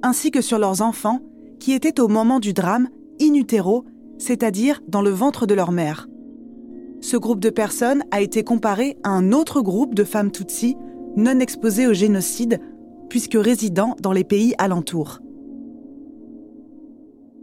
ainsi 0.02 0.30
que 0.30 0.40
sur 0.40 0.58
leurs 0.58 0.82
enfants 0.82 1.20
qui 1.60 1.72
étaient 1.72 2.00
au 2.00 2.08
moment 2.08 2.40
du 2.40 2.52
drame 2.52 2.88
in 3.20 3.34
utero, 3.34 3.84
c'est-à-dire 4.18 4.80
dans 4.88 5.02
le 5.02 5.10
ventre 5.10 5.46
de 5.46 5.54
leur 5.54 5.72
mère. 5.72 6.08
Ce 7.00 7.16
groupe 7.16 7.40
de 7.40 7.50
personnes 7.50 8.02
a 8.10 8.20
été 8.20 8.42
comparé 8.42 8.96
à 9.04 9.10
un 9.10 9.32
autre 9.32 9.60
groupe 9.60 9.94
de 9.94 10.04
femmes 10.04 10.32
Tutsi 10.32 10.76
non 11.16 11.38
exposées 11.40 11.86
au 11.86 11.92
génocide, 11.92 12.60
puisque 13.08 13.36
résidant 13.36 13.96
dans 14.00 14.12
les 14.12 14.24
pays 14.24 14.54
alentours. 14.58 15.20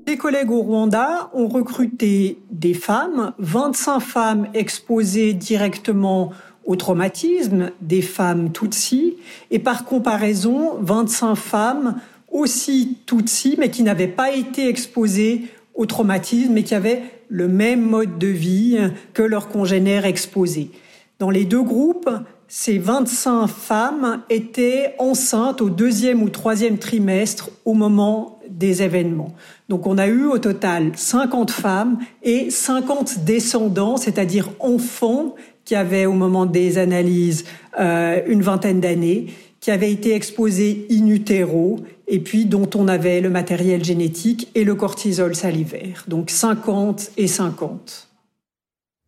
Les 0.07 0.17
collègues 0.17 0.51
au 0.51 0.61
Rwanda 0.61 1.31
ont 1.33 1.47
recruté 1.47 2.37
des 2.51 2.75
femmes, 2.75 3.33
25 3.39 3.99
femmes 3.99 4.47
exposées 4.53 5.33
directement 5.33 6.31
au 6.65 6.75
traumatisme, 6.75 7.71
des 7.81 8.01
femmes 8.01 8.51
Tutsi, 8.51 9.17
et 9.51 9.59
par 9.59 9.85
comparaison, 9.85 10.77
25 10.79 11.35
femmes 11.35 11.95
aussi 12.35 12.97
Tutsi, 13.05 13.55
mais 13.57 13.69
qui 13.69 13.81
n'avaient 13.81 14.07
pas 14.07 14.31
été 14.31 14.67
exposées 14.67 15.43
au 15.73 15.85
traumatisme 15.85 16.57
et 16.57 16.63
qui 16.63 16.75
avaient 16.75 17.01
le 17.29 17.47
même 17.47 17.81
mode 17.81 18.17
de 18.17 18.27
vie 18.27 18.77
que 19.13 19.23
leurs 19.23 19.47
congénères 19.47 20.05
exposés. 20.05 20.69
Dans 21.17 21.29
les 21.29 21.45
deux 21.45 21.63
groupes, 21.63 22.09
ces 22.47 22.77
25 22.77 23.47
femmes 23.47 24.21
étaient 24.29 24.95
enceintes 24.99 25.61
au 25.61 25.69
deuxième 25.69 26.21
ou 26.21 26.29
troisième 26.29 26.77
trimestre 26.77 27.49
au 27.63 27.73
moment 27.73 28.39
des 28.49 28.83
événements. 28.83 29.33
Donc 29.69 29.87
on 29.87 29.97
a 29.97 30.07
eu 30.07 30.25
au 30.25 30.37
total 30.37 30.91
50 30.95 31.51
femmes 31.51 31.97
et 32.21 32.51
50 32.51 33.23
descendants, 33.23 33.97
c'est-à-dire 33.97 34.49
enfants 34.59 35.35
qui 35.63 35.73
avaient 35.73 36.05
au 36.05 36.13
moment 36.13 36.45
des 36.45 36.77
analyses 36.77 37.45
euh, 37.79 38.21
une 38.27 38.41
vingtaine 38.41 38.79
d'années 38.79 39.27
qui 39.65 39.71
avaient 39.71 39.91
été 39.91 40.13
exposés 40.13 40.85
in 40.91 41.07
utero 41.07 41.79
et 42.07 42.19
puis 42.19 42.45
dont 42.45 42.69
on 42.75 42.87
avait 42.87 43.19
le 43.19 43.31
matériel 43.31 43.83
génétique 43.83 44.47
et 44.53 44.63
le 44.63 44.75
cortisol 44.75 45.35
salivaire. 45.35 46.05
Donc 46.07 46.29
50 46.29 47.13
et 47.17 47.25
50. 47.25 48.07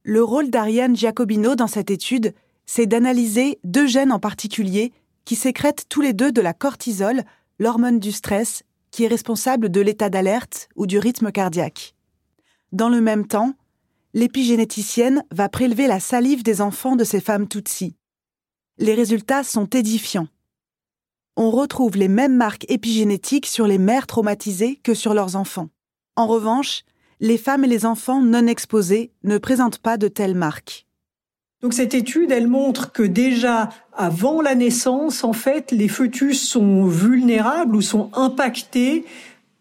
Le 0.01 0.23
rôle 0.23 0.49
d'Ariane 0.49 0.95
Giacobino 0.95 1.53
dans 1.53 1.67
cette 1.67 1.91
étude, 1.91 2.33
c'est 2.65 2.87
d'analyser 2.87 3.59
deux 3.63 3.85
gènes 3.85 4.11
en 4.11 4.17
particulier 4.17 4.93
qui 5.25 5.35
sécrètent 5.35 5.85
tous 5.89 6.01
les 6.01 6.13
deux 6.13 6.31
de 6.31 6.41
la 6.41 6.53
cortisol, 6.53 7.21
l'hormone 7.59 7.99
du 7.99 8.11
stress, 8.11 8.63
qui 8.89 9.03
est 9.03 9.09
responsable 9.09 9.69
de 9.69 9.81
l'état 9.81 10.09
d'alerte 10.09 10.69
ou 10.75 10.87
du 10.87 10.97
rythme 10.97 11.31
cardiaque. 11.31 11.93
Dans 12.71 12.89
le 12.89 12.99
même 12.99 13.27
temps, 13.27 13.53
l'épigénéticienne 14.15 15.23
va 15.29 15.49
prélever 15.49 15.85
la 15.85 15.99
salive 15.99 16.41
des 16.41 16.61
enfants 16.61 16.95
de 16.95 17.03
ces 17.03 17.21
femmes 17.21 17.47
Tutsi. 17.47 17.93
Les 18.79 18.95
résultats 18.95 19.43
sont 19.43 19.67
édifiants 19.67 20.27
on 21.37 21.51
retrouve 21.51 21.95
les 21.95 22.07
mêmes 22.07 22.35
marques 22.35 22.65
épigénétiques 22.67 23.45
sur 23.45 23.67
les 23.67 23.77
mères 23.77 24.07
traumatisées 24.07 24.79
que 24.83 24.95
sur 24.95 25.13
leurs 25.13 25.35
enfants. 25.35 25.69
En 26.15 26.25
revanche, 26.25 26.83
les 27.19 27.37
femmes 27.37 27.63
et 27.63 27.67
les 27.67 27.85
enfants 27.85 28.21
non 28.21 28.47
exposés 28.47 29.11
ne 29.23 29.37
présentent 29.37 29.77
pas 29.77 29.97
de 29.97 30.07
telles 30.07 30.35
marques. 30.35 30.85
Donc 31.61 31.73
cette 31.73 31.93
étude, 31.93 32.31
elle 32.31 32.47
montre 32.47 32.91
que 32.91 33.03
déjà 33.03 33.69
avant 33.93 34.41
la 34.41 34.55
naissance, 34.55 35.23
en 35.23 35.33
fait, 35.33 35.71
les 35.71 35.87
fœtus 35.87 36.41
sont 36.41 36.85
vulnérables 36.85 37.75
ou 37.75 37.81
sont 37.81 38.11
impactés 38.13 39.05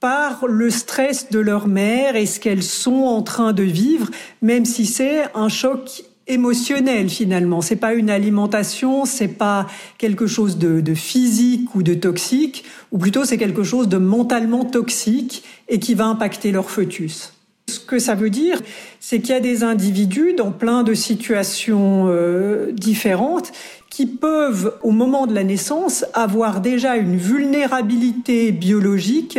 par 0.00 0.46
le 0.46 0.68
stress 0.70 1.30
de 1.30 1.38
leur 1.38 1.68
mère 1.68 2.16
et 2.16 2.26
ce 2.26 2.40
qu'elles 2.40 2.62
sont 2.62 3.04
en 3.04 3.22
train 3.22 3.52
de 3.52 3.62
vivre, 3.62 4.10
même 4.42 4.64
si 4.64 4.84
c'est 4.84 5.24
un 5.34 5.48
choc 5.48 6.04
émotionnel 6.26 7.08
finalement. 7.08 7.60
C'est 7.60 7.76
pas 7.76 7.94
une 7.94 8.10
alimentation, 8.10 9.04
c'est 9.04 9.28
pas 9.28 9.66
quelque 9.98 10.26
chose 10.26 10.58
de, 10.58 10.80
de, 10.80 10.94
physique 10.94 11.74
ou 11.74 11.82
de 11.82 11.94
toxique, 11.94 12.64
ou 12.92 12.98
plutôt 12.98 13.24
c'est 13.24 13.38
quelque 13.38 13.62
chose 13.62 13.88
de 13.88 13.98
mentalement 13.98 14.64
toxique 14.64 15.44
et 15.68 15.78
qui 15.78 15.94
va 15.94 16.06
impacter 16.06 16.52
leur 16.52 16.70
fœtus. 16.70 17.32
Ce 17.68 17.80
que 17.80 17.98
ça 17.98 18.14
veut 18.14 18.30
dire, 18.30 18.60
c'est 19.00 19.20
qu'il 19.20 19.30
y 19.30 19.38
a 19.38 19.40
des 19.40 19.64
individus 19.64 20.34
dans 20.34 20.52
plein 20.52 20.84
de 20.84 20.94
situations 20.94 22.06
euh, 22.08 22.70
différentes 22.72 23.50
qui 23.90 24.06
peuvent, 24.06 24.74
au 24.82 24.92
moment 24.92 25.26
de 25.26 25.34
la 25.34 25.42
naissance, 25.42 26.04
avoir 26.12 26.60
déjà 26.60 26.96
une 26.96 27.16
vulnérabilité 27.16 28.52
biologique 28.52 29.38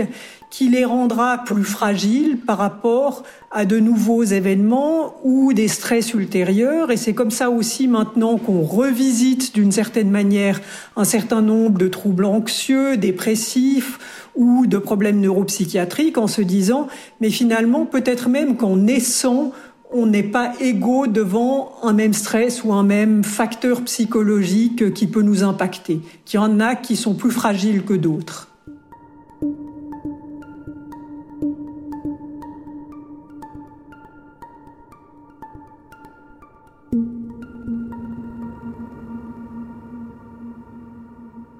qui 0.49 0.69
les 0.69 0.85
rendra 0.85 1.39
plus 1.39 1.63
fragiles 1.63 2.37
par 2.37 2.57
rapport 2.57 3.23
à 3.51 3.65
de 3.65 3.79
nouveaux 3.79 4.23
événements 4.23 5.15
ou 5.23 5.53
des 5.53 5.67
stress 5.67 6.13
ultérieurs. 6.13 6.89
Et 6.89 6.97
c'est 6.97 7.13
comme 7.13 7.31
ça 7.31 7.49
aussi 7.49 7.87
maintenant 7.87 8.37
qu'on 8.37 8.61
revisite 8.61 9.53
d'une 9.53 9.71
certaine 9.71 10.09
manière 10.09 10.61
un 10.95 11.03
certain 11.03 11.41
nombre 11.41 11.77
de 11.77 11.87
troubles 11.87 12.25
anxieux, 12.25 12.97
dépressifs 12.97 13.99
ou 14.35 14.67
de 14.67 14.77
problèmes 14.77 15.19
neuropsychiatriques 15.19 16.17
en 16.17 16.27
se 16.27 16.41
disant, 16.41 16.87
mais 17.19 17.29
finalement, 17.29 17.85
peut-être 17.85 18.29
même 18.29 18.55
qu'en 18.55 18.77
naissant, 18.77 19.51
on 19.91 20.05
n'est 20.05 20.23
pas 20.23 20.53
égaux 20.59 21.07
devant 21.07 21.73
un 21.81 21.93
même 21.93 22.13
stress 22.13 22.63
ou 22.63 22.73
un 22.73 22.83
même 22.83 23.23
facteur 23.23 23.83
psychologique 23.83 24.93
qui 24.93 25.07
peut 25.07 25.21
nous 25.21 25.43
impacter, 25.43 26.01
qu'il 26.25 26.39
y 26.39 26.43
en 26.43 26.59
a 26.59 26.75
qui 26.75 26.95
sont 26.95 27.15
plus 27.15 27.31
fragiles 27.31 27.83
que 27.83 27.93
d'autres. 27.93 28.46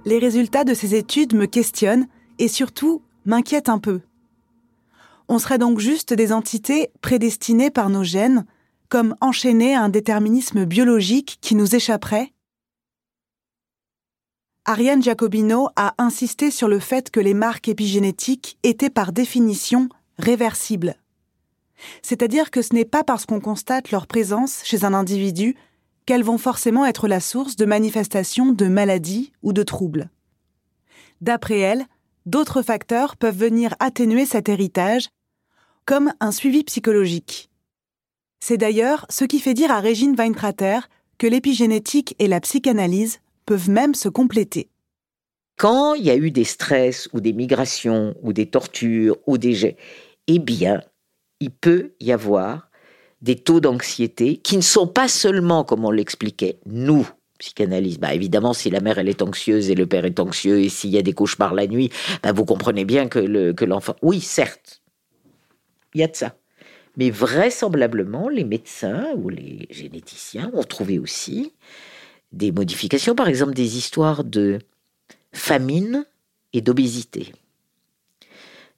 Les 0.07 0.19
résultats 0.19 0.63
de 0.63 0.73
ces 0.73 0.95
études 0.95 1.33
me 1.33 1.47
questionnent 1.47 2.07
et 2.39 2.47
surtout 2.47 3.01
m'inquiètent 3.25 3.67
un 3.67 3.77
peu. 3.77 3.99
On 5.27 5.37
serait 5.37 5.57
donc 5.57 5.79
juste 5.79 6.13
des 6.13 6.31
entités 6.31 6.91
prédestinées 7.01 7.71
par 7.71 7.89
nos 7.89 8.05
gènes, 8.05 8.45
comme 8.87 9.15
enchaînées 9.19 9.75
à 9.75 9.81
un 9.81 9.89
déterminisme 9.89 10.63
biologique 10.63 11.39
qui 11.41 11.55
nous 11.55 11.75
échapperait? 11.75 12.31
Ariane 14.63 15.03
Jacobino 15.03 15.67
a 15.75 15.93
insisté 15.97 16.51
sur 16.51 16.69
le 16.69 16.79
fait 16.79 17.11
que 17.11 17.19
les 17.19 17.33
marques 17.33 17.67
épigénétiques 17.67 18.57
étaient 18.63 18.89
par 18.89 19.11
définition 19.11 19.89
réversibles. 20.19 20.95
C'est-à-dire 22.01 22.49
que 22.49 22.61
ce 22.61 22.73
n'est 22.73 22.85
pas 22.85 23.03
parce 23.03 23.25
qu'on 23.25 23.41
constate 23.41 23.91
leur 23.91 24.07
présence 24.07 24.61
chez 24.63 24.85
un 24.85 24.93
individu 24.93 25.57
qu'elles 26.07 26.23
vont 26.23 26.39
forcément 26.39 26.85
être 26.85 27.07
la 27.07 27.19
source 27.19 27.57
de 27.57 27.65
manifestations 27.65 28.53
de 28.53 28.65
maladies 28.65 29.33
ou 29.43 29.53
de 29.53 29.61
troubles. 29.61 30.09
D'après 31.21 31.59
elle, 31.59 31.85
d'autres 32.25 32.61
facteurs 32.61 33.17
peuvent 33.17 33.37
venir 33.37 33.75
atténuer 33.79 34.25
cet 34.25 34.49
héritage 34.49 35.09
comme 35.85 36.13
un 36.19 36.31
suivi 36.31 36.63
psychologique. 36.63 37.49
C'est 38.39 38.57
d'ailleurs 38.57 39.05
ce 39.09 39.25
qui 39.25 39.39
fait 39.39 39.53
dire 39.53 39.69
à 39.69 39.81
Régine 39.81 40.15
Weintrater 40.17 40.79
que 41.17 41.27
l'épigénétique 41.27 42.15
et 42.19 42.27
la 42.27 42.39
psychanalyse 42.39 43.19
peuvent 43.45 43.69
même 43.69 43.93
se 43.93 44.09
compléter. 44.09 44.69
Quand 45.57 45.93
il 45.95 46.05
y 46.05 46.11
a 46.11 46.15
eu 46.15 46.31
des 46.31 46.43
stress 46.43 47.09
ou 47.13 47.19
des 47.19 47.33
migrations 47.33 48.15
ou 48.21 48.31
des 48.31 48.45
tortures 48.45 49.17
ou 49.25 49.37
des 49.37 49.53
jets, 49.53 49.77
eh 50.27 50.39
bien, 50.39 50.81
il 51.39 51.51
peut 51.51 51.95
y 51.99 52.11
avoir 52.11 52.66
des 53.21 53.35
taux 53.35 53.59
d'anxiété 53.59 54.37
qui 54.37 54.57
ne 54.57 54.61
sont 54.61 54.87
pas 54.87 55.07
seulement, 55.07 55.63
comme 55.63 55.85
on 55.85 55.91
l'expliquait, 55.91 56.59
nous, 56.65 57.07
psychanalyse. 57.39 57.99
Bah, 57.99 58.13
évidemment, 58.13 58.53
si 58.53 58.69
la 58.69 58.79
mère 58.79 58.97
elle 58.99 59.09
est 59.09 59.21
anxieuse 59.21 59.69
et 59.69 59.75
le 59.75 59.85
père 59.85 60.05
est 60.05 60.19
anxieux 60.19 60.59
et 60.59 60.69
s'il 60.69 60.91
y 60.91 60.97
a 60.97 61.01
des 61.01 61.13
cauchemars 61.13 61.53
la 61.53 61.67
nuit, 61.67 61.91
bah, 62.23 62.31
vous 62.31 62.45
comprenez 62.45 62.85
bien 62.85 63.07
que 63.07 63.65
l'enfant. 63.65 63.95
oui, 64.01 64.21
certes, 64.21 64.81
il 65.93 66.01
y 66.01 66.03
a 66.03 66.07
de 66.07 66.15
ça. 66.15 66.35
Mais 66.95 67.11
vraisemblablement, 67.11 68.27
les 68.27 68.43
médecins 68.43 69.05
ou 69.17 69.29
les 69.29 69.67
généticiens 69.69 70.49
ont 70.53 70.63
trouvé 70.63 70.97
aussi 70.97 71.53
des 72.31 72.51
modifications, 72.51 73.15
par 73.15 73.27
exemple 73.27 73.53
des 73.53 73.77
histoires 73.77 74.23
de 74.23 74.59
famine 75.31 76.05
et 76.53 76.61
d'obésité. 76.61 77.31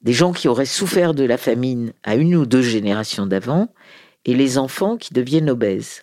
Des 0.02 0.12
gens 0.12 0.32
qui 0.32 0.48
auraient 0.48 0.66
souffert 0.66 1.14
de 1.14 1.24
la 1.24 1.36
famine 1.36 1.92
à 2.02 2.14
une 2.16 2.36
ou 2.36 2.46
deux 2.46 2.62
générations 2.62 3.26
d'avant 3.26 3.68
et 4.24 4.34
les 4.34 4.58
enfants 4.58 4.96
qui 4.96 5.14
deviennent 5.14 5.50
obèses. 5.50 6.02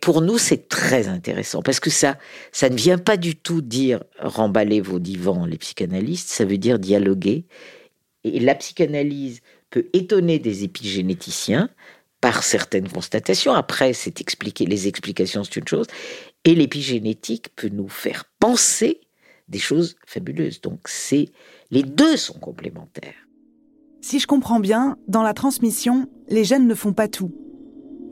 Pour 0.00 0.20
nous, 0.20 0.38
c'est 0.38 0.68
très 0.68 1.08
intéressant 1.08 1.62
parce 1.62 1.80
que 1.80 1.90
ça, 1.90 2.18
ça 2.52 2.68
ne 2.68 2.76
vient 2.76 2.98
pas 2.98 3.16
du 3.16 3.36
tout 3.36 3.60
dire 3.60 4.02
remballer 4.18 4.80
vos 4.80 4.98
divans, 4.98 5.46
les 5.46 5.58
psychanalystes, 5.58 6.28
ça 6.28 6.44
veut 6.44 6.58
dire 6.58 6.78
dialoguer. 6.78 7.44
Et 8.24 8.40
la 8.40 8.54
psychanalyse 8.54 9.40
peut 9.70 9.86
étonner 9.92 10.38
des 10.38 10.64
épigénéticiens 10.64 11.70
par 12.20 12.42
certaines 12.42 12.88
constatations. 12.88 13.52
Après, 13.52 13.92
c'est 13.92 14.20
expliquer 14.20 14.66
les 14.66 14.88
explications, 14.88 15.44
c'est 15.44 15.56
une 15.56 15.68
chose. 15.68 15.86
Et 16.44 16.54
l'épigénétique 16.54 17.54
peut 17.56 17.70
nous 17.72 17.88
faire 17.88 18.24
penser 18.40 19.00
des 19.48 19.58
choses 19.58 19.96
fabuleuses. 20.06 20.60
Donc, 20.60 20.80
c'est 20.86 21.28
les 21.70 21.82
deux 21.82 22.16
sont 22.16 22.38
complémentaires. 22.38 23.14
Si 24.02 24.18
je 24.18 24.26
comprends 24.26 24.60
bien, 24.60 24.96
dans 25.08 25.22
la 25.22 25.34
transmission, 25.34 26.08
les 26.28 26.44
gènes 26.44 26.66
ne 26.66 26.74
font 26.74 26.92
pas 26.92 27.08
tout. 27.08 27.32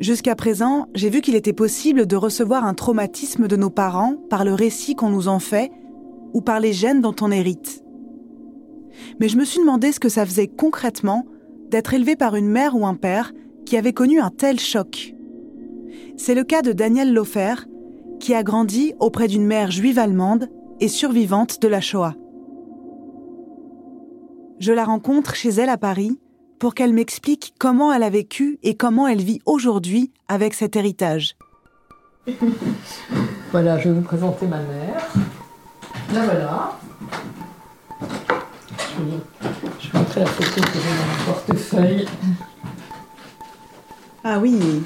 Jusqu'à 0.00 0.36
présent, 0.36 0.86
j'ai 0.94 1.10
vu 1.10 1.20
qu'il 1.20 1.34
était 1.34 1.52
possible 1.52 2.06
de 2.06 2.14
recevoir 2.14 2.64
un 2.64 2.74
traumatisme 2.74 3.48
de 3.48 3.56
nos 3.56 3.70
parents 3.70 4.14
par 4.30 4.44
le 4.44 4.54
récit 4.54 4.94
qu'on 4.94 5.10
nous 5.10 5.26
en 5.26 5.40
fait 5.40 5.72
ou 6.32 6.40
par 6.40 6.60
les 6.60 6.72
gènes 6.72 7.00
dont 7.00 7.16
on 7.20 7.32
hérite. 7.32 7.82
Mais 9.18 9.28
je 9.28 9.36
me 9.36 9.44
suis 9.44 9.60
demandé 9.60 9.90
ce 9.90 9.98
que 9.98 10.08
ça 10.08 10.24
faisait 10.24 10.46
concrètement 10.46 11.26
d'être 11.68 11.94
élevé 11.94 12.14
par 12.14 12.36
une 12.36 12.48
mère 12.48 12.76
ou 12.76 12.86
un 12.86 12.94
père 12.94 13.32
qui 13.66 13.76
avait 13.76 13.92
connu 13.92 14.20
un 14.20 14.30
tel 14.30 14.60
choc. 14.60 15.14
C'est 16.16 16.34
le 16.34 16.44
cas 16.44 16.62
de 16.62 16.72
Daniel 16.72 17.12
Lofer, 17.12 17.54
qui 18.20 18.34
a 18.34 18.44
grandi 18.44 18.94
auprès 19.00 19.26
d'une 19.26 19.46
mère 19.46 19.70
juive 19.70 19.98
allemande 19.98 20.48
et 20.80 20.88
survivante 20.88 21.60
de 21.60 21.68
la 21.68 21.80
Shoah. 21.80 22.14
Je 24.60 24.72
la 24.72 24.84
rencontre 24.84 25.34
chez 25.34 25.50
elle 25.50 25.68
à 25.68 25.76
Paris 25.76 26.18
pour 26.58 26.74
qu'elle 26.74 26.92
m'explique 26.92 27.54
comment 27.58 27.92
elle 27.92 28.02
a 28.02 28.10
vécu 28.10 28.58
et 28.62 28.76
comment 28.76 29.06
elle 29.06 29.22
vit 29.22 29.40
aujourd'hui 29.46 30.12
avec 30.28 30.54
cet 30.54 30.76
héritage. 30.76 31.36
voilà, 33.52 33.78
je 33.78 33.88
vais 33.88 33.94
vous 33.94 34.02
présenter 34.02 34.46
ma 34.46 34.58
mère. 34.58 35.08
Là 36.12 36.24
voilà. 36.24 36.78
Je 38.90 39.90
vais 39.92 39.98
montrer 39.98 40.20
la 40.20 40.26
photo 40.26 40.60
que 40.60 40.72
j'ai 40.72 40.80
dans 40.80 41.06
mon 41.06 41.32
portefeuille. 41.32 42.06
Ah 44.24 44.38
oui, 44.40 44.82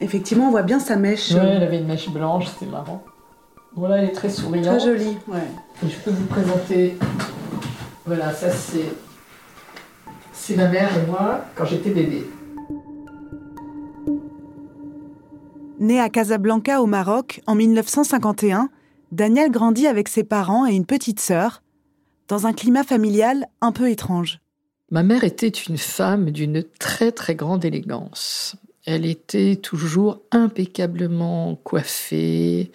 effectivement, 0.00 0.48
on 0.48 0.50
voit 0.50 0.62
bien 0.62 0.80
sa 0.80 0.96
mèche. 0.96 1.30
Oui, 1.30 1.38
elle 1.40 1.62
avait 1.62 1.78
une 1.78 1.86
mèche 1.86 2.10
blanche, 2.10 2.46
c'était 2.46 2.70
marrant. 2.70 3.02
Voilà, 3.74 3.98
elle 3.98 4.08
est 4.08 4.12
très 4.12 4.28
souriante. 4.28 4.78
Très 4.78 4.80
jolie, 4.80 5.16
ouais. 5.28 5.38
Et 5.84 5.88
je 5.88 5.96
peux 6.00 6.10
vous 6.10 6.26
présenter. 6.26 6.98
Voilà, 8.04 8.32
ça 8.32 8.50
c'est. 8.50 8.92
C'est 10.42 10.56
ma 10.56 10.68
mère 10.68 10.96
et 10.96 11.06
moi 11.06 11.44
quand 11.54 11.66
j'étais 11.66 11.90
bébé. 11.90 12.24
Né 15.78 16.00
à 16.00 16.08
Casablanca 16.08 16.80
au 16.80 16.86
Maroc 16.86 17.42
en 17.46 17.54
1951, 17.54 18.70
Daniel 19.12 19.50
grandit 19.50 19.86
avec 19.86 20.08
ses 20.08 20.24
parents 20.24 20.66
et 20.66 20.72
une 20.72 20.86
petite 20.86 21.20
sœur, 21.20 21.62
dans 22.26 22.46
un 22.46 22.54
climat 22.54 22.84
familial 22.84 23.48
un 23.60 23.70
peu 23.70 23.90
étrange. 23.90 24.40
Ma 24.90 25.02
mère 25.02 25.24
était 25.24 25.46
une 25.46 25.76
femme 25.76 26.30
d'une 26.30 26.64
très 26.78 27.12
très 27.12 27.34
grande 27.34 27.66
élégance. 27.66 28.56
Elle 28.86 29.04
était 29.04 29.56
toujours 29.56 30.22
impeccablement 30.32 31.54
coiffée, 31.64 32.72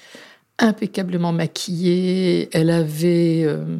impeccablement 0.59 1.34
maquillée. 1.34 2.47
Elle 2.53 2.70
avait, 2.70 3.41
euh, 3.43 3.80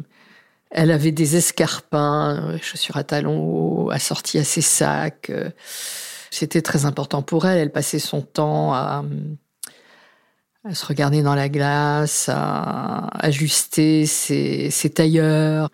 elle 0.76 0.90
avait 0.90 1.10
des 1.10 1.36
escarpins, 1.36 2.50
euh, 2.50 2.58
chaussures 2.60 2.98
à 2.98 3.02
talons 3.02 3.88
assortis 3.88 4.38
à 4.38 4.44
ses 4.44 4.60
sacs. 4.60 5.32
C'était 6.30 6.60
très 6.60 6.84
important 6.84 7.22
pour 7.22 7.46
elle. 7.46 7.56
Elle 7.58 7.72
passait 7.72 7.98
son 7.98 8.20
temps 8.20 8.74
à, 8.74 9.02
se 10.70 10.84
regarder 10.84 11.22
dans 11.22 11.34
la 11.34 11.48
glace, 11.48 12.28
à 12.28 13.08
ajuster 13.24 14.04
ses, 14.04 14.70
tailleurs. 14.94 15.70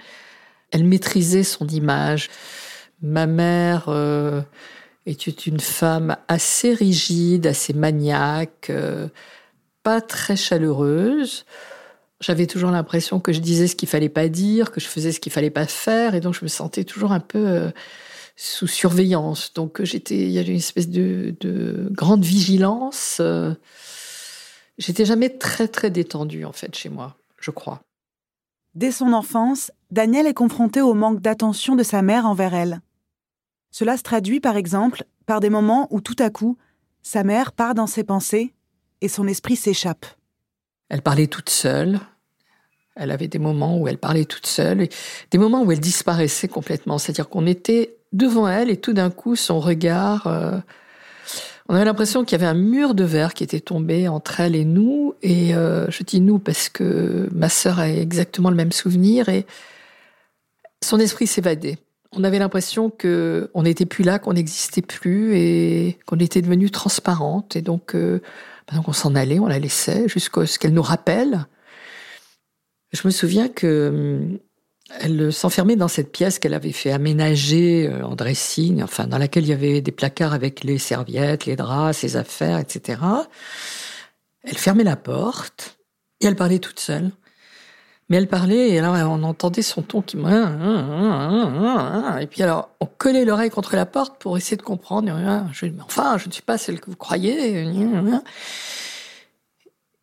Elle 0.71 0.85
maîtrisait 0.85 1.43
son 1.43 1.67
image. 1.67 2.31
Ma 3.01 3.27
mère 3.27 3.87
euh, 3.89 4.41
était 5.05 5.33
une 5.33 5.59
femme 5.59 6.17
assez 6.29 6.75
rigide, 6.75 7.49
assez 7.49 7.73
maniaque, 7.73 8.71
euh, 8.71 9.09
pas 9.83 10.01
très 10.01 10.37
chaleureuse. 10.37 11.45
J'avais 12.23 12.47
toujours 12.47 12.71
l'impression 12.71 13.19
que 13.19 13.33
je 13.33 13.41
disais 13.41 13.67
ce 13.67 13.75
qu'il 13.75 13.89
fallait 13.89 14.09
pas 14.09 14.29
dire, 14.29 14.71
que 14.71 14.81
je 14.81 14.87
faisais 14.87 15.11
ce 15.11 15.19
qu'il 15.19 15.33
fallait 15.33 15.51
pas 15.51 15.67
faire, 15.67 16.15
et 16.15 16.21
donc 16.21 16.35
je 16.35 16.45
me 16.45 16.49
sentais 16.49 16.85
toujours 16.85 17.11
un 17.11 17.21
peu 17.21 17.47
euh, 17.47 17.71
sous 18.37 18.69
surveillance. 18.69 19.53
Donc 19.55 19.83
j'étais, 19.83 20.19
il 20.19 20.31
y 20.31 20.39
avait 20.39 20.53
une 20.53 20.57
espèce 20.57 20.89
de, 20.89 21.35
de 21.41 21.89
grande 21.91 22.25
vigilance. 22.25 23.21
J'étais 24.79 25.05
jamais 25.05 25.31
très 25.31 25.67
très 25.67 25.91
détendue 25.91 26.45
en 26.45 26.53
fait 26.53 26.75
chez 26.77 26.89
moi, 26.89 27.17
je 27.41 27.51
crois. 27.51 27.83
Dès 28.75 28.93
son 28.93 29.13
enfance, 29.13 29.71
Daniel 29.91 30.27
est 30.27 30.33
confronté 30.33 30.81
au 30.81 30.95
manque 30.95 31.21
d'attention 31.21 31.77
de 31.77 31.83
sa 31.83 32.03
mère 32.03 32.25
envers 32.25 32.55
elle. 32.55 32.81
Cela 33.71 33.97
se 33.97 34.03
traduit 34.03 34.41
par 34.41 34.57
exemple 34.57 35.05
par 35.27 35.41
des 35.41 35.51
moments 35.51 35.89
où 35.91 36.01
tout 36.01 36.17
à 36.21 36.31
coup, 36.31 36.57
sa 37.03 37.25
mère 37.25 37.53
part 37.53 37.75
dans 37.75 37.87
ses 37.89 38.05
pensées 38.05 38.55
et 39.01 39.09
son 39.09 39.27
esprit 39.27 39.57
s'échappe. 39.57 40.07
Elle 40.89 41.03
parlait 41.03 41.27
toute 41.27 41.51
seule. 41.51 42.01
Elle 42.97 43.11
avait 43.11 43.29
des 43.29 43.39
moments 43.39 43.79
où 43.79 43.89
elle 43.89 43.99
parlait 43.99 44.25
toute 44.25 44.47
seule 44.47 44.83
et 44.83 44.91
des 45.31 45.39
moments 45.39 45.63
où 45.63 45.73
elle 45.73 45.81
disparaissait 45.81 46.49
complètement. 46.49 46.99
C'est-à-dire 46.99 47.29
qu'on 47.29 47.47
était 47.47 47.97
devant 48.13 48.49
elle 48.49 48.71
et 48.71 48.77
tout 48.77 48.93
d'un 48.93 49.11
coup, 49.11 49.37
son 49.37 49.61
regard 49.61 50.27
euh, 50.27 50.59
on 51.69 51.75
avait 51.75 51.85
l'impression 51.85 52.25
qu'il 52.25 52.39
y 52.39 52.43
avait 52.43 52.51
un 52.51 52.59
mur 52.59 52.95
de 52.95 53.05
verre 53.05 53.35
qui 53.35 53.45
était 53.45 53.61
tombé 53.61 54.09
entre 54.09 54.41
elle 54.41 54.57
et 54.57 54.65
nous. 54.65 55.15
Et 55.23 55.55
euh, 55.55 55.91
je 55.91 56.03
dis 56.03 56.21
nous 56.21 56.39
parce 56.39 56.69
que 56.69 57.29
ma 57.33 57.49
sœur 57.49 57.79
a 57.79 57.89
exactement 57.89 58.51
le 58.51 58.57
même 58.57 58.73
souvenir 58.73 59.29
et 59.29 59.47
son 60.83 60.99
esprit 60.99 61.27
s'évadait. 61.27 61.79
on 62.15 62.25
avait 62.25 62.41
l'impression 62.41 62.91
que 62.91 63.51
on 63.55 63.63
n'était 63.63 63.87
plus 63.87 64.05
là, 64.05 64.19
qu'on 64.19 64.33
n'existait 64.33 64.83
plus 64.83 65.37
et 65.37 65.99
qu'on 66.05 66.19
était 66.19 66.43
devenu 66.43 66.71
transparente. 66.71 67.57
Et 67.57 67.63
donc, 67.63 67.95
euh, 67.95 68.21
donc 68.75 68.89
on 68.89 68.93
s'en 68.93 69.15
allait, 69.15 69.39
on 69.39 69.47
la 69.47 69.59
laissait 69.59 70.09
jusqu'à 70.09 70.45
ce 70.45 70.59
qu'elle 70.59 70.75
nous 70.75 70.83
rappelle. 70.83 71.47
Je 72.93 73.03
me 73.05 73.11
souviens 73.11 73.49
que 73.49 73.89
hum, 73.89 74.39
elle 75.01 75.33
s'enfermait 75.33 75.77
dans 75.77 75.89
cette 75.89 76.13
pièce 76.13 76.39
qu'elle 76.39 76.53
avait 76.55 76.73
fait 76.73 76.93
aménager 76.93 77.89
euh, 77.89 78.05
en 78.05 78.15
dressing, 78.15 78.83
enfin 78.83 79.07
dans 79.07 79.19
laquelle 79.19 79.45
il 79.45 79.51
y 79.51 79.53
avait 79.53 79.81
des 79.81 79.93
placards 79.93 80.35
avec 80.35 80.65
les 80.65 80.79
serviettes, 80.79 81.47
les 81.47 81.57
draps, 81.57 81.99
ses 81.99 82.17
affaires, 82.17 82.59
etc. 82.59 83.01
Elle 84.45 84.59
fermait 84.59 84.85
la 84.85 84.97
porte 84.97 85.79
et 86.21 86.27
elle 86.27 86.37
parlait 86.37 86.59
toute 86.59 86.81
seule. 86.81 87.11
Mais 88.09 88.19
elle 88.19 88.29
parlait 88.29 88.71
et 88.71 88.79
alors 88.79 88.95
on 89.11 89.23
entendait 89.23 89.63
son 89.63 89.81
ton 89.81 90.03
qui 90.03 90.19
et 90.19 92.27
puis 92.27 92.43
alors 92.43 92.69
on 92.81 92.87
collait 92.87 93.25
l'oreille 93.25 93.49
contre 93.49 93.75
la 93.75 93.87
porte 93.87 94.19
pour 94.19 94.37
essayer 94.37 94.59
de 94.59 94.63
comprendre. 94.63 95.11
Mais 95.11 95.73
enfin, 95.83 96.19
je 96.19 96.29
ne 96.29 96.33
suis 96.33 96.43
pas 96.43 96.59
celle 96.59 96.81
que 96.81 96.91
vous 96.91 96.97
croyez. 96.97 97.65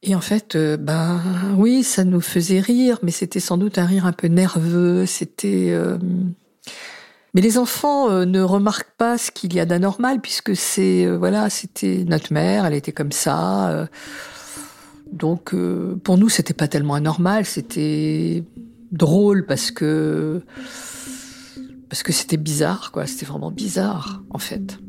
Et 0.02 0.16
en 0.16 0.22
fait, 0.22 0.56
euh, 0.56 0.78
ben 0.78 1.22
oui, 1.58 1.84
ça 1.84 2.06
nous 2.06 2.22
faisait 2.22 2.62
rire, 2.62 3.00
mais 3.04 3.12
c'était 3.12 3.42
sans 3.42 3.58
doute 3.58 3.78
un 3.78 3.86
rire 3.86 4.06
un 4.06 4.14
peu 4.14 4.28
nerveux. 4.28 5.06
C'était 5.06 5.68
euh, 5.72 5.98
mais 7.34 7.42
les 7.42 7.58
enfants 7.58 8.10
euh, 8.10 8.26
ne 8.26 8.42
remarquent 8.42 8.96
pas 8.98 9.18
ce 9.18 9.30
qu'il 9.30 9.54
y 9.54 9.60
a 9.60 9.66
d'anormal 9.66 10.22
puisque 10.22 10.56
c'est 10.56 11.06
voilà, 11.06 11.50
c'était 11.50 12.06
notre 12.08 12.32
mère, 12.34 12.66
elle 12.66 12.74
était 12.74 12.94
comme 12.94 13.12
ça. 13.12 13.90
donc 15.12 15.54
pour 16.04 16.18
nous, 16.18 16.30
c'était 16.30 16.54
pas 16.54 16.68
tellement 16.68 16.96
anormal, 16.96 17.46
c'était 17.46 18.44
drôle 18.92 19.46
parce 19.46 19.70
que 19.70 20.42
parce 21.90 22.04
que 22.04 22.14
c'était 22.14 22.38
bizarre, 22.38 22.92
quoi. 22.92 23.08
C'était 23.08 23.26
vraiment 23.26 23.52
bizarre, 23.52 24.22
en 24.30 24.38
fait. 24.38 24.80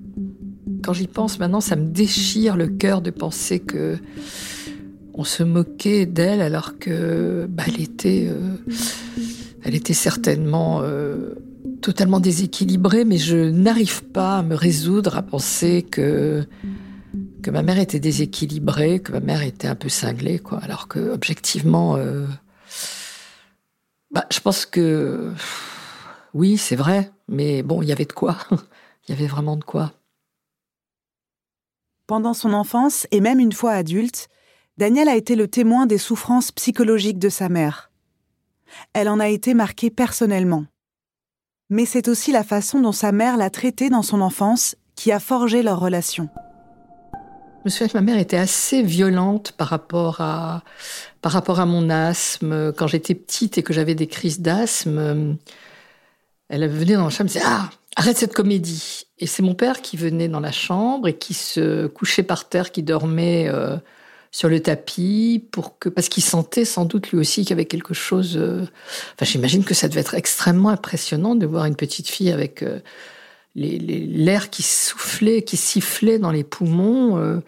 Quand 0.84 0.92
j'y 0.92 1.06
pense 1.06 1.38
maintenant, 1.38 1.60
ça 1.60 1.74
me 1.76 1.86
déchire 1.86 2.56
le 2.56 2.68
cœur 2.68 3.00
de 3.00 3.10
penser 3.10 3.58
que 3.58 3.98
on 5.14 5.24
se 5.24 5.42
moquait 5.42 6.06
d'elle 6.06 6.40
alors 6.40 6.78
que 6.78 7.46
bah, 7.48 7.64
elle 7.66 7.80
était, 7.80 8.28
euh, 8.28 8.56
elle 9.64 9.74
était 9.74 9.94
certainement 9.94 10.80
euh, 10.82 11.34
totalement 11.82 12.20
déséquilibrée, 12.20 13.04
mais 13.04 13.18
je 13.18 13.36
n'arrive 13.36 14.04
pas 14.04 14.38
à 14.38 14.42
me 14.42 14.54
résoudre 14.54 15.16
à 15.16 15.22
penser 15.22 15.82
que 15.82 16.46
ma 17.48 17.62
mère 17.62 17.78
était 17.78 18.00
déséquilibrée, 18.00 19.00
que 19.00 19.12
ma 19.12 19.20
mère 19.20 19.42
était 19.42 19.68
un 19.68 19.74
peu 19.74 19.88
cinglée, 19.88 20.38
quoi. 20.38 20.58
Alors 20.62 20.88
que 20.88 20.98
objectivement, 20.98 21.96
euh, 21.96 22.26
bah, 24.10 24.26
je 24.30 24.40
pense 24.40 24.66
que 24.66 25.32
oui, 26.34 26.56
c'est 26.56 26.76
vrai, 26.76 27.10
mais 27.28 27.62
bon, 27.62 27.82
il 27.82 27.88
y 27.88 27.92
avait 27.92 28.04
de 28.04 28.12
quoi. 28.12 28.36
Il 29.08 29.16
y 29.16 29.18
avait 29.18 29.26
vraiment 29.26 29.56
de 29.56 29.64
quoi. 29.64 29.92
Pendant 32.06 32.34
son 32.34 32.52
enfance 32.52 33.08
et 33.10 33.20
même 33.20 33.40
une 33.40 33.52
fois 33.52 33.72
adulte, 33.72 34.28
Daniel 34.76 35.08
a 35.08 35.16
été 35.16 35.36
le 35.36 35.48
témoin 35.48 35.86
des 35.86 35.98
souffrances 35.98 36.52
psychologiques 36.52 37.18
de 37.18 37.28
sa 37.28 37.48
mère. 37.48 37.90
Elle 38.92 39.08
en 39.08 39.20
a 39.20 39.28
été 39.28 39.54
marquée 39.54 39.90
personnellement. 39.90 40.64
Mais 41.68 41.86
c'est 41.86 42.08
aussi 42.08 42.32
la 42.32 42.44
façon 42.44 42.80
dont 42.80 42.92
sa 42.92 43.12
mère 43.12 43.36
l'a 43.36 43.50
traitée 43.50 43.90
dans 43.90 44.02
son 44.02 44.20
enfance 44.20 44.76
qui 44.96 45.12
a 45.12 45.20
forgé 45.20 45.62
leur 45.62 45.80
relation. 45.80 46.28
Je 47.60 47.66
me 47.66 47.70
souviens 47.70 47.88
que 47.88 47.98
ma 47.98 48.00
mère 48.00 48.18
était 48.18 48.38
assez 48.38 48.82
violente 48.82 49.52
par 49.52 49.68
rapport 49.68 50.20
à, 50.20 50.62
par 51.20 51.32
rapport 51.32 51.60
à 51.60 51.66
mon 51.66 51.90
asthme. 51.90 52.72
Quand 52.72 52.86
j'étais 52.86 53.14
petite 53.14 53.58
et 53.58 53.62
que 53.62 53.72
j'avais 53.72 53.94
des 53.94 54.06
crises 54.06 54.40
d'asthme, 54.40 55.36
elle 56.48 56.68
venait 56.68 56.94
dans 56.94 57.04
la 57.04 57.10
chambre 57.10 57.28
et 57.30 57.32
disait 57.34 57.44
Ah, 57.44 57.68
arrête 57.96 58.16
cette 58.16 58.34
comédie. 58.34 59.04
Et 59.18 59.26
c'est 59.26 59.42
mon 59.42 59.54
père 59.54 59.82
qui 59.82 59.98
venait 59.98 60.28
dans 60.28 60.40
la 60.40 60.52
chambre 60.52 61.06
et 61.06 61.18
qui 61.18 61.34
se 61.34 61.86
couchait 61.86 62.22
par 62.22 62.48
terre, 62.48 62.72
qui 62.72 62.82
dormait 62.82 63.48
euh, 63.48 63.76
sur 64.32 64.48
le 64.48 64.60
tapis 64.60 65.44
pour 65.50 65.78
que 65.78 65.88
parce 65.88 66.08
qu'il 66.08 66.22
sentait 66.22 66.64
sans 66.64 66.84
doute 66.84 67.10
lui 67.10 67.18
aussi 67.18 67.42
qu'il 67.42 67.50
y 67.50 67.52
avait 67.54 67.64
quelque 67.64 67.94
chose. 67.94 68.36
Euh, 68.36 68.62
enfin, 69.14 69.24
j'imagine 69.24 69.64
que 69.64 69.74
ça 69.74 69.88
devait 69.88 70.00
être 70.00 70.14
extrêmement 70.14 70.68
impressionnant 70.68 71.34
de 71.34 71.46
voir 71.46 71.64
une 71.64 71.76
petite 71.76 72.08
fille 72.08 72.30
avec 72.30 72.62
euh, 72.62 72.78
l'air 73.56 74.50
qui 74.50 74.62
soufflait, 74.62 75.42
qui 75.42 75.56
sifflait 75.56 76.18
dans 76.18 76.30
les 76.30 76.44
poumons. 76.44 77.18
Euh, 77.18 77.40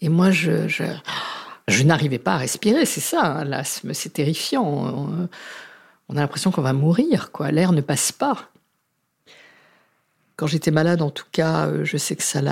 et 0.00 0.08
moi, 0.08 0.30
je, 0.30 0.66
je, 0.68 1.82
n'arrivais 1.84 2.18
pas 2.18 2.34
à 2.34 2.38
respirer. 2.38 2.84
C'est 2.84 3.00
ça, 3.00 3.24
hein, 3.24 3.44
l'asthme, 3.44 3.94
c'est 3.94 4.12
terrifiant. 4.12 4.64
On, 4.66 5.28
on 6.08 6.16
a 6.16 6.20
l'impression 6.20 6.50
qu'on 6.50 6.62
va 6.62 6.72
mourir, 6.72 7.30
quoi. 7.30 7.52
L'air 7.52 7.72
ne 7.72 7.80
passe 7.80 8.10
pas. 8.10 8.50
Quand 10.34 10.46
j'étais 10.46 10.70
malade, 10.70 11.00
en 11.00 11.10
tout 11.10 11.24
cas, 11.32 11.70
je 11.82 11.96
sais 11.96 12.14
que 12.14 12.22
ça 12.22 12.42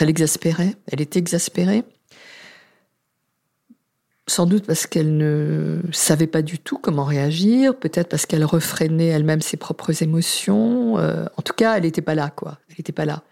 l'exaspérait. 0.00 0.74
Elle 0.88 1.00
était 1.00 1.18
exaspérée 1.20 1.84
sans 4.30 4.46
doute 4.46 4.64
parce 4.64 4.86
qu'elle 4.86 5.16
ne 5.16 5.80
savait 5.90 6.28
pas 6.28 6.42
du 6.42 6.60
tout 6.60 6.78
comment 6.78 7.04
réagir, 7.04 7.76
peut-être 7.76 8.08
parce 8.08 8.26
qu'elle 8.26 8.44
refrénait 8.44 9.08
elle-même 9.08 9.40
ses 9.40 9.56
propres 9.56 10.02
émotions. 10.02 10.98
Euh, 10.98 11.26
en 11.36 11.42
tout 11.42 11.52
cas, 11.52 11.76
elle 11.76 11.82
n'était 11.82 12.00
pas 12.00 12.14
là, 12.14 12.30
quoi. 12.30 12.58
Elle 12.68 12.76
n'était 12.78 12.92
pas 12.92 13.04
là. 13.04 13.24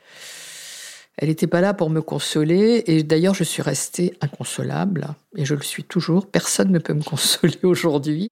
Elle 1.17 1.29
n'était 1.29 1.47
pas 1.47 1.61
là 1.61 1.73
pour 1.73 1.89
me 1.91 2.03
consoler, 2.03 2.83
et 2.87 3.05
d'ailleurs, 3.05 3.35
je 3.35 3.45
suis 3.45 3.63
restée 3.63 4.17
inconsolable, 4.21 5.09
et 5.37 5.45
je 5.45 5.55
le 5.55 5.63
suis 5.63 5.85
toujours. 5.85 6.27
Personne 6.27 6.73
ne 6.73 6.79
peut 6.81 6.95
me 6.95 7.03
consoler 7.03 7.59
aujourd'hui. 7.63 8.29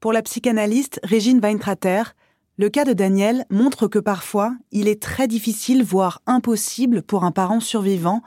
Pour 0.00 0.12
la 0.12 0.22
psychanalyste 0.22 1.00
Régine 1.02 1.40
Weintrater, 1.40 2.14
le 2.56 2.70
cas 2.70 2.84
de 2.84 2.94
Daniel 2.94 3.44
montre 3.50 3.88
que 3.88 3.98
parfois, 3.98 4.56
il 4.70 4.88
est 4.88 5.02
très 5.02 5.28
difficile, 5.28 5.84
voire 5.84 6.22
impossible 6.26 7.02
pour 7.02 7.24
un 7.24 7.30
parent 7.30 7.60
survivant 7.60 8.22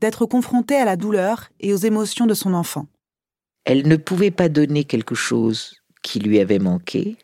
d'être 0.00 0.26
confronté 0.26 0.76
à 0.76 0.84
la 0.84 0.96
douleur 0.96 1.48
et 1.58 1.72
aux 1.72 1.76
émotions 1.76 2.26
de 2.26 2.34
son 2.34 2.54
enfant 2.54 2.86
elle 3.64 3.86
ne 3.86 3.96
pouvait 3.96 4.30
pas 4.30 4.48
donner 4.48 4.84
quelque 4.84 5.14
chose 5.14 5.74
qui 6.02 6.18
lui 6.18 6.40
avait 6.40 6.58
manqué 6.58 7.16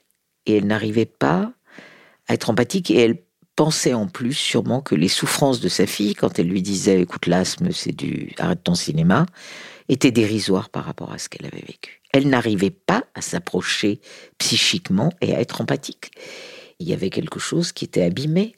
et 0.47 0.57
elle 0.57 0.67
n'arrivait 0.67 1.07
pas 1.07 1.53
à 2.29 2.35
être 2.35 2.51
empathique 2.51 2.91
et 2.91 2.99
elle 2.99 3.23
pensait 3.57 3.95
en 3.95 4.07
plus 4.07 4.35
sûrement 4.35 4.83
que 4.83 4.95
les 4.95 5.09
souffrances 5.09 5.61
de 5.61 5.69
sa 5.69 5.87
fille, 5.87 6.15
quand 6.15 6.39
elle 6.39 6.49
lui 6.49 6.63
disait 6.63 7.01
écoute 7.01 7.27
l'asthme 7.27 7.73
c'est 7.73 7.97
du 7.97 8.35
arrête 8.39 8.63
ton 8.63 8.75
cinéma, 8.75 9.27
étaient 9.89 10.11
dérisoires 10.11 10.69
par 10.69 10.85
rapport 10.85 11.13
à 11.13 11.19
ce 11.19 11.29
qu'elle 11.29 11.47
avait 11.47 11.65
vécu. 11.67 12.03
Elle 12.13 12.29
n'arrivait 12.29 12.71
pas 12.71 13.05
à 13.15 13.23
s'approcher 13.23 14.01
psychiquement 14.39 15.11
et 15.21 15.35
à 15.35 15.41
être 15.41 15.61
empathique. 15.61 16.11
Il 16.79 16.89
y 16.89 16.93
avait 16.93 17.11
quelque 17.11 17.39
chose 17.39 17.73
qui 17.73 17.87
était 17.87 18.03
abîmé, 18.03 18.55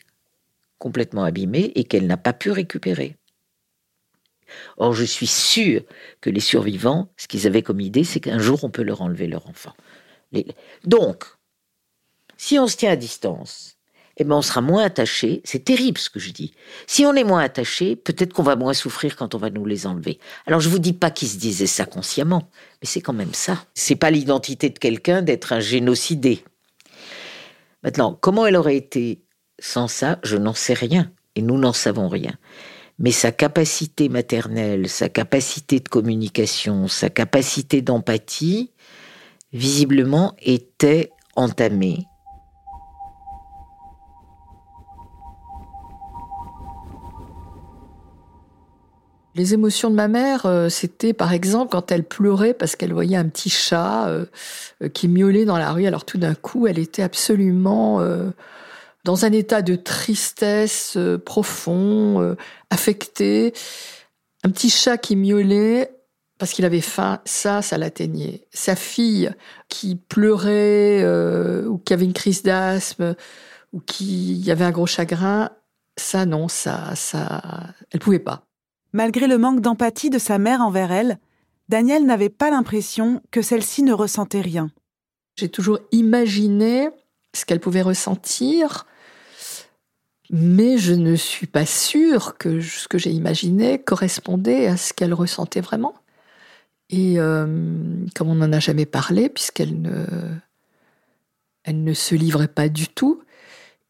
complètement 0.79 1.25
abîmé 1.25 1.73
et 1.77 1.85
qu'elle 1.85 2.07
n'a 2.07 2.17
pas 2.17 2.33
pu 2.33 2.51
récupérer. 2.51 3.17
Or, 4.77 4.95
je 4.95 5.05
suis 5.05 5.27
sûr 5.27 5.83
que 6.21 6.31
les 6.31 6.41
survivants, 6.41 7.11
ce 7.17 7.29
qu'ils 7.29 7.47
avaient 7.47 7.63
comme 7.63 7.81
idée, 7.81 8.05
c'est 8.05 8.21
qu'un 8.21 8.39
jour, 8.39 8.65
on 8.65 8.71
peut 8.71 8.83
leur 8.83 9.03
enlever 9.03 9.27
leur 9.27 9.47
enfant. 9.49 9.75
Donc, 10.85 11.25
si 12.37 12.59
on 12.59 12.67
se 12.67 12.77
tient 12.77 12.93
à 12.93 12.97
distance, 12.97 13.79
eh 14.19 14.25
ben 14.25 14.35
on 14.35 14.43
sera 14.43 14.61
moins 14.61 14.85
attaché. 14.85 15.41
C'est 15.45 15.65
terrible 15.65 15.99
ce 15.99 16.11
que 16.11 16.19
je 16.19 16.33
dis. 16.33 16.53
Si 16.87 17.07
on 17.07 17.15
est 17.15 17.25
moins 17.25 17.41
attaché, 17.41 17.97
peut-être 17.97 18.33
qu'on 18.33 18.43
va 18.43 18.57
moins 18.57 18.75
souffrir 18.75 19.17
quand 19.17 19.35
on 19.35 19.39
va 19.39 19.51
nous 19.51 19.65
les 19.65 19.87
enlever. 19.87 20.19
Alors 20.47 20.61
je 20.61 20.69
vous 20.69 20.81
dis 20.81 20.93
pas 20.93 21.11
qu'ils 21.11 21.29
se 21.29 21.39
disaient 21.39 21.67
ça 21.67 21.87
consciemment, 21.87 22.51
mais 22.83 22.89
c'est 22.89 23.01
quand 23.01 23.13
même 23.13 23.35
ça. 23.35 23.65
C'est 23.75 23.97
pas 23.97 24.11
l'identité 24.11 24.71
de 24.71 24.79
quelqu'un 24.79 25.23
d'être 25.23 25.53
un 25.53 25.61
génocidé. 25.61 26.43
Maintenant, 27.85 28.19
comment 28.21 28.45
elle 28.45 28.57
aurait 28.57 28.77
été 28.77 29.23
sans 29.61 29.89
ça, 29.89 30.19
je 30.25 30.37
n'en 30.37 30.55
sais 30.55 30.75
rien, 30.75 31.11
et 31.35 31.43
nous 31.43 31.59
n'en 31.59 31.73
savons 31.73 32.09
rien 32.09 32.33
mais 32.99 33.13
sa 33.13 33.31
capacité 33.31 34.09
maternelle, 34.09 34.89
sa 34.89 35.09
capacité 35.09 35.81
de 35.81 35.89
communication, 35.89 36.89
sa 36.89 37.11
capacité 37.11 37.81
d'empathie, 37.81 38.73
visiblement, 39.53 40.35
était 40.43 41.13
entamée. 41.37 42.07
Les 49.37 49.55
émotions 49.55 49.89
de 49.89 49.95
ma 49.95 50.09
mère, 50.09 50.47
euh, 50.47 50.69
c'était 50.69 51.13
par 51.13 51.33
exemple 51.33 51.71
quand 51.71 51.93
elle 51.93 52.03
pleurait 52.03 52.55
parce 52.55 52.75
qu'elle 52.75 52.93
voyait 52.93 53.17
un 53.17 53.29
petit 53.29 53.51
chat 53.51 54.09
euh, 54.09 54.27
euh, 54.83 54.89
qui 54.89 55.07
miaulait 55.07 55.45
dans 55.45 55.59
la 55.59 55.71
rue. 55.71 55.87
Alors 55.87 56.05
tout 56.05 56.19
d'un 56.19 56.35
coup, 56.35 56.67
elle 56.67 56.81
était 56.81 57.05
absolument 57.05 58.01
dans 59.05 59.25
un 59.25 59.33
état 59.33 59.63
de 59.63 59.77
tristesse 59.77 60.95
euh, 60.97 61.19
profond, 61.19 62.21
euh, 62.21 62.35
affecté. 62.71 63.53
Un 64.45 64.51
petit 64.51 64.71
chat 64.71 64.99
qui 64.99 65.17
miaulait 65.17 65.91
parce 66.39 66.53
qu'il 66.53 66.65
avait 66.65 66.81
faim, 66.81 67.21
ça, 67.25 67.63
ça 67.63 67.79
l'atteignait. 67.79 68.47
Sa 68.53 68.77
fille 68.77 69.31
qui 69.69 69.97
pleurait 69.97 71.03
euh, 71.03 71.67
ou 71.67 71.79
qui 71.79 71.93
avait 71.93 72.05
une 72.05 72.13
crise 72.13 72.43
d'asthme 72.43 73.17
ou 73.73 73.81
qui 73.81 74.49
avait 74.51 74.65
un 74.65 74.71
gros 74.71 74.87
chagrin, 74.87 75.51
ça 75.97 76.27
non, 76.27 76.47
ça, 76.49 76.95
ça, 76.95 77.43
elle 77.91 78.01
pouvait 78.01 78.21
pas. 78.21 78.47
Malgré 78.93 79.27
le 79.27 79.37
manque 79.37 79.61
d'empathie 79.61 80.11
de 80.11 80.19
sa 80.19 80.39
mère 80.39 80.61
envers 80.61 80.93
elle, 80.93 81.19
Daniel 81.69 82.07
n'avait 82.07 82.31
pas 82.31 82.51
l'impression 82.51 83.21
que 83.31 83.43
celle-ci 83.43 83.83
ne 83.83 83.93
ressentait 83.93 84.41
rien. 84.41 84.71
J'ai 85.37 85.49
toujours 85.49 85.81
imaginé 85.93 86.89
ce 87.35 87.45
qu'elle 87.45 87.61
pouvait 87.61 87.83
ressentir, 87.83 88.87
mais 90.31 90.79
je 90.79 90.93
ne 90.93 91.15
suis 91.17 91.47
pas 91.47 91.67
sûre 91.67 92.37
que 92.37 92.61
ce 92.61 92.89
que 92.89 92.99
j'ai 92.99 93.11
imaginé 93.11 93.79
correspondait 93.79 94.67
à 94.67 94.77
ce 94.77 94.93
qu'elle 94.93 95.15
ressentait 95.15 95.61
vraiment. 95.61 95.95
Et 96.91 97.19
euh, 97.19 97.47
comme 98.15 98.29
on 98.29 98.35
n'en 98.35 98.53
a 98.53 98.61
jamais 98.61 98.87
parlé, 98.87 99.29
puisqu'elle 99.29 99.81
ne, 99.81 100.05
elle 101.65 101.83
ne 101.83 101.93
se 101.93 102.15
livrait 102.15 102.49
pas 102.49 102.69
du 102.69 102.89
tout, 102.89 103.23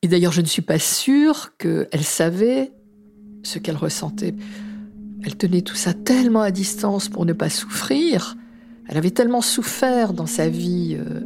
et 0.03 0.09
d'ailleurs 0.09 0.33
je 0.33 0.41
ne 0.41 0.47
suis 0.47 0.63
pas 0.63 0.79
sûre 0.79 1.57
qu'elle 1.59 2.05
savait 2.05 2.73
ce 3.43 3.59
qu'elle 3.59 3.77
ressentait. 3.77 4.35
Elle 5.25 5.37
tenait 5.37 5.63
tout 5.63 5.75
ça 5.75 5.95
tellement 5.95 6.43
à 6.43 6.51
distance 6.51 7.09
pour 7.09 7.27
ne 7.27 7.33
pas 7.33 7.51
souffrir. 7.51 8.37
Elle 8.89 8.97
avait 8.97 9.11
tellement 9.11 9.43
souffert 9.43 10.13
dans 10.13 10.27
sa 10.27 10.49
vie 10.49 10.97
euh, 10.99 11.21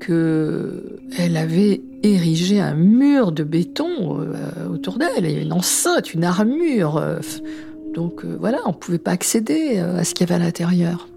que 0.00 1.00
elle 1.18 1.36
avait 1.36 1.82
érigé 2.02 2.60
un 2.60 2.74
mur 2.74 3.32
de 3.32 3.42
béton 3.42 4.20
euh, 4.20 4.68
autour 4.68 4.98
d'elle, 4.98 5.26
une 5.26 5.52
enceinte, 5.52 6.14
une 6.14 6.24
armure. 6.24 6.96
Euh, 6.96 7.18
donc 7.94 8.24
voilà, 8.24 8.58
on 8.66 8.70
ne 8.70 8.76
pouvait 8.76 8.98
pas 8.98 9.12
accéder 9.12 9.78
à 9.78 10.04
ce 10.04 10.14
qu'il 10.14 10.28
y 10.28 10.32
avait 10.32 10.42
à 10.42 10.44
l'intérieur. 10.44 11.08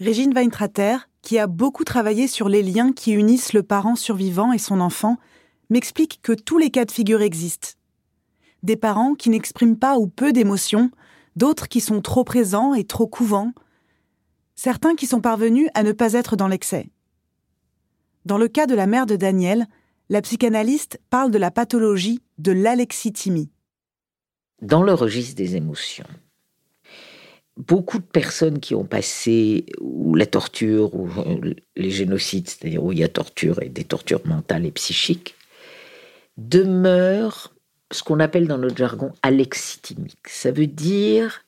Régine 0.00 0.34
Weintrater, 0.34 1.08
qui 1.22 1.38
a 1.38 1.46
beaucoup 1.46 1.84
travaillé 1.84 2.26
sur 2.26 2.48
les 2.48 2.62
liens 2.62 2.92
qui 2.92 3.12
unissent 3.12 3.52
le 3.52 3.62
parent 3.62 3.96
survivant 3.96 4.52
et 4.52 4.58
son 4.58 4.80
enfant, 4.80 5.16
m'explique 5.70 6.20
que 6.20 6.32
tous 6.32 6.58
les 6.58 6.70
cas 6.70 6.84
de 6.84 6.90
figure 6.90 7.22
existent. 7.22 7.70
Des 8.62 8.76
parents 8.76 9.14
qui 9.14 9.30
n'expriment 9.30 9.78
pas 9.78 9.96
ou 9.96 10.06
peu 10.06 10.32
d'émotions, 10.32 10.90
d'autres 11.36 11.68
qui 11.68 11.80
sont 11.80 12.00
trop 12.00 12.24
présents 12.24 12.74
et 12.74 12.84
trop 12.84 13.06
couvants, 13.06 13.52
certains 14.54 14.94
qui 14.94 15.06
sont 15.06 15.20
parvenus 15.20 15.68
à 15.74 15.82
ne 15.82 15.92
pas 15.92 16.12
être 16.12 16.36
dans 16.36 16.48
l'excès. 16.48 16.88
Dans 18.24 18.38
le 18.38 18.48
cas 18.48 18.66
de 18.66 18.74
la 18.74 18.86
mère 18.86 19.06
de 19.06 19.16
Daniel, 19.16 19.66
la 20.08 20.22
psychanalyste 20.22 21.00
parle 21.10 21.30
de 21.30 21.38
la 21.38 21.50
pathologie 21.50 22.20
de 22.38 22.52
l'alexithymie. 22.52 23.50
Dans 24.62 24.82
le 24.82 24.94
registre 24.94 25.34
des 25.34 25.56
émotions, 25.56 26.06
beaucoup 27.56 27.98
de 27.98 28.04
personnes 28.04 28.60
qui 28.60 28.74
ont 28.74 28.84
passé 28.84 29.66
ou 29.80 30.14
la 30.14 30.26
torture 30.26 30.94
ou 30.94 31.08
les 31.76 31.90
génocides, 31.90 32.48
c'est-à-dire 32.48 32.82
où 32.82 32.92
il 32.92 32.98
y 32.98 33.04
a 33.04 33.08
torture 33.08 33.62
et 33.62 33.68
des 33.68 33.84
tortures 33.84 34.26
mentales 34.26 34.66
et 34.66 34.72
psychiques, 34.72 35.34
demeurent 36.36 37.53
ce 37.90 38.02
qu'on 38.02 38.20
appelle 38.20 38.48
dans 38.48 38.58
notre 38.58 38.76
jargon 38.76 39.12
alexithymiques. 39.22 40.28
Ça 40.28 40.50
veut 40.50 40.66
dire 40.66 41.44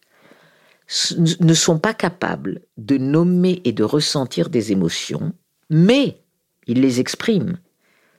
ne 1.18 1.55
sont 1.55 1.80
pas 1.80 1.95
capables 1.95 2.61
de 2.76 2.97
nommer 2.97 3.61
et 3.64 3.72
de 3.72 3.82
ressentir 3.82 4.51
des 4.51 4.70
émotions, 4.70 5.32
mais 5.68 6.22
ils 6.68 6.80
les 6.80 7.01
expriment, 7.01 7.59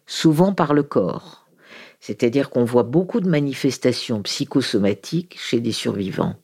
souvent 0.05 0.53
par 0.53 0.73
le 0.73 0.83
corps. 0.83 1.47
C'est-à-dire 2.01 2.49
qu'on 2.49 2.65
voit 2.65 2.83
beaucoup 2.83 3.21
de 3.21 3.29
manifestations 3.29 4.21
psychosomatiques 4.21 5.37
chez 5.39 5.61
des 5.61 5.71
survivants 5.71 6.35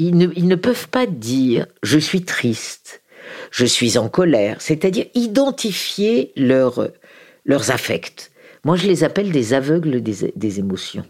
ils 0.00 0.16
ne, 0.16 0.54
peuvent 0.54 0.88
pas 0.88 1.06
dire 1.06 1.66
je 1.82 1.98
suis 1.98 2.24
triste, 2.24 3.02
je 3.50 3.66
suis 3.66 3.98
en 3.98 4.08
colère, 4.08 4.60
c'est-à-dire 4.60 5.06
identifier 5.14 6.32
leurs 6.36 6.90
affects. 7.70 8.29
Moi, 8.64 8.76
je 8.76 8.86
les 8.86 9.04
appelle 9.04 9.32
des 9.32 9.54
aveugles 9.54 10.02
des, 10.02 10.58
émotions. 10.58 11.06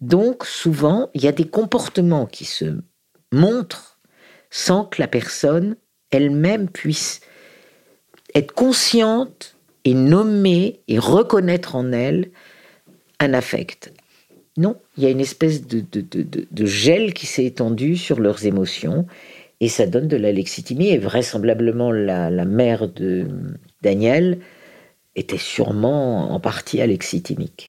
Donc, 0.00 0.44
souvent, 0.44 1.10
il 1.14 1.24
y 1.24 1.28
a 1.28 1.32
des 1.32 1.48
comportements 1.48 2.26
qui 2.26 2.44
se 2.44 2.78
montrent 3.32 3.98
sans 4.50 4.84
que 4.84 5.00
la 5.00 5.08
personne 5.08 5.76
elle-même 6.10 6.68
puisse 6.68 7.20
être 8.34 8.52
consciente 8.52 9.56
et 9.84 9.94
nommer 9.94 10.80
et 10.88 10.98
reconnaître 10.98 11.74
en 11.74 11.92
elle 11.92 12.30
un 13.20 13.34
affect. 13.34 13.92
Non, 14.56 14.76
il 14.96 15.02
y 15.02 15.06
a 15.06 15.10
une 15.10 15.20
espèce 15.20 15.66
de, 15.66 16.66
gel 16.66 17.12
qui 17.12 17.26
s'est 17.26 17.44
étendu 17.44 17.96
sur 17.96 18.20
leurs 18.20 18.46
émotions 18.46 19.06
et 19.60 19.68
ça 19.68 19.86
donne 19.86 20.06
de 20.06 20.16
l'alexithymie. 20.16 20.90
Et 20.90 20.98
vraisemblablement, 20.98 21.90
la, 21.90 22.44
mère 22.44 22.88
de 22.88 23.26
Daniel 23.82 24.38
était 25.16 25.38
sûrement 25.38 26.32
en 26.32 26.40
partie 26.40 26.80
alexithymique. 26.80 27.68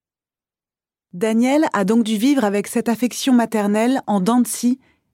Daniel 1.13 1.67
a 1.71 1.85
donc 1.85 2.03
dû 2.03 2.17
vivre 2.17 2.43
avec 2.43 2.67
cette 2.67 2.89
affection 2.89 3.33
maternelle 3.33 4.01
en 4.07 4.19
dents 4.19 4.41
de 4.41 4.47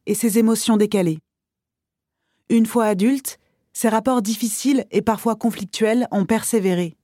et 0.07 0.15
ses 0.15 0.39
émotions 0.39 0.77
décalées. 0.77 1.19
Une 2.49 2.65
fois 2.65 2.85
adulte, 2.85 3.37
ses 3.73 3.89
rapports 3.89 4.21
difficiles 4.21 4.85
et 4.91 5.01
parfois 5.01 5.35
conflictuels 5.35 6.07
ont 6.11 6.25
persévéré. 6.25 6.97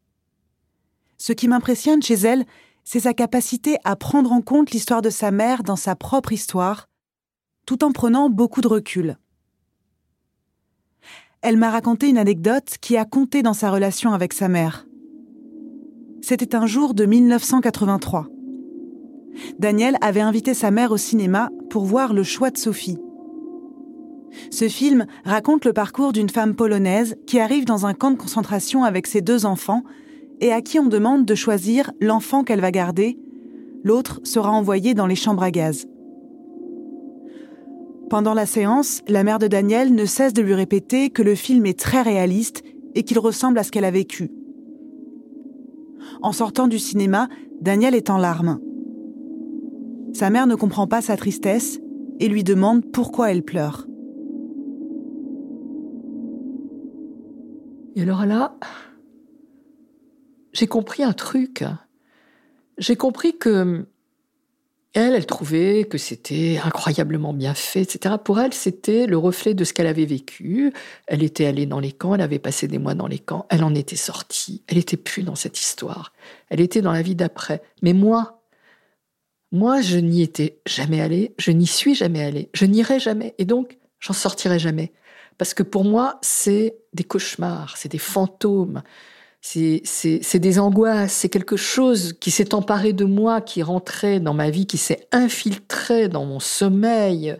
Ce 1.17 1.31
qui 1.31 1.47
m'impressionne 1.47 2.01
chez 2.01 2.15
elle, 2.15 2.45
c'est 2.83 3.01
sa 3.01 3.13
capacité 3.13 3.77
à 3.83 3.95
prendre 3.95 4.31
en 4.31 4.41
compte 4.41 4.71
l'histoire 4.71 5.01
de 5.01 5.09
sa 5.09 5.29
mère 5.29 5.63
dans 5.63 5.75
sa 5.75 5.95
propre 5.95 6.31
histoire, 6.31 6.87
tout 7.65 7.83
en 7.83 7.91
prenant 7.91 8.29
beaucoup 8.29 8.61
de 8.61 8.67
recul. 8.67 9.17
Elle 11.41 11.57
m'a 11.57 11.69
raconté 11.69 12.09
une 12.09 12.17
anecdote 12.17 12.77
qui 12.81 12.97
a 12.97 13.05
compté 13.05 13.43
dans 13.43 13.53
sa 13.53 13.69
relation 13.69 14.13
avec 14.13 14.33
sa 14.33 14.47
mère. 14.47 14.86
C'était 16.21 16.55
un 16.55 16.65
jour 16.65 16.93
de 16.93 17.05
1983. 17.05 18.27
Daniel 19.59 19.97
avait 20.01 20.21
invité 20.21 20.53
sa 20.53 20.71
mère 20.71 20.91
au 20.91 20.97
cinéma 20.97 21.49
pour 21.69 21.85
voir 21.85 22.13
Le 22.13 22.23
choix 22.23 22.49
de 22.49 22.57
Sophie. 22.57 22.97
Ce 24.51 24.67
film 24.67 25.05
raconte 25.23 25.65
le 25.65 25.73
parcours 25.73 26.11
d'une 26.13 26.29
femme 26.29 26.55
polonaise 26.55 27.15
qui 27.27 27.39
arrive 27.39 27.65
dans 27.65 27.85
un 27.85 27.93
camp 27.93 28.11
de 28.11 28.17
concentration 28.17 28.83
avec 28.83 29.07
ses 29.07 29.21
deux 29.21 29.45
enfants 29.45 29.83
et 30.41 30.51
à 30.51 30.61
qui 30.61 30.79
on 30.79 30.87
demande 30.87 31.25
de 31.25 31.35
choisir 31.35 31.91
l'enfant 32.01 32.43
qu'elle 32.43 32.61
va 32.61 32.71
garder, 32.71 33.17
l'autre 33.83 34.19
sera 34.23 34.51
envoyé 34.51 34.93
dans 34.93 35.07
les 35.07 35.15
chambres 35.15 35.43
à 35.43 35.51
gaz. 35.51 35.87
Pendant 38.09 38.33
la 38.33 38.45
séance, 38.45 39.01
la 39.07 39.23
mère 39.23 39.39
de 39.39 39.47
Daniel 39.47 39.93
ne 39.93 40.05
cesse 40.05 40.33
de 40.33 40.41
lui 40.41 40.53
répéter 40.53 41.09
que 41.09 41.21
le 41.21 41.35
film 41.35 41.65
est 41.65 41.77
très 41.77 42.01
réaliste 42.01 42.63
et 42.95 43.03
qu'il 43.03 43.19
ressemble 43.19 43.59
à 43.59 43.63
ce 43.63 43.71
qu'elle 43.71 43.85
a 43.85 43.91
vécu. 43.91 44.31
En 46.21 46.31
sortant 46.31 46.67
du 46.67 46.79
cinéma, 46.79 47.29
Daniel 47.61 47.95
est 47.95 48.09
en 48.09 48.17
larmes. 48.17 48.59
Sa 50.13 50.29
mère 50.29 50.47
ne 50.47 50.55
comprend 50.55 50.87
pas 50.87 51.01
sa 51.01 51.17
tristesse 51.17 51.79
et 52.19 52.27
lui 52.27 52.43
demande 52.43 52.91
pourquoi 52.91 53.31
elle 53.31 53.43
pleure. 53.43 53.87
Et 57.95 58.01
alors 58.01 58.25
là, 58.25 58.55
j'ai 60.53 60.67
compris 60.67 61.03
un 61.03 61.13
truc. 61.13 61.63
J'ai 62.77 62.95
compris 62.95 63.37
que 63.37 63.87
elle, 64.97 65.13
elle 65.13 65.27
trouvait 65.27 65.83
que 65.83 65.99
c'était 65.99 66.59
incroyablement 66.63 67.31
bien 67.31 67.53
fait, 67.53 67.81
etc. 67.81 68.15
Pour 68.23 68.39
elle, 68.39 68.51
c'était 68.51 69.05
le 69.05 69.15
reflet 69.15 69.53
de 69.53 69.63
ce 69.63 69.71
qu'elle 69.71 69.85
avait 69.85 70.07
vécu. 70.07 70.73
Elle 71.05 71.21
était 71.21 71.45
allée 71.45 71.67
dans 71.67 71.79
les 71.79 71.91
camps, 71.91 72.15
elle 72.15 72.21
avait 72.21 72.39
passé 72.39 72.67
des 72.67 72.79
mois 72.79 72.95
dans 72.95 73.05
les 73.05 73.19
camps, 73.19 73.45
elle 73.51 73.63
en 73.63 73.75
était 73.75 73.95
sortie. 73.95 74.63
Elle 74.67 74.77
n'était 74.77 74.97
plus 74.97 75.21
dans 75.21 75.35
cette 75.35 75.59
histoire. 75.59 76.13
Elle 76.49 76.61
était 76.61 76.81
dans 76.81 76.91
la 76.91 77.03
vie 77.03 77.13
d'après. 77.13 77.61
Mais 77.83 77.93
moi, 77.93 78.41
moi, 79.51 79.81
je 79.81 79.99
n'y 79.99 80.23
étais 80.23 80.61
jamais 80.65 80.99
allée, 80.99 81.35
je 81.37 81.51
n'y 81.51 81.67
suis 81.67 81.93
jamais 81.93 82.23
allée, 82.23 82.49
je 82.55 82.65
n'irai 82.65 82.99
jamais. 82.99 83.35
Et 83.37 83.45
donc, 83.45 83.77
j'en 83.99 84.13
sortirai 84.13 84.57
jamais. 84.57 84.93
Parce 85.37 85.53
que 85.53 85.61
pour 85.61 85.85
moi, 85.85 86.17
c'est 86.23 86.75
des 86.95 87.03
cauchemars, 87.03 87.77
c'est 87.77 87.91
des 87.91 87.99
fantômes 87.99 88.81
c'est 89.41 90.39
des 90.39 90.59
angoisses, 90.59 91.13
c'est 91.13 91.29
quelque 91.29 91.55
chose 91.55 92.13
qui 92.19 92.31
s'est 92.31 92.53
emparé 92.53 92.93
de 92.93 93.05
moi, 93.05 93.41
qui 93.41 93.63
rentrait 93.63 94.19
dans 94.19 94.33
ma 94.33 94.49
vie, 94.49 94.67
qui 94.67 94.77
s'est 94.77 95.07
infiltré 95.11 96.09
dans 96.09 96.25
mon 96.25 96.39
sommeil, 96.39 97.37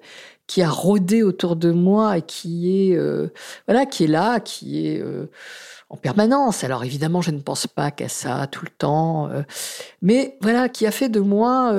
qui 0.48 0.62
a 0.62 0.70
rôdé 0.70 1.24
autour 1.24 1.56
de 1.58 1.72
moi 1.72 2.18
et 2.18 2.22
qui 2.22 2.92
est 2.92 2.96
euh, 2.96 3.28
voilà, 3.68 3.86
qui 3.86 4.06
est 4.06 4.08
là, 4.08 4.40
qui 4.40 4.88
est 4.88 5.02
euh, 5.02 5.30
en 5.90 5.98
permanence. 5.98 6.64
Alors 6.64 6.86
évidemment, 6.86 7.22
je 7.22 7.32
ne 7.32 7.40
pense 7.40 7.68
pas 7.68 7.92
qu'à 7.92 8.10
ça 8.10 8.48
tout 8.48 8.64
le 8.64 8.72
temps, 8.72 9.30
euh, 9.30 9.44
mais 10.02 10.38
voilà, 10.42 10.70
qui 10.70 10.86
a 10.86 10.92
fait 10.92 11.10
de 11.10 11.20
moi 11.20 11.74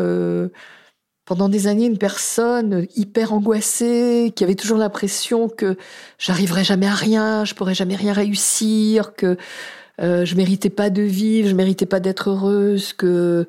pendant 1.25 1.51
des 1.51 1.67
années 1.67 1.85
une 1.85 1.99
personne 1.99 2.87
hyper 2.97 3.35
angoissée, 3.35 4.33
qui 4.35 4.45
avait 4.45 4.55
toujours 4.55 4.79
l'impression 4.79 5.49
que 5.49 5.77
j'arriverais 6.19 6.65
jamais 6.65 6.87
à 6.87 6.95
rien, 6.95 7.45
je 7.45 7.55
pourrais 7.55 7.75
jamais 7.75 7.97
rien 7.97 8.15
réussir, 8.15 9.15
que 9.15 9.37
euh, 10.01 10.25
je 10.25 10.37
méritais 10.37 10.71
pas 10.71 10.91
de 10.91 11.03
vivre, 11.03 11.49
je 11.49 11.55
méritais 11.55 11.87
pas 11.87 11.99
d'être 11.99 12.31
heureuse, 12.31 12.93
que, 12.93 13.47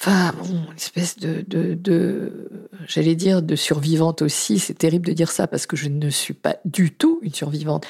enfin, 0.00 0.32
bon, 0.38 0.62
une 0.70 0.76
espèce 0.76 1.18
de, 1.18 2.48
j'allais 2.86 3.14
dire, 3.14 3.42
de 3.42 3.56
survivante 3.56 4.22
aussi. 4.22 4.58
C'est 4.58 4.74
terrible 4.74 5.06
de 5.06 5.12
dire 5.12 5.30
ça 5.30 5.46
parce 5.46 5.66
que 5.66 5.76
je 5.76 5.88
ne 5.88 6.08
suis 6.08 6.34
pas 6.34 6.56
du 6.64 6.92
tout 6.92 7.18
une 7.22 7.34
survivante, 7.34 7.86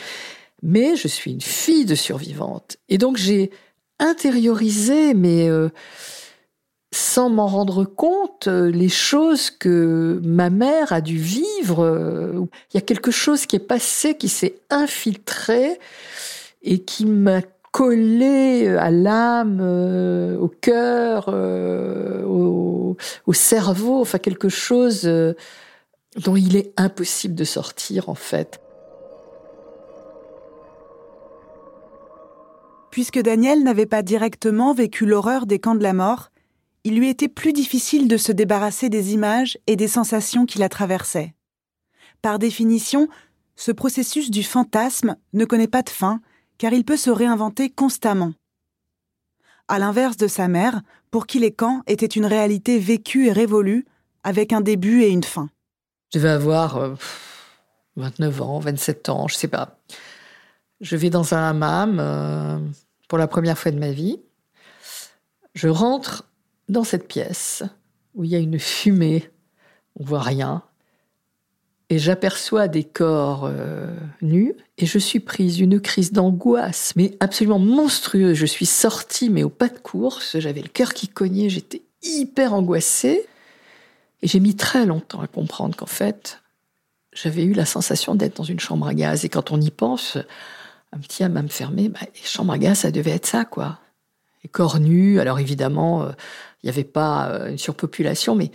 mais 0.62 0.96
je 0.96 1.06
suis 1.06 1.32
une 1.32 1.40
fille 1.40 1.84
de 1.84 1.94
survivante. 1.94 2.76
Et 2.88 2.98
donc 2.98 3.16
j'ai 3.16 3.50
intériorisé, 4.00 5.14
mais 5.14 5.48
euh, 5.48 5.68
sans 6.92 7.30
m'en 7.30 7.46
rendre 7.46 7.84
compte, 7.84 8.48
euh, 8.48 8.68
les 8.68 8.88
choses 8.88 9.50
que 9.50 10.20
ma 10.24 10.50
mère 10.50 10.92
a 10.92 11.00
dû 11.00 11.18
vivre. 11.18 12.48
Il 12.72 12.76
y 12.76 12.78
a 12.78 12.84
quelque 12.84 13.12
chose 13.12 13.46
qui 13.46 13.54
est 13.54 13.60
passé, 13.60 14.16
qui 14.16 14.28
s'est 14.28 14.56
infiltré 14.70 15.78
et 16.64 16.80
qui 16.80 17.06
m'a 17.06 17.42
collé 17.72 18.68
à 18.68 18.90
l'âme, 18.90 19.58
euh, 19.60 20.38
au 20.38 20.48
cœur, 20.48 21.28
au, 21.28 22.96
au, 23.26 23.32
cerveau, 23.32 24.00
enfin 24.00 24.18
quelque 24.18 24.48
chose 24.48 25.04
dont 26.16 26.36
il 26.36 26.56
est 26.56 26.72
impossible 26.76 27.34
de 27.34 27.44
sortir 27.44 28.08
en 28.08 28.14
fait. 28.14 28.60
Puisque 32.92 33.20
Daniel 33.20 33.62
n'avait 33.62 33.86
pas 33.86 34.02
directement 34.02 34.74
vécu 34.74 35.06
l'horreur 35.06 35.46
des 35.46 35.58
camps 35.58 35.74
de 35.74 35.82
la 35.82 35.94
mort, 35.94 36.30
il 36.84 36.96
lui 36.96 37.08
était 37.08 37.28
plus 37.28 37.54
difficile 37.54 38.06
de 38.06 38.18
se 38.18 38.32
débarrasser 38.32 38.90
des 38.90 39.14
images 39.14 39.56
et 39.66 39.76
des 39.76 39.88
sensations 39.88 40.44
qui 40.44 40.58
la 40.58 40.68
traversaient. 40.68 41.34
Par 42.20 42.38
définition, 42.38 43.08
ce 43.56 43.72
processus 43.72 44.30
du 44.30 44.42
fantasme 44.42 45.16
ne 45.32 45.46
connaît 45.46 45.68
pas 45.68 45.82
de 45.82 45.88
fin, 45.88 46.20
car 46.62 46.72
il 46.72 46.84
peut 46.84 46.96
se 46.96 47.10
réinventer 47.10 47.70
constamment. 47.70 48.34
À 49.66 49.80
l'inverse 49.80 50.16
de 50.16 50.28
sa 50.28 50.46
mère, 50.46 50.82
pour 51.10 51.26
qui 51.26 51.40
les 51.40 51.50
camps 51.50 51.82
étaient 51.88 52.06
une 52.06 52.24
réalité 52.24 52.78
vécue 52.78 53.26
et 53.26 53.32
révolue, 53.32 53.84
avec 54.22 54.52
un 54.52 54.60
début 54.60 55.02
et 55.02 55.08
une 55.08 55.24
fin. 55.24 55.50
Je 56.14 56.20
devais 56.20 56.28
avoir 56.28 56.94
29 57.96 58.40
euh, 58.40 58.44
ans, 58.44 58.60
27 58.60 59.08
ans, 59.08 59.26
je 59.26 59.34
sais 59.34 59.48
pas. 59.48 59.80
Je 60.80 60.94
vais 60.94 61.10
dans 61.10 61.34
un 61.34 61.50
hammam 61.50 61.98
euh, 61.98 62.60
pour 63.08 63.18
la 63.18 63.26
première 63.26 63.58
fois 63.58 63.72
de 63.72 63.80
ma 63.80 63.90
vie. 63.90 64.20
Je 65.56 65.66
rentre 65.66 66.28
dans 66.68 66.84
cette 66.84 67.08
pièce 67.08 67.64
où 68.14 68.22
il 68.22 68.30
y 68.30 68.36
a 68.36 68.38
une 68.38 68.60
fumée, 68.60 69.32
on 69.98 70.04
voit 70.04 70.22
rien, 70.22 70.62
et 71.92 71.98
j'aperçois 71.98 72.68
des 72.68 72.84
corps 72.84 73.44
euh, 73.44 73.86
nus, 74.22 74.54
et 74.78 74.86
je 74.86 74.98
suis 74.98 75.20
prise 75.20 75.60
une 75.60 75.78
crise 75.78 76.10
d'angoisse, 76.10 76.94
mais 76.96 77.18
absolument 77.20 77.58
monstrueuse. 77.58 78.34
Je 78.34 78.46
suis 78.46 78.64
sortie, 78.64 79.28
mais 79.28 79.42
au 79.42 79.50
pas 79.50 79.68
de 79.68 79.76
course, 79.76 80.38
j'avais 80.38 80.62
le 80.62 80.70
cœur 80.70 80.94
qui 80.94 81.06
cognait, 81.06 81.50
j'étais 81.50 81.82
hyper 82.02 82.54
angoissée, 82.54 83.26
et 84.22 84.26
j'ai 84.26 84.40
mis 84.40 84.56
très 84.56 84.86
longtemps 84.86 85.20
à 85.20 85.26
comprendre 85.26 85.76
qu'en 85.76 85.84
fait, 85.84 86.40
j'avais 87.12 87.44
eu 87.44 87.52
la 87.52 87.66
sensation 87.66 88.14
d'être 88.14 88.38
dans 88.38 88.42
une 88.42 88.60
chambre 88.60 88.86
à 88.86 88.94
gaz, 88.94 89.26
et 89.26 89.28
quand 89.28 89.50
on 89.50 89.60
y 89.60 89.70
pense, 89.70 90.16
un 90.92 90.98
petit 90.98 91.28
me 91.28 91.48
fermer, 91.48 91.90
bah, 91.90 92.00
les 92.02 92.26
chambres 92.26 92.54
à 92.54 92.58
gaz, 92.58 92.78
ça 92.78 92.90
devait 92.90 93.10
être 93.10 93.26
ça, 93.26 93.44
quoi. 93.44 93.80
Les 94.44 94.48
corps 94.48 94.80
nus, 94.80 95.20
alors 95.20 95.40
évidemment, 95.40 96.04
euh, 96.04 96.12
il 96.62 96.66
n'y 96.66 96.70
avait 96.70 96.84
pas 96.84 97.28
euh, 97.28 97.50
une 97.50 97.58
surpopulation, 97.58 98.34
mais 98.34 98.50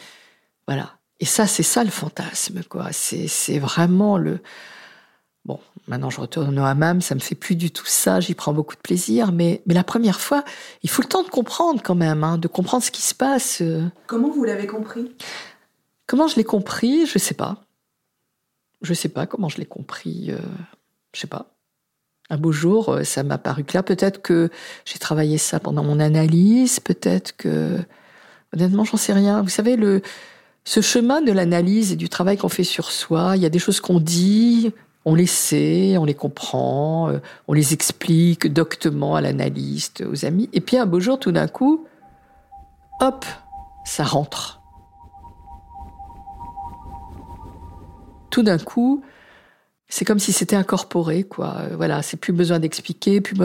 voilà. 0.65 0.96
Et 1.19 1.25
ça, 1.25 1.47
c'est 1.47 1.63
ça 1.63 1.83
le 1.83 1.89
fantasme, 1.89 2.63
quoi. 2.63 2.91
C'est 2.91 3.59
vraiment 3.59 4.17
le. 4.17 4.39
Bon, 5.45 5.59
maintenant 5.87 6.09
je 6.09 6.19
retourne 6.19 6.59
au 6.59 6.63
hammam, 6.63 6.99
ça 6.99 7.15
me 7.15 7.21
fait 7.21 7.33
plus 7.33 7.55
du 7.55 7.71
tout 7.71 7.85
ça, 7.85 8.19
j'y 8.19 8.33
prends 8.33 8.51
beaucoup 8.51 8.75
de 8.75 8.81
plaisir, 8.81 9.31
mais, 9.31 9.61
mais 9.65 9.73
la 9.73 9.85
première 9.85 10.19
fois, 10.19 10.43
il 10.83 10.89
faut 10.89 11.01
le 11.01 11.07
temps 11.07 11.23
de 11.23 11.29
comprendre 11.29 11.81
quand 11.81 11.95
même, 11.95 12.25
hein, 12.25 12.37
de 12.37 12.49
comprendre 12.49 12.83
ce 12.83 12.91
qui 12.91 13.01
se 13.01 13.15
passe. 13.15 13.61
Euh. 13.61 13.87
Comment 14.07 14.29
vous 14.29 14.43
l'avez 14.43 14.67
compris? 14.67 15.09
Comment 16.05 16.27
je 16.27 16.35
l'ai 16.35 16.43
compris 16.43 17.05
Je 17.05 17.17
sais 17.17 17.33
pas. 17.33 17.63
Je 18.81 18.93
sais 18.93 19.07
pas 19.07 19.25
comment 19.25 19.47
je 19.47 19.57
l'ai 19.57 19.65
compris. 19.65 20.31
Euh, 20.31 20.37
je 21.13 21.21
sais 21.21 21.27
pas. 21.27 21.55
Un 22.29 22.37
beau 22.37 22.51
jour, 22.51 22.99
ça 23.03 23.23
m'a 23.23 23.37
paru 23.37 23.63
clair. 23.63 23.85
Peut-être 23.85 24.21
que 24.21 24.49
j'ai 24.83 24.99
travaillé 24.99 25.37
ça 25.37 25.61
pendant 25.61 25.83
mon 25.83 26.01
analyse, 26.01 26.81
peut-être 26.81 27.37
que 27.37 27.79
Honnêtement, 28.53 28.83
j'en 28.83 28.97
sais 28.97 29.13
rien. 29.13 29.41
Vous 29.41 29.49
savez, 29.49 29.75
le, 29.75 30.01
ce 30.67 30.81
chemin 30.81 31.21
de 31.21 31.31
l'analyse 31.31 31.93
et 31.93 31.95
du 31.95 32.09
travail 32.09 32.35
qu'on 32.35 32.49
fait 32.49 32.65
sur 32.65 32.91
soi, 32.91 33.37
il 33.37 33.41
y 33.41 33.45
a 33.45 33.49
des 33.49 33.57
choses 33.57 33.79
qu'on 33.79 34.01
dit, 34.01 34.73
on 35.05 35.15
les 35.15 35.25
sait, 35.25 35.97
on 35.97 36.03
les 36.03 36.13
comprend, 36.13 37.07
euh, 37.09 37.19
on 37.47 37.53
les 37.53 37.73
explique 37.73 38.51
doctement 38.51 39.15
à 39.15 39.21
l'analyste, 39.21 40.03
aux 40.05 40.25
amis. 40.25 40.49
Et 40.51 40.59
puis 40.59 40.75
un 40.75 40.85
beau 40.85 40.99
jour, 40.99 41.19
tout 41.19 41.31
d'un 41.31 41.47
coup, 41.47 41.85
hop, 42.99 43.23
ça 43.85 44.03
rentre. 44.03 44.59
Tout 48.29 48.43
d'un 48.43 48.57
coup, 48.57 49.01
c'est 49.87 50.03
comme 50.03 50.19
si 50.19 50.33
c'était 50.33 50.57
incorporé, 50.57 51.23
quoi. 51.23 51.59
Euh, 51.59 51.77
voilà, 51.77 52.01
c'est 52.01 52.17
plus 52.17 52.33
besoin 52.33 52.59
d'expliquer, 52.59 53.21
plus 53.21 53.37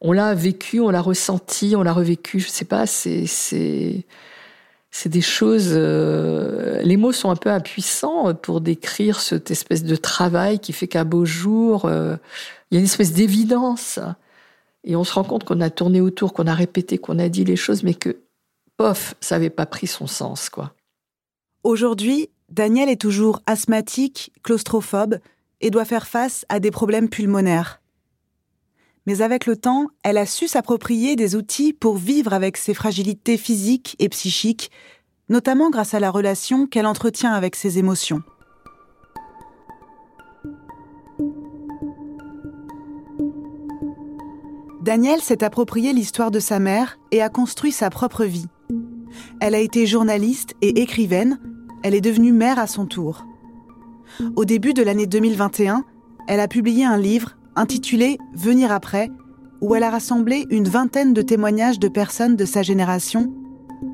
on 0.00 0.12
l'a 0.12 0.34
vécu, 0.34 0.78
on 0.78 0.90
l'a 0.90 1.02
ressenti, 1.02 1.74
on 1.74 1.82
l'a 1.82 1.92
revécu. 1.92 2.38
Je 2.38 2.48
sais 2.48 2.64
pas, 2.64 2.86
c'est 2.86 3.26
c'est 3.26 4.06
c'est 4.90 5.08
des 5.08 5.20
choses. 5.20 5.70
Euh, 5.70 6.80
les 6.82 6.96
mots 6.96 7.12
sont 7.12 7.30
un 7.30 7.36
peu 7.36 7.50
impuissants 7.50 8.34
pour 8.34 8.60
décrire 8.60 9.20
cette 9.20 9.50
espèce 9.50 9.84
de 9.84 9.96
travail 9.96 10.58
qui 10.58 10.72
fait 10.72 10.88
qu'un 10.88 11.04
beau 11.04 11.24
jour, 11.24 11.84
euh, 11.84 12.16
il 12.70 12.74
y 12.74 12.76
a 12.76 12.80
une 12.80 12.86
espèce 12.86 13.12
d'évidence. 13.12 13.98
Et 14.84 14.96
on 14.96 15.04
se 15.04 15.12
rend 15.12 15.24
compte 15.24 15.44
qu'on 15.44 15.60
a 15.60 15.70
tourné 15.70 16.00
autour, 16.00 16.32
qu'on 16.32 16.46
a 16.46 16.54
répété, 16.54 16.98
qu'on 16.98 17.18
a 17.18 17.28
dit 17.28 17.44
les 17.44 17.56
choses, 17.56 17.82
mais 17.82 17.94
que, 17.94 18.18
pof, 18.76 19.14
ça 19.20 19.36
n'avait 19.36 19.50
pas 19.50 19.66
pris 19.66 19.86
son 19.86 20.06
sens, 20.06 20.48
quoi. 20.48 20.74
Aujourd'hui, 21.62 22.30
Daniel 22.48 22.88
est 22.88 23.00
toujours 23.00 23.42
asthmatique, 23.46 24.32
claustrophobe 24.42 25.18
et 25.60 25.70
doit 25.70 25.84
faire 25.84 26.06
face 26.06 26.46
à 26.48 26.58
des 26.58 26.70
problèmes 26.70 27.10
pulmonaires 27.10 27.79
mais 29.06 29.22
avec 29.22 29.46
le 29.46 29.56
temps, 29.56 29.88
elle 30.02 30.18
a 30.18 30.26
su 30.26 30.48
s'approprier 30.48 31.16
des 31.16 31.34
outils 31.34 31.72
pour 31.72 31.96
vivre 31.96 32.32
avec 32.32 32.56
ses 32.56 32.74
fragilités 32.74 33.36
physiques 33.36 33.96
et 33.98 34.08
psychiques, 34.08 34.70
notamment 35.28 35.70
grâce 35.70 35.94
à 35.94 36.00
la 36.00 36.10
relation 36.10 36.66
qu'elle 36.66 36.86
entretient 36.86 37.32
avec 37.32 37.56
ses 37.56 37.78
émotions. 37.78 38.22
Danielle 44.82 45.20
s'est 45.20 45.44
approprié 45.44 45.92
l'histoire 45.92 46.30
de 46.30 46.40
sa 46.40 46.58
mère 46.58 46.98
et 47.10 47.20
a 47.20 47.28
construit 47.28 47.70
sa 47.70 47.90
propre 47.90 48.24
vie. 48.24 48.46
Elle 49.40 49.54
a 49.54 49.58
été 49.58 49.86
journaliste 49.86 50.54
et 50.62 50.80
écrivaine, 50.80 51.38
elle 51.82 51.94
est 51.94 52.00
devenue 52.00 52.32
mère 52.32 52.58
à 52.58 52.66
son 52.66 52.86
tour. 52.86 53.24
Au 54.36 54.44
début 54.44 54.74
de 54.74 54.82
l'année 54.82 55.06
2021, 55.06 55.84
elle 56.28 56.40
a 56.40 56.48
publié 56.48 56.84
un 56.84 56.96
livre 56.96 57.36
intitulé 57.56 58.18
Venir 58.34 58.72
après, 58.72 59.10
où 59.60 59.74
elle 59.74 59.82
a 59.82 59.90
rassemblé 59.90 60.46
une 60.50 60.68
vingtaine 60.68 61.12
de 61.12 61.22
témoignages 61.22 61.78
de 61.78 61.88
personnes 61.88 62.36
de 62.36 62.44
sa 62.44 62.62
génération, 62.62 63.32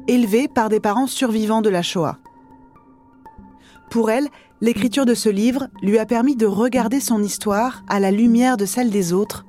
élevées 0.09 0.48
par 0.48 0.68
des 0.68 0.80
parents 0.80 1.07
survivants 1.07 1.62
de 1.62 1.70
la 1.70 1.82
Shoah. 1.82 2.18
Pour 3.90 4.11
elle, 4.11 4.28
l'écriture 4.61 5.07
de 5.07 5.14
ce 5.14 5.28
livre 5.28 5.68
lui 5.82 5.98
a 5.98 6.07
permis 6.07 6.36
de 6.36 6.46
regarder 6.46 7.00
son 7.00 7.22
histoire 7.22 7.84
à 7.88 8.00
la 8.00 8.11
lumière 8.11 8.57
de 8.57 8.66
celle 8.66 8.90
des 8.90 9.12
autres, 9.12 9.46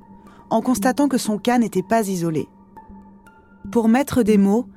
en 0.50 0.62
constatant 0.62 1.08
que 1.08 1.18
son 1.18 1.38
cas 1.38 1.58
n'était 1.58 1.84
pas 1.84 2.08
isolé. 2.08 2.48
Pour 3.72 3.90
mettre 3.90 4.24
des 4.24 4.38
mots, 4.38 4.68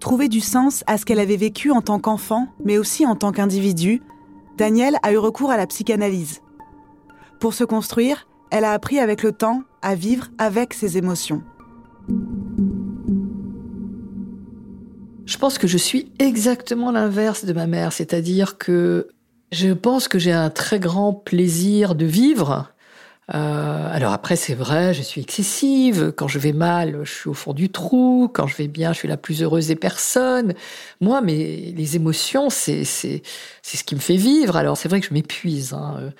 trouver 0.00 0.28
du 0.28 0.40
sens 0.40 0.82
à 0.86 0.98
ce 0.98 1.04
qu'elle 1.04 1.20
avait 1.20 1.36
vécu 1.36 1.70
en 1.70 1.82
tant 1.82 1.98
qu'enfant, 1.98 2.48
mais 2.64 2.78
aussi 2.78 3.06
en 3.06 3.14
tant 3.14 3.32
qu'individu, 3.32 4.02
Daniel 4.56 4.96
a 5.02 5.12
eu 5.12 5.18
recours 5.18 5.50
à 5.50 5.56
la 5.56 5.66
psychanalyse. 5.66 6.40
Pour 7.38 7.54
se 7.54 7.64
construire, 7.64 8.26
elle 8.50 8.64
a 8.64 8.72
appris 8.72 8.98
avec 8.98 9.22
le 9.22 9.32
temps 9.32 9.62
à 9.82 9.94
vivre 9.94 10.28
avec 10.38 10.74
ses 10.74 10.98
émotions. 10.98 11.42
Je 15.26 15.38
pense 15.38 15.58
que 15.58 15.68
je 15.68 15.78
suis 15.78 16.10
exactement 16.18 16.90
l'inverse 16.90 17.44
de 17.44 17.52
ma 17.52 17.66
mère, 17.66 17.92
c'est-à-dire 17.92 18.58
que 18.58 19.08
je 19.52 19.72
pense 19.72 20.08
que 20.08 20.18
j'ai 20.18 20.32
un 20.32 20.50
très 20.50 20.80
grand 20.80 21.12
plaisir 21.12 21.94
de 21.94 22.04
vivre. 22.04 22.72
Euh, 23.32 23.88
alors 23.92 24.12
après, 24.12 24.34
c'est 24.34 24.54
vrai, 24.54 24.92
je 24.92 25.02
suis 25.02 25.20
excessive. 25.20 26.12
Quand 26.16 26.26
je 26.26 26.40
vais 26.40 26.52
mal, 26.52 26.98
je 27.04 27.12
suis 27.12 27.28
au 27.28 27.34
fond 27.34 27.52
du 27.52 27.68
trou. 27.68 28.28
Quand 28.32 28.48
je 28.48 28.56
vais 28.56 28.66
bien, 28.66 28.92
je 28.92 28.98
suis 28.98 29.08
la 29.08 29.16
plus 29.16 29.42
heureuse 29.42 29.68
des 29.68 29.76
personnes. 29.76 30.54
Moi, 31.00 31.20
mais 31.20 31.72
les 31.76 31.96
émotions, 31.96 32.50
c'est 32.50 32.82
c'est 32.84 33.22
ce 33.62 33.84
qui 33.84 33.94
me 33.94 34.00
fait 34.00 34.16
vivre. 34.16 34.56
Alors 34.56 34.76
c'est 34.76 34.88
vrai 34.88 35.00
que 35.00 35.06
je 35.06 35.14
m'épuise. 35.14 35.74
Hein 35.74 36.12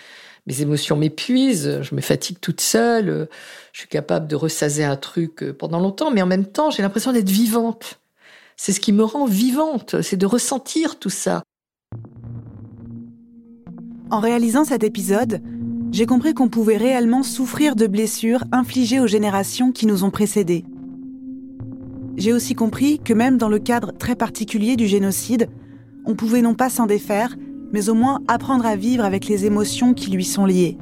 mes 0.47 0.63
émotions 0.63 0.97
m'épuisent, 0.97 1.81
je 1.83 1.95
me 1.95 2.01
fatigue 2.01 2.39
toute 2.41 2.61
seule, 2.61 3.29
je 3.73 3.81
suis 3.81 3.89
capable 3.89 4.27
de 4.27 4.37
ressaser 4.37 4.85
un 4.85 4.97
truc 4.97 5.45
pendant 5.59 5.81
longtemps, 5.81 6.11
mais 6.11 6.23
en 6.23 6.27
même 6.27 6.47
temps, 6.47 6.71
j'ai 6.71 6.83
l'impression 6.83 7.13
d'être 7.13 7.29
vivante. 7.29 8.01
C'est 8.57 8.73
ce 8.73 8.81
qui 8.81 8.93
me 8.93 9.05
rend 9.05 9.27
vivante, 9.27 10.03
c'est 10.03 10.17
de 10.17 10.27
ressentir 10.27 10.99
tout 10.99 11.11
ça. 11.11 11.43
En 14.11 14.19
réalisant 14.21 14.65
cet 14.65 14.83
épisode, 14.83 15.41
j'ai 15.93 16.07
compris 16.07 16.35
qu'on 16.35 16.49
pouvait 16.49 16.77
réellement 16.77 17.23
souffrir 17.23 17.77
de 17.77 17.87
blessures 17.87 18.45
infligées 18.53 19.01
aux 19.01 19.07
générations 19.07 19.73
qui 19.73 19.87
nous 19.87 20.05
ont 20.05 20.11
précédées. 20.11 20.65
J'ai 22.17 22.33
aussi 22.33 22.55
compris 22.55 22.99
que 22.99 23.13
même 23.15 23.39
dans 23.39 23.49
le 23.49 23.59
cadre 23.59 23.93
très 23.93 24.15
particulier 24.15 24.77
du 24.77 24.87
génocide, 24.87 25.49
on 26.05 26.15
pouvait 26.15 26.43
non 26.43 26.55
pas 26.55 26.71
s'en 26.71 26.87
défaire, 26.87 27.37
mais 27.73 27.89
au 27.89 27.95
moins 27.95 28.21
apprendre 28.29 28.67
à 28.67 28.77
vivre 28.77 29.05
avec 29.05 29.27
les 29.27 29.45
émotions 29.47 29.95
qui 29.95 30.11
lui 30.11 30.25
sont 30.25 30.47
liées. 30.47 30.77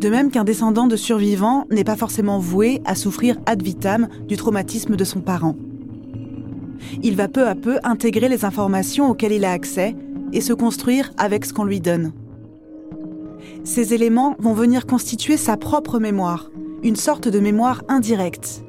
De 0.00 0.08
même 0.08 0.30
qu'un 0.30 0.44
descendant 0.44 0.86
de 0.86 0.96
survivants 0.96 1.66
n'est 1.70 1.84
pas 1.84 1.96
forcément 1.96 2.38
voué 2.38 2.80
à 2.84 2.94
souffrir 2.94 3.36
ad 3.46 3.62
vitam 3.62 4.08
du 4.28 4.36
traumatisme 4.36 4.94
de 4.94 5.04
son 5.04 5.20
parent. 5.20 5.56
Il 7.02 7.16
va 7.16 7.26
peu 7.26 7.48
à 7.48 7.56
peu 7.56 7.78
intégrer 7.82 8.28
les 8.28 8.44
informations 8.44 9.10
auxquelles 9.10 9.32
il 9.32 9.44
a 9.44 9.50
accès 9.50 9.96
et 10.32 10.40
se 10.40 10.52
construire 10.52 11.10
avec 11.16 11.44
ce 11.44 11.52
qu'on 11.52 11.64
lui 11.64 11.80
donne. 11.80 12.12
Ces 13.64 13.92
éléments 13.92 14.36
vont 14.38 14.54
venir 14.54 14.86
constituer 14.86 15.36
sa 15.36 15.56
propre 15.56 15.98
mémoire, 15.98 16.50
une 16.82 16.96
sorte 16.96 17.28
de 17.28 17.40
mémoire 17.40 17.82
indirecte. 17.88 18.62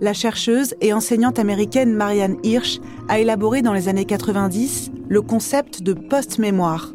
La 0.00 0.12
chercheuse 0.12 0.76
et 0.80 0.92
enseignante 0.92 1.40
américaine 1.40 1.92
Marianne 1.92 2.36
Hirsch 2.44 2.78
a 3.08 3.18
élaboré 3.18 3.62
dans 3.62 3.72
les 3.72 3.88
années 3.88 4.04
90 4.04 4.92
le 5.08 5.22
concept 5.22 5.82
de 5.82 5.92
post-mémoire. 5.92 6.92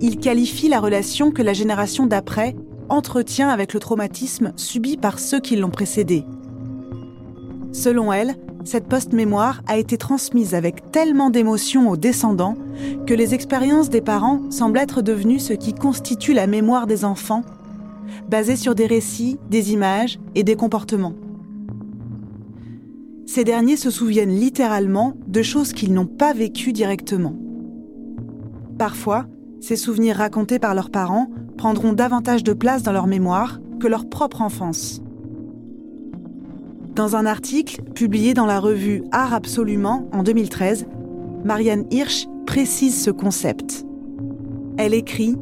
Il 0.00 0.18
qualifie 0.18 0.68
la 0.68 0.78
relation 0.78 1.32
que 1.32 1.42
la 1.42 1.54
génération 1.54 2.06
d'après 2.06 2.54
entretient 2.88 3.48
avec 3.48 3.74
le 3.74 3.80
traumatisme 3.80 4.52
subi 4.54 4.96
par 4.96 5.18
ceux 5.18 5.40
qui 5.40 5.56
l'ont 5.56 5.70
précédé. 5.70 6.24
Selon 7.72 8.12
elle, 8.12 8.36
cette 8.64 8.86
post-mémoire 8.86 9.62
a 9.66 9.76
été 9.76 9.98
transmise 9.98 10.54
avec 10.54 10.92
tellement 10.92 11.30
d'émotions 11.30 11.90
aux 11.90 11.96
descendants 11.96 12.54
que 13.08 13.14
les 13.14 13.34
expériences 13.34 13.90
des 13.90 14.00
parents 14.00 14.40
semblent 14.50 14.78
être 14.78 15.02
devenues 15.02 15.40
ce 15.40 15.52
qui 15.52 15.74
constitue 15.74 16.32
la 16.32 16.46
mémoire 16.46 16.86
des 16.86 17.04
enfants, 17.04 17.42
basée 18.28 18.56
sur 18.56 18.76
des 18.76 18.86
récits, 18.86 19.38
des 19.50 19.72
images 19.72 20.20
et 20.36 20.44
des 20.44 20.54
comportements. 20.54 21.14
Ces 23.26 23.42
derniers 23.42 23.76
se 23.76 23.90
souviennent 23.90 24.34
littéralement 24.34 25.14
de 25.26 25.42
choses 25.42 25.72
qu'ils 25.72 25.92
n'ont 25.92 26.06
pas 26.06 26.32
vécues 26.32 26.72
directement. 26.72 27.34
Parfois, 28.78 29.26
ces 29.60 29.76
souvenirs 29.76 30.16
racontés 30.16 30.60
par 30.60 30.74
leurs 30.74 30.90
parents 30.90 31.28
prendront 31.58 31.92
davantage 31.92 32.44
de 32.44 32.52
place 32.52 32.84
dans 32.84 32.92
leur 32.92 33.08
mémoire 33.08 33.60
que 33.80 33.88
leur 33.88 34.08
propre 34.08 34.42
enfance. 34.42 35.02
Dans 36.94 37.16
un 37.16 37.26
article 37.26 37.82
publié 37.94 38.32
dans 38.32 38.46
la 38.46 38.60
revue 38.60 39.02
Art 39.10 39.34
Absolument 39.34 40.08
en 40.12 40.22
2013, 40.22 40.86
Marianne 41.44 41.84
Hirsch 41.90 42.26
précise 42.46 43.02
ce 43.02 43.10
concept. 43.10 43.84
Elle 44.78 44.94
écrit 44.94 45.36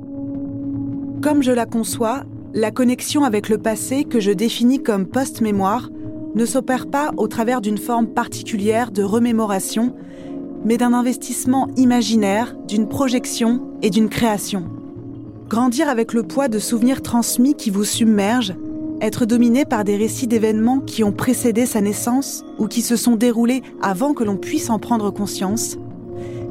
Comme 1.22 1.42
je 1.42 1.52
la 1.52 1.66
conçois, 1.66 2.24
la 2.54 2.70
connexion 2.70 3.24
avec 3.24 3.48
le 3.48 3.58
passé 3.58 4.04
que 4.04 4.20
je 4.20 4.30
définis 4.30 4.82
comme 4.82 5.06
post-mémoire 5.06 5.90
ne 6.34 6.46
s'opère 6.46 6.86
pas 6.86 7.12
au 7.16 7.28
travers 7.28 7.60
d'une 7.60 7.78
forme 7.78 8.08
particulière 8.08 8.90
de 8.90 9.02
remémoration, 9.02 9.94
mais 10.64 10.76
d'un 10.76 10.92
investissement 10.92 11.68
imaginaire, 11.76 12.56
d'une 12.66 12.88
projection 12.88 13.68
et 13.82 13.90
d'une 13.90 14.08
création. 14.08 14.64
Grandir 15.48 15.88
avec 15.88 16.12
le 16.12 16.22
poids 16.22 16.48
de 16.48 16.58
souvenirs 16.58 17.02
transmis 17.02 17.54
qui 17.54 17.70
vous 17.70 17.84
submergent, 17.84 18.54
être 19.00 19.26
dominé 19.26 19.64
par 19.64 19.84
des 19.84 19.96
récits 19.96 20.26
d'événements 20.26 20.80
qui 20.80 21.04
ont 21.04 21.12
précédé 21.12 21.66
sa 21.66 21.80
naissance 21.80 22.42
ou 22.58 22.66
qui 22.66 22.80
se 22.80 22.96
sont 22.96 23.16
déroulés 23.16 23.62
avant 23.82 24.14
que 24.14 24.24
l'on 24.24 24.36
puisse 24.36 24.70
en 24.70 24.78
prendre 24.78 25.10
conscience, 25.10 25.76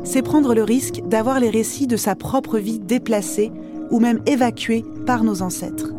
c'est 0.03 0.21
prendre 0.21 0.53
le 0.53 0.63
risque 0.63 1.01
d'avoir 1.07 1.39
les 1.39 1.49
récits 1.49 1.87
de 1.87 1.97
sa 1.97 2.15
propre 2.15 2.59
vie 2.59 2.79
déplacés 2.79 3.51
ou 3.89 3.99
même 3.99 4.21
évacués 4.25 4.83
par 5.05 5.23
nos 5.23 5.41
ancêtres. 5.41 5.93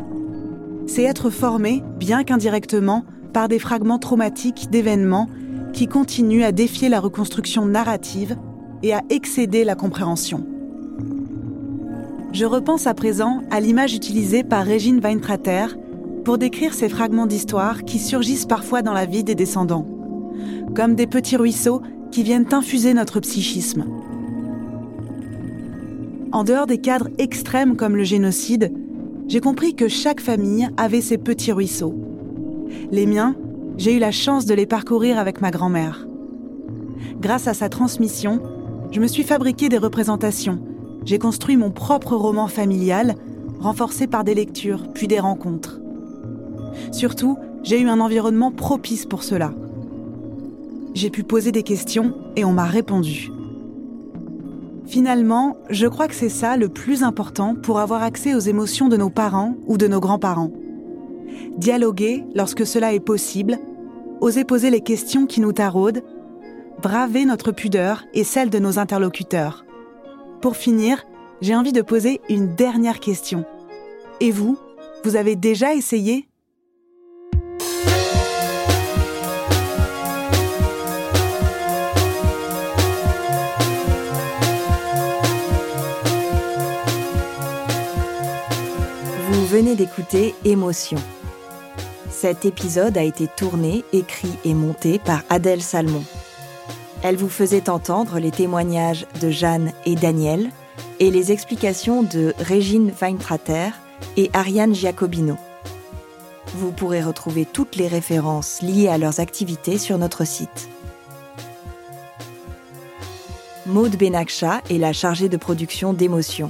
C'est 0.85 1.03
être 1.03 1.29
formé, 1.29 1.83
bien 1.97 2.23
qu'indirectement, 2.23 3.03
par 3.35 3.49
des 3.49 3.59
fragments 3.59 3.99
traumatiques 3.99 4.69
d'événements 4.71 5.27
qui 5.73 5.87
continuent 5.87 6.45
à 6.45 6.53
défier 6.53 6.87
la 6.87 7.01
reconstruction 7.01 7.65
narrative 7.65 8.37
et 8.81 8.93
à 8.93 9.01
excéder 9.09 9.65
la 9.65 9.75
compréhension. 9.75 10.47
Je 12.31 12.45
repense 12.45 12.87
à 12.87 12.93
présent 12.93 13.41
à 13.51 13.59
l'image 13.59 13.93
utilisée 13.93 14.45
par 14.45 14.63
Régine 14.63 15.01
Weintrater 15.01 15.75
pour 16.23 16.37
décrire 16.37 16.73
ces 16.73 16.87
fragments 16.87 17.25
d'histoire 17.25 17.83
qui 17.83 17.99
surgissent 17.99 18.45
parfois 18.45 18.81
dans 18.81 18.93
la 18.93 19.05
vie 19.05 19.25
des 19.25 19.35
descendants, 19.35 19.85
comme 20.73 20.95
des 20.95 21.05
petits 21.05 21.35
ruisseaux 21.35 21.81
qui 22.11 22.23
viennent 22.23 22.53
infuser 22.53 22.93
notre 22.93 23.19
psychisme. 23.19 23.83
En 26.31 26.45
dehors 26.45 26.67
des 26.67 26.79
cadres 26.79 27.09
extrêmes 27.17 27.75
comme 27.75 27.97
le 27.97 28.05
génocide, 28.05 28.71
j'ai 29.27 29.41
compris 29.41 29.75
que 29.75 29.89
chaque 29.89 30.21
famille 30.21 30.69
avait 30.77 31.01
ses 31.01 31.17
petits 31.17 31.51
ruisseaux 31.51 32.14
les 32.91 33.05
miens, 33.05 33.35
j'ai 33.77 33.95
eu 33.95 33.99
la 33.99 34.11
chance 34.11 34.45
de 34.45 34.53
les 34.53 34.65
parcourir 34.65 35.19
avec 35.19 35.41
ma 35.41 35.51
grand-mère. 35.51 36.07
Grâce 37.19 37.47
à 37.47 37.53
sa 37.53 37.69
transmission, 37.69 38.41
je 38.91 38.99
me 38.99 39.07
suis 39.07 39.23
fabriqué 39.23 39.69
des 39.69 39.77
représentations. 39.77 40.59
J'ai 41.03 41.19
construit 41.19 41.57
mon 41.57 41.71
propre 41.71 42.15
roman 42.15 42.47
familial, 42.47 43.15
renforcé 43.59 44.07
par 44.07 44.23
des 44.23 44.33
lectures, 44.33 44.87
puis 44.93 45.07
des 45.07 45.19
rencontres. 45.19 45.79
Surtout, 46.91 47.37
j'ai 47.63 47.79
eu 47.81 47.87
un 47.87 47.99
environnement 47.99 48.51
propice 48.51 49.05
pour 49.05 49.23
cela. 49.23 49.53
J'ai 50.93 51.09
pu 51.09 51.23
poser 51.23 51.51
des 51.51 51.63
questions 51.63 52.13
et 52.35 52.45
on 52.45 52.53
m'a 52.53 52.65
répondu. 52.65 53.29
Finalement, 54.85 55.57
je 55.69 55.87
crois 55.87 56.07
que 56.07 56.15
c'est 56.15 56.29
ça 56.29 56.57
le 56.57 56.69
plus 56.69 57.03
important 57.03 57.55
pour 57.55 57.79
avoir 57.79 58.03
accès 58.03 58.35
aux 58.35 58.39
émotions 58.39 58.87
de 58.87 58.97
nos 58.97 59.09
parents 59.09 59.55
ou 59.67 59.77
de 59.77 59.87
nos 59.87 59.99
grands-parents 59.99 60.51
dialoguer 61.57 62.23
lorsque 62.33 62.65
cela 62.65 62.93
est 62.93 62.99
possible, 62.99 63.57
oser 64.21 64.43
poser 64.43 64.69
les 64.69 64.81
questions 64.81 65.25
qui 65.25 65.41
nous 65.41 65.53
taraudent, 65.53 66.03
braver 66.81 67.25
notre 67.25 67.51
pudeur 67.51 68.05
et 68.13 68.23
celle 68.23 68.49
de 68.49 68.59
nos 68.59 68.79
interlocuteurs. 68.79 69.65
Pour 70.41 70.55
finir, 70.55 71.03
j'ai 71.41 71.55
envie 71.55 71.73
de 71.73 71.81
poser 71.81 72.21
une 72.29 72.55
dernière 72.55 72.99
question. 72.99 73.45
Et 74.19 74.31
vous, 74.31 74.57
vous 75.03 75.15
avez 75.15 75.35
déjà 75.35 75.73
essayé? 75.73 76.27
Vous 89.31 89.45
venez 89.47 89.75
d'écouter 89.75 90.35
Émotion 90.43 90.97
cet 92.15 92.45
épisode 92.45 92.97
a 92.97 93.03
été 93.03 93.27
tourné, 93.27 93.83
écrit 93.91 94.31
et 94.45 94.53
monté 94.53 94.99
par 94.99 95.21
Adèle 95.29 95.61
Salmon. 95.61 96.03
Elle 97.03 97.17
vous 97.17 97.29
faisait 97.29 97.69
entendre 97.69 98.19
les 98.19 98.31
témoignages 98.31 99.05
de 99.21 99.29
Jeanne 99.29 99.73
et 99.85 99.95
Daniel 99.95 100.49
et 101.01 101.11
les 101.11 101.33
explications 101.33 102.03
de 102.03 102.33
Régine 102.39 102.93
Weintrater 103.01 103.71
et 104.15 104.29
Ariane 104.33 104.73
Giacobino. 104.73 105.35
Vous 106.55 106.71
pourrez 106.71 107.03
retrouver 107.03 107.45
toutes 107.45 107.75
les 107.75 107.89
références 107.89 108.61
liées 108.61 108.87
à 108.87 108.97
leurs 108.97 109.19
activités 109.19 109.77
sur 109.77 109.97
notre 109.97 110.25
site. 110.25 110.69
Maude 113.65 113.97
Benakcha 113.97 114.61
est 114.69 114.77
la 114.77 114.93
chargée 114.93 115.27
de 115.27 115.37
production 115.37 115.91
d'Émotion. 115.91 116.49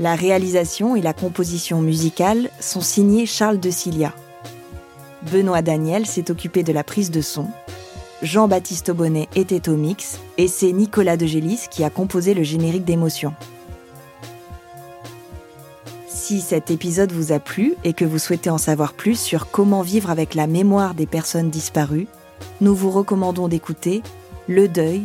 La 0.00 0.16
réalisation 0.16 0.96
et 0.96 1.00
la 1.00 1.12
composition 1.12 1.80
musicale 1.80 2.50
sont 2.58 2.80
signées 2.80 3.26
Charles 3.26 3.60
de 3.60 3.70
Cilia. 3.70 4.12
Benoît 5.22 5.62
Daniel 5.62 6.06
s'est 6.06 6.30
occupé 6.30 6.62
de 6.62 6.72
la 6.72 6.84
prise 6.84 7.10
de 7.10 7.20
son. 7.20 7.46
Jean-Baptiste 8.22 8.88
Aubonnet 8.88 9.28
était 9.34 9.68
au 9.68 9.76
mix 9.76 10.18
et 10.38 10.48
c'est 10.48 10.72
Nicolas 10.72 11.16
de 11.16 11.26
Gélis 11.26 11.66
qui 11.70 11.84
a 11.84 11.90
composé 11.90 12.34
le 12.34 12.42
générique 12.42 12.84
d'émotion. 12.84 13.34
Si 16.08 16.40
cet 16.40 16.70
épisode 16.70 17.12
vous 17.12 17.32
a 17.32 17.38
plu 17.38 17.74
et 17.84 17.92
que 17.92 18.04
vous 18.04 18.18
souhaitez 18.18 18.50
en 18.50 18.58
savoir 18.58 18.92
plus 18.92 19.18
sur 19.18 19.50
comment 19.50 19.82
vivre 19.82 20.10
avec 20.10 20.34
la 20.34 20.46
mémoire 20.46 20.94
des 20.94 21.06
personnes 21.06 21.50
disparues, 21.50 22.06
nous 22.60 22.74
vous 22.74 22.90
recommandons 22.90 23.48
d'écouter 23.48 24.02
Le 24.46 24.68
deuil, 24.68 25.04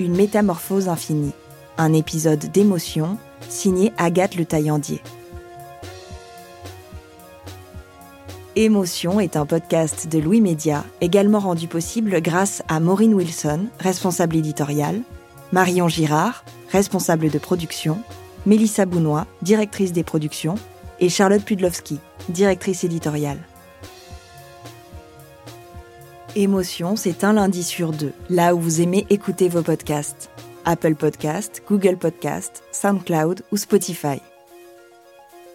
une 0.00 0.16
métamorphose 0.16 0.88
infinie, 0.88 1.32
un 1.78 1.92
épisode 1.92 2.50
d'émotion 2.50 3.18
signé 3.48 3.92
Agathe 3.98 4.36
Le 4.36 4.44
Taillandier. 4.44 5.00
Émotion 8.56 9.18
est 9.18 9.36
un 9.36 9.46
podcast 9.46 10.06
de 10.06 10.20
Louis 10.20 10.40
Média, 10.40 10.84
également 11.00 11.40
rendu 11.40 11.66
possible 11.66 12.22
grâce 12.22 12.62
à 12.68 12.78
Maureen 12.78 13.12
Wilson, 13.12 13.66
responsable 13.80 14.36
éditoriale, 14.36 15.00
Marion 15.50 15.88
Girard, 15.88 16.44
responsable 16.70 17.30
de 17.30 17.38
production, 17.38 17.98
Mélissa 18.46 18.86
Bounois, 18.86 19.26
directrice 19.42 19.90
des 19.90 20.04
productions, 20.04 20.54
et 21.00 21.08
Charlotte 21.08 21.44
Pudlowski, 21.44 21.98
directrice 22.28 22.84
éditoriale. 22.84 23.40
Émotion, 26.36 26.94
c'est 26.94 27.24
un 27.24 27.32
lundi 27.32 27.64
sur 27.64 27.90
deux, 27.90 28.12
là 28.30 28.54
où 28.54 28.60
vous 28.60 28.80
aimez 28.80 29.04
écouter 29.10 29.48
vos 29.48 29.62
podcasts. 29.62 30.30
Apple 30.64 30.94
Podcast, 30.94 31.60
Google 31.68 31.96
Podcast, 31.96 32.62
SoundCloud 32.70 33.42
ou 33.50 33.56
Spotify 33.56 34.20